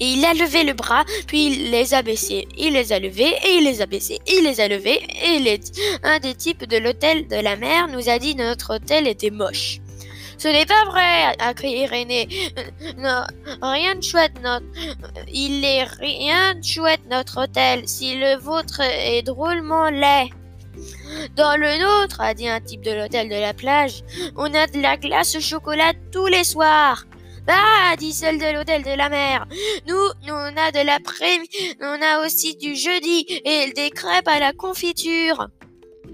Il 0.00 0.24
a 0.24 0.34
levé 0.34 0.64
le 0.64 0.72
bras, 0.72 1.04
puis 1.26 1.46
il 1.46 1.70
les 1.70 1.94
a 1.94 2.02
baissés. 2.02 2.46
Il 2.56 2.74
les 2.74 2.92
a 2.92 2.98
levés 2.98 3.34
et 3.44 3.56
il 3.58 3.64
les 3.64 3.80
a 3.80 3.86
baissés. 3.86 4.18
Il 4.26 4.44
les 4.44 4.60
a 4.60 4.68
levés 4.68 5.00
et 5.24 5.38
les... 5.38 5.60
un 6.02 6.18
des 6.18 6.34
types 6.34 6.64
de 6.64 6.78
l'hôtel 6.78 7.28
de 7.28 7.36
la 7.36 7.56
mer 7.56 7.88
nous 7.88 8.08
a 8.08 8.18
dit 8.18 8.34
notre 8.34 8.76
hôtel 8.76 9.06
était 9.06 9.30
moche. 9.30 9.80
Ce 10.38 10.48
n'est 10.48 10.66
pas 10.66 10.84
vrai, 10.86 11.36
a 11.38 11.54
crié 11.54 11.86
René. 11.86 12.28
Non, 12.98 13.22
rien 13.62 13.94
de 13.94 14.02
chouette, 14.02 14.32
notre... 14.42 14.66
Il 15.32 15.64
est 15.64 15.84
rien 15.84 16.56
de 16.56 16.64
chouette, 16.64 17.02
notre 17.08 17.44
hôtel, 17.44 17.82
si 17.86 18.16
le 18.16 18.38
vôtre 18.40 18.80
est 18.80 19.22
drôlement 19.22 19.88
laid. 19.88 20.30
Dans 21.36 21.56
le 21.56 21.78
nôtre, 21.78 22.20
a 22.20 22.34
dit 22.34 22.48
un 22.48 22.60
type 22.60 22.82
de 22.82 22.90
l'hôtel 22.90 23.28
de 23.28 23.36
la 23.36 23.54
plage, 23.54 24.02
on 24.36 24.52
a 24.52 24.66
de 24.66 24.80
la 24.80 24.96
glace 24.96 25.36
au 25.36 25.40
chocolat 25.40 25.92
tous 26.10 26.26
les 26.26 26.44
soirs. 26.44 27.04
Bah, 27.46 27.96
dit 27.98 28.12
celle 28.12 28.38
de 28.38 28.54
l'hôtel 28.54 28.82
de 28.82 28.96
la 28.96 29.08
mer. 29.08 29.46
Nous, 29.88 29.96
nous, 30.26 30.34
on 30.34 30.56
a 30.56 30.70
de 30.70 30.86
l'après-midi, 30.86 31.76
on 31.80 32.00
a 32.00 32.24
aussi 32.24 32.56
du 32.56 32.76
jeudi 32.76 33.26
et 33.44 33.72
des 33.72 33.90
crêpes 33.90 34.28
à 34.28 34.38
la 34.38 34.52
confiture. 34.52 35.48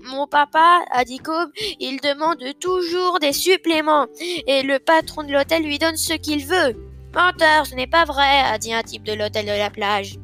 Mon 0.04 0.26
papa, 0.26 0.80
a 0.90 1.04
dit 1.04 1.18
Cobb, 1.18 1.50
il 1.80 2.00
demande 2.00 2.42
toujours 2.60 3.18
des 3.20 3.32
suppléments 3.32 4.06
et 4.46 4.62
le 4.62 4.78
patron 4.78 5.22
de 5.22 5.32
l'hôtel 5.32 5.64
lui 5.64 5.78
donne 5.78 5.96
ce 5.96 6.14
qu'il 6.14 6.46
veut. 6.46 6.74
Menteur, 7.14 7.66
ce 7.66 7.74
n'est 7.74 7.86
pas 7.86 8.04
vrai, 8.04 8.40
a 8.44 8.58
dit 8.58 8.72
un 8.72 8.82
type 8.82 9.02
de 9.02 9.12
l'hôtel 9.12 9.44
de 9.44 9.50
la 9.50 9.70
plage. 9.70 10.16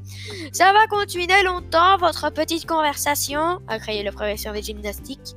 Ça 0.53 0.73
va 0.73 0.87
continuer 0.87 1.43
longtemps, 1.43 1.97
votre 1.99 2.31
petite 2.31 2.67
conversation, 2.67 3.59
a 3.69 3.79
crié 3.79 4.03
le 4.03 4.13
professeur 4.13 4.55
de 4.55 4.61
gymnastique, 4.61 5.35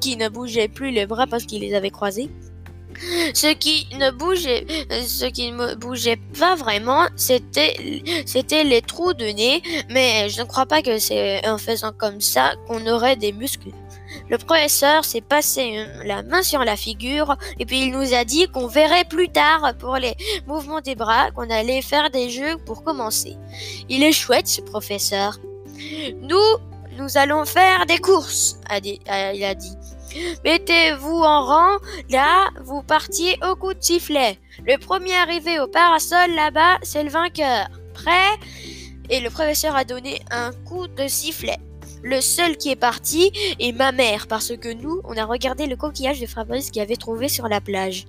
qui 0.00 0.16
ne 0.16 0.28
bougeait 0.28 0.68
plus 0.68 0.90
les 0.90 1.06
bras 1.06 1.26
parce 1.26 1.44
qu'il 1.44 1.60
les 1.60 1.74
avait 1.74 1.90
croisés. 1.90 2.30
Ce 3.34 3.52
qui 3.54 3.86
ne 3.94 4.10
bougeait, 5.74 6.18
pas 6.38 6.54
vraiment, 6.54 7.06
c'était, 7.16 7.74
les 8.64 8.82
trous 8.82 9.14
de 9.14 9.26
nez, 9.26 9.62
mais 9.88 10.28
je 10.28 10.42
ne 10.42 10.46
crois 10.46 10.66
pas 10.66 10.82
que 10.82 10.98
c'est 10.98 11.46
en 11.48 11.58
faisant 11.58 11.92
comme 11.96 12.20
ça 12.20 12.52
qu'on 12.66 12.86
aurait 12.86 13.16
des 13.16 13.32
muscles. 13.32 13.70
Le 14.28 14.38
professeur 14.38 15.04
s'est 15.04 15.20
passé 15.20 15.86
la 16.04 16.22
main 16.22 16.42
sur 16.42 16.64
la 16.64 16.76
figure 16.76 17.36
et 17.58 17.66
puis 17.66 17.82
il 17.86 17.92
nous 17.92 18.12
a 18.12 18.24
dit 18.24 18.48
qu'on 18.48 18.66
verrait 18.66 19.04
plus 19.04 19.28
tard 19.28 19.72
pour 19.78 19.96
les 19.96 20.14
mouvements 20.46 20.80
des 20.80 20.96
bras, 20.96 21.30
qu'on 21.30 21.48
allait 21.48 21.82
faire 21.82 22.10
des 22.10 22.28
jeux 22.28 22.56
pour 22.66 22.82
commencer. 22.82 23.36
Il 23.88 24.02
est 24.02 24.12
chouette 24.12 24.48
ce 24.48 24.60
professeur. 24.60 25.38
Nous, 26.20 26.36
nous 26.98 27.16
allons 27.16 27.44
faire 27.44 27.86
des 27.86 27.98
courses, 27.98 28.58
il 28.68 29.44
a 29.44 29.54
dit. 29.54 29.76
Mettez-vous 30.44 31.22
en 31.22 31.44
rang, 31.44 31.76
là, 32.08 32.50
vous 32.64 32.82
partiez 32.82 33.36
au 33.48 33.54
coup 33.56 33.74
de 33.74 33.82
sifflet. 33.82 34.38
Le 34.66 34.78
premier 34.78 35.14
arrivé 35.14 35.60
au 35.60 35.68
parasol 35.68 36.30
là-bas, 36.34 36.78
c'est 36.82 37.04
le 37.04 37.10
vainqueur. 37.10 37.68
Prêt? 37.94 38.38
Et 39.08 39.20
le 39.20 39.30
professeur 39.30 39.74
a 39.76 39.84
donné 39.84 40.20
un 40.30 40.52
coup 40.68 40.86
de 40.86 41.08
sifflet. 41.08 41.58
Le 42.02 42.20
seul 42.20 42.56
qui 42.56 42.70
est 42.70 42.76
parti 42.76 43.30
est 43.58 43.72
ma 43.72 43.92
mère, 43.92 44.26
parce 44.26 44.56
que 44.56 44.72
nous, 44.72 45.02
on 45.04 45.16
a 45.16 45.24
regardé 45.24 45.66
le 45.66 45.76
coquillage 45.76 46.20
de 46.20 46.26
Fabrice 46.26 46.70
qu'il 46.70 46.80
avait 46.80 46.96
trouvé 46.96 47.28
sur 47.28 47.46
la 47.46 47.60
plage. 47.60 48.06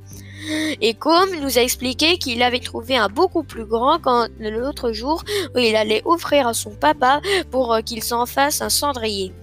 Et 0.81 0.93
comme 0.93 1.35
nous 1.39 1.57
a 1.57 1.61
expliqué 1.61 2.17
qu'il 2.17 2.41
avait 2.41 2.59
trouvé 2.59 2.97
un 2.97 3.09
beaucoup 3.09 3.43
plus 3.43 3.65
grand 3.65 3.99
quand 3.99 4.27
l'autre 4.39 4.91
jour 4.91 5.23
où 5.53 5.59
il 5.59 5.75
allait 5.75 6.01
offrir 6.05 6.47
à 6.47 6.53
son 6.53 6.71
papa 6.71 7.21
pour 7.51 7.73
euh, 7.73 7.81
qu'il 7.81 8.01
s'en 8.03 8.25
fasse 8.25 8.61
un 8.61 8.69
cendrier. 8.69 9.33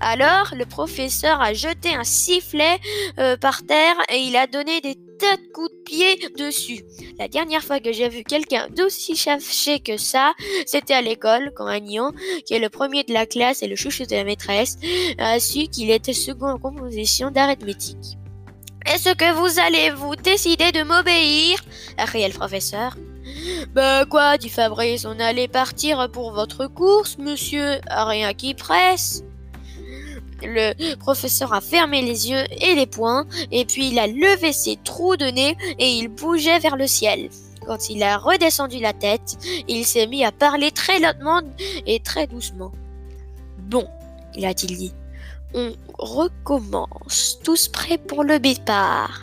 Alors, 0.00 0.54
le 0.56 0.64
professeur 0.64 1.40
a 1.40 1.54
jeté 1.54 1.94
un 1.94 2.04
sifflet 2.04 2.78
euh, 3.18 3.36
par 3.36 3.66
terre 3.66 3.96
et 4.12 4.18
il 4.18 4.36
a 4.36 4.46
donné 4.46 4.80
des 4.80 4.94
tas 5.18 5.36
de 5.36 5.52
coups 5.52 5.70
de 5.72 5.82
pied 5.84 6.28
dessus. 6.38 6.84
La 7.18 7.26
dernière 7.26 7.64
fois 7.64 7.80
que 7.80 7.92
j'ai 7.92 8.08
vu 8.08 8.22
quelqu'un 8.22 8.68
d'aussi 8.68 9.16
chaché 9.16 9.80
que 9.80 9.96
ça, 9.96 10.34
c'était 10.66 10.94
à 10.94 11.02
l'école, 11.02 11.52
quand 11.56 11.66
Agnan, 11.66 12.12
qui 12.46 12.54
est 12.54 12.60
le 12.60 12.68
premier 12.68 13.02
de 13.02 13.12
la 13.12 13.26
classe 13.26 13.62
et 13.62 13.66
le 13.66 13.74
chouchou 13.74 14.06
de 14.06 14.14
la 14.14 14.22
maîtresse, 14.22 14.76
a 15.18 15.40
su 15.40 15.66
qu'il 15.66 15.90
était 15.90 16.12
second 16.12 16.50
en 16.50 16.58
composition 16.58 17.32
d'arithmétique. 17.32 18.18
Est-ce 18.86 19.14
que 19.14 19.32
vous 19.34 19.58
allez 19.58 19.90
vous 19.90 20.14
décider 20.14 20.70
de 20.70 20.82
m'obéir? 20.82 21.58
a 21.98 22.06
le 22.06 22.32
professeur. 22.32 22.96
Ben 23.74 24.06
quoi, 24.06 24.38
dit 24.38 24.48
Fabrice, 24.48 25.04
on 25.04 25.18
allait 25.18 25.48
partir 25.48 26.08
pour 26.10 26.32
votre 26.32 26.68
course, 26.68 27.18
monsieur, 27.18 27.80
rien 27.90 28.32
qui 28.32 28.54
presse. 28.54 29.24
Le 30.42 30.94
professeur 30.96 31.52
a 31.52 31.60
fermé 31.60 32.02
les 32.02 32.30
yeux 32.30 32.44
et 32.60 32.74
les 32.74 32.86
poings, 32.86 33.26
et 33.50 33.64
puis 33.64 33.88
il 33.88 33.98
a 33.98 34.06
levé 34.06 34.52
ses 34.52 34.76
trous 34.76 35.16
de 35.16 35.26
nez 35.26 35.56
et 35.78 35.90
il 35.90 36.08
bougeait 36.08 36.58
vers 36.58 36.76
le 36.76 36.86
ciel. 36.86 37.28
Quand 37.66 37.90
il 37.90 38.02
a 38.02 38.16
redescendu 38.16 38.78
la 38.78 38.92
tête, 38.92 39.36
il 39.66 39.84
s'est 39.84 40.06
mis 40.06 40.24
à 40.24 40.32
parler 40.32 40.70
très 40.70 41.00
lentement 41.00 41.42
et 41.86 42.00
très 42.00 42.26
doucement. 42.26 42.72
Bon, 43.58 43.86
il 44.34 44.46
a-t-il 44.46 44.76
dit, 44.76 44.94
on 45.54 45.72
recommence. 45.98 47.38
Tous 47.42 47.68
prêts 47.68 47.98
pour 47.98 48.24
le 48.24 48.38
départ. 48.38 49.22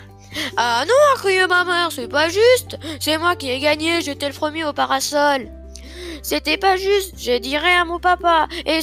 Ah 0.56 0.84
non, 0.86 0.94
a 1.14 1.18
crié 1.18 1.46
ma 1.46 1.64
mère, 1.64 1.90
c'est 1.90 2.08
pas 2.08 2.28
juste. 2.28 2.78
C'est 3.00 3.18
moi 3.18 3.36
qui 3.36 3.50
ai 3.50 3.58
gagné, 3.58 4.02
j'étais 4.02 4.28
le 4.28 4.34
premier 4.34 4.64
au 4.64 4.72
parasol. 4.72 5.50
C'était 6.22 6.56
pas 6.56 6.76
juste, 6.76 7.14
je 7.18 7.38
dirais 7.38 7.74
à 7.74 7.84
mon 7.84 7.98
papa. 7.98 8.48
Et, 8.64 8.80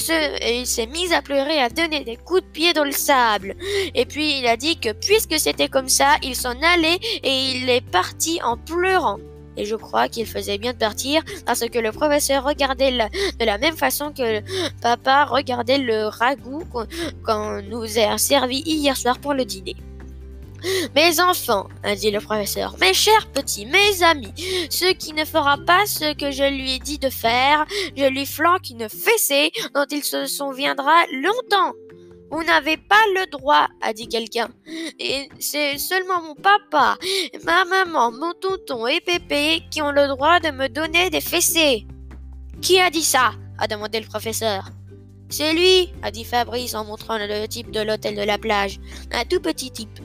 il 0.60 0.68
s'est 0.68 0.88
mis 0.88 1.14
à 1.14 1.22
pleurer, 1.22 1.60
à 1.60 1.70
donner 1.70 2.04
des 2.04 2.18
coups 2.18 2.42
de 2.42 2.48
pied 2.48 2.74
dans 2.74 2.84
le 2.84 2.92
sable. 2.92 3.56
Et 3.96 4.06
puis 4.06 4.40
il 4.40 4.48
a 4.48 4.58
dit 4.58 4.80
que 4.80 4.92
puisque 4.92 5.40
c'était 5.40 5.68
comme 5.68 5.90
ça, 5.90 6.16
il 6.22 6.36
s'en 6.36 6.56
allait 6.62 7.00
et 7.24 7.52
il 7.56 7.70
est 7.70 7.86
parti 7.86 8.40
en 8.44 8.58
pleurant. 8.58 9.20
Et 9.56 9.66
je 9.66 9.76
crois 9.76 10.08
qu'il 10.10 10.26
faisait 10.26 10.58
bien 10.58 10.74
de 10.74 10.78
partir 10.78 11.22
parce 11.46 11.68
que 11.70 11.80
le 11.80 11.92
professeur 11.92 12.44
regardait 12.44 12.92
de 12.92 13.46
la 13.46 13.58
même 13.58 13.78
façon 13.78 14.12
que 14.12 14.42
papa 14.82 15.26
regardait 15.26 15.78
le 15.78 16.08
ragoût 16.08 16.64
qu'on 17.26 17.62
nous 17.62 18.00
a 18.00 18.18
servi 18.18 18.64
hier 18.66 18.98
soir 18.98 19.20
pour 19.20 19.34
le 19.34 19.46
dîner. 19.46 19.76
Mes 20.96 21.20
enfants, 21.20 21.68
a 21.84 21.96
dit 21.96 22.12
le 22.12 22.20
professeur, 22.20 22.76
mes 22.80 22.94
chers 22.94 23.28
petits, 23.32 23.66
mes 23.66 24.04
amis, 24.04 24.34
ce 24.70 24.94
qui 24.94 25.14
ne 25.14 25.26
fera 25.26 25.58
pas 25.58 25.86
ce 25.86 26.14
que 26.14 26.32
je 26.32 26.44
lui 26.44 26.76
ai 26.76 26.80
dit 26.80 27.00
de 27.00 27.10
faire, 27.10 27.66
je 27.96 28.06
lui 28.06 28.26
flanque 28.26 28.70
une 28.70 28.90
fessée 28.90 29.52
dont 29.74 29.86
il 29.92 30.04
se 30.04 30.26
souviendra 30.26 31.06
longtemps. 31.12 31.74
Vous 32.32 32.44
n'avez 32.44 32.78
pas 32.78 33.04
le 33.14 33.30
droit, 33.30 33.68
a 33.82 33.94
dit 33.94 34.08
quelqu'un. 34.08 34.50
Et 35.00 35.30
c'est 35.40 35.78
seulement 35.78 36.22
mon 36.22 36.34
papa, 36.34 36.98
ma 37.44 37.64
maman, 37.66 38.12
mon 38.12 38.34
tonton 38.34 38.88
et 38.88 39.02
Pépé 39.02 39.62
qui 39.70 39.82
ont 39.84 39.92
le 39.92 40.08
droit 40.08 40.40
de 40.40 40.50
me 40.50 40.68
donner 40.68 41.12
des 41.12 41.22
fessées. 41.22 41.86
Qui 42.62 42.80
a 42.80 42.90
dit 42.90 43.04
ça? 43.04 43.34
a 43.60 43.68
demandé 43.68 44.00
le 44.00 44.08
professeur. 44.08 44.70
C'est 45.30 45.54
lui, 45.54 45.94
a 46.02 46.12
dit 46.12 46.24
Fabrice 46.24 46.74
en 46.74 46.86
montrant 46.86 47.18
le 47.18 47.48
type 47.48 47.72
de 47.72 47.82
l'hôtel 47.82 48.16
de 48.16 48.24
la 48.24 48.38
plage. 48.38 48.80
Un 49.12 49.26
tout 49.26 49.40
petit 49.40 49.72
type. 49.72 50.00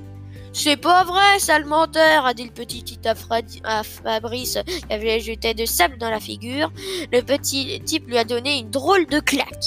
C'est 0.58 0.76
pas 0.76 1.04
vrai, 1.04 1.38
sale 1.38 1.66
menteur, 1.66 2.26
a 2.26 2.34
dit 2.34 2.42
le 2.42 2.50
petit 2.50 2.82
type 2.82 3.06
à 3.06 3.84
Fabrice 3.84 4.58
qui 4.66 4.92
avait 4.92 5.20
jeté 5.20 5.54
de 5.54 5.64
sable 5.64 5.98
dans 5.98 6.10
la 6.10 6.18
figure. 6.18 6.72
Le 7.12 7.20
petit 7.20 7.80
type 7.84 8.08
lui 8.08 8.18
a 8.18 8.24
donné 8.24 8.58
une 8.58 8.68
drôle 8.68 9.06
de 9.06 9.20
claque. 9.20 9.66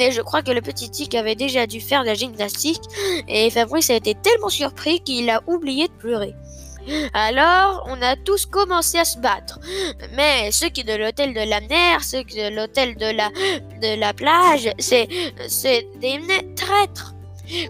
Et 0.00 0.10
je 0.10 0.20
crois 0.20 0.42
que 0.42 0.50
le 0.50 0.60
petit 0.60 0.90
type 0.90 1.14
avait 1.14 1.36
déjà 1.36 1.68
dû 1.68 1.80
faire 1.80 2.02
de 2.02 2.08
la 2.08 2.14
gymnastique 2.14 2.82
et 3.28 3.50
Fabrice 3.50 3.90
a 3.90 3.94
été 3.94 4.16
tellement 4.16 4.48
surpris 4.48 4.98
qu'il 4.98 5.30
a 5.30 5.42
oublié 5.46 5.86
de 5.86 5.92
pleurer. 5.92 6.34
Alors, 7.14 7.86
on 7.86 8.02
a 8.02 8.16
tous 8.16 8.44
commencé 8.44 8.98
à 8.98 9.04
se 9.04 9.18
battre. 9.18 9.60
Mais 10.16 10.50
ceux 10.50 10.70
qui 10.70 10.82
de 10.82 10.94
l'hôtel 10.94 11.34
de 11.34 11.48
la 11.48 11.60
mer, 11.60 12.02
ceux 12.02 12.24
qui 12.24 12.36
de 12.38 12.52
l'hôtel 12.52 12.96
de 12.96 13.12
la, 13.12 13.28
de 13.80 13.96
la 13.96 14.12
plage, 14.12 14.72
c'est 14.80 15.06
des 16.00 16.20
traîtres. 16.56 17.14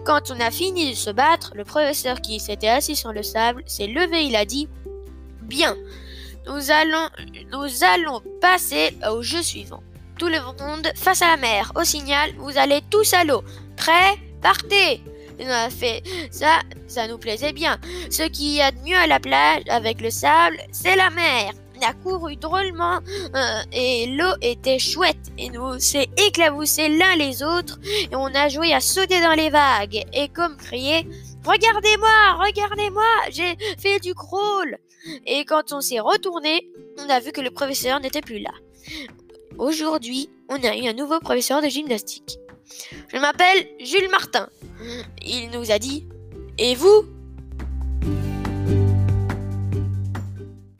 Quand 0.05 0.31
on 0.31 0.39
a 0.39 0.51
fini 0.51 0.91
de 0.91 0.95
se 0.95 1.09
battre, 1.09 1.51
le 1.55 1.63
professeur 1.63 2.21
qui 2.21 2.39
s'était 2.39 2.69
assis 2.69 2.95
sur 2.95 3.13
le 3.13 3.23
sable 3.23 3.63
s'est 3.65 3.87
levé, 3.87 4.23
il 4.23 4.35
a 4.35 4.45
dit 4.45 4.67
Bien, 5.41 5.75
nous 6.47 6.71
allons, 6.71 8.21
passer 8.41 8.97
au 9.09 9.21
jeu 9.21 9.41
suivant. 9.41 9.83
Tout 10.17 10.27
le 10.27 10.39
monde 10.41 10.87
face 10.95 11.21
à 11.21 11.27
la 11.27 11.37
mer. 11.37 11.71
Au 11.75 11.83
signal, 11.83 12.31
vous 12.37 12.57
allez 12.57 12.81
tous 12.89 13.13
à 13.13 13.23
l'eau. 13.23 13.43
Prêts 13.75 14.17
Partez 14.41 15.01
ça, 16.31 16.59
ça 16.87 17.07
nous 17.07 17.17
plaisait 17.17 17.53
bien. 17.53 17.79
Ce 18.09 18.23
qui 18.23 18.55
y 18.55 18.61
a 18.61 18.71
de 18.71 18.79
mieux 18.79 18.97
à 18.97 19.07
la 19.07 19.19
plage 19.19 19.63
avec 19.67 20.01
le 20.01 20.11
sable, 20.11 20.57
c'est 20.71 20.95
la 20.95 21.09
mer 21.09 21.51
a 21.83 21.93
couru 21.93 22.35
drôlement 22.35 22.99
euh, 23.35 23.61
et 23.71 24.07
l'eau 24.07 24.33
était 24.41 24.79
chouette 24.79 25.31
et 25.37 25.49
nous 25.49 25.79
s'est 25.79 26.07
éclaboussé 26.17 26.89
l'un 26.89 27.15
les 27.15 27.43
autres 27.43 27.79
et 27.83 28.15
on 28.15 28.33
a 28.33 28.49
joué 28.49 28.73
à 28.73 28.79
sauter 28.79 29.21
dans 29.21 29.33
les 29.33 29.49
vagues 29.49 30.03
et 30.13 30.29
comme 30.29 30.57
crier 30.57 31.07
Regardez-moi, 31.45 32.37
regardez-moi, 32.39 33.03
j'ai 33.29 33.57
fait 33.77 33.99
du 33.99 34.13
crawl. 34.15 34.77
Et 35.25 35.43
quand 35.43 35.73
on 35.73 35.81
s'est 35.81 35.99
retourné, 35.99 36.69
on 36.97 37.09
a 37.09 37.19
vu 37.19 37.33
que 37.33 37.41
le 37.41 37.51
professeur 37.51 37.99
n'était 37.99 38.21
plus 38.21 38.39
là. 38.39 38.51
Aujourd'hui, 39.57 40.29
on 40.47 40.55
a 40.63 40.77
eu 40.77 40.87
un 40.87 40.93
nouveau 40.93 41.19
professeur 41.19 41.61
de 41.61 41.67
gymnastique. 41.67 42.39
Je 43.13 43.19
m'appelle 43.19 43.67
Jules 43.79 44.09
Martin. 44.09 44.47
Il 45.21 45.49
nous 45.51 45.69
a 45.71 45.79
dit 45.79 46.07
Et 46.57 46.75
vous 46.75 47.05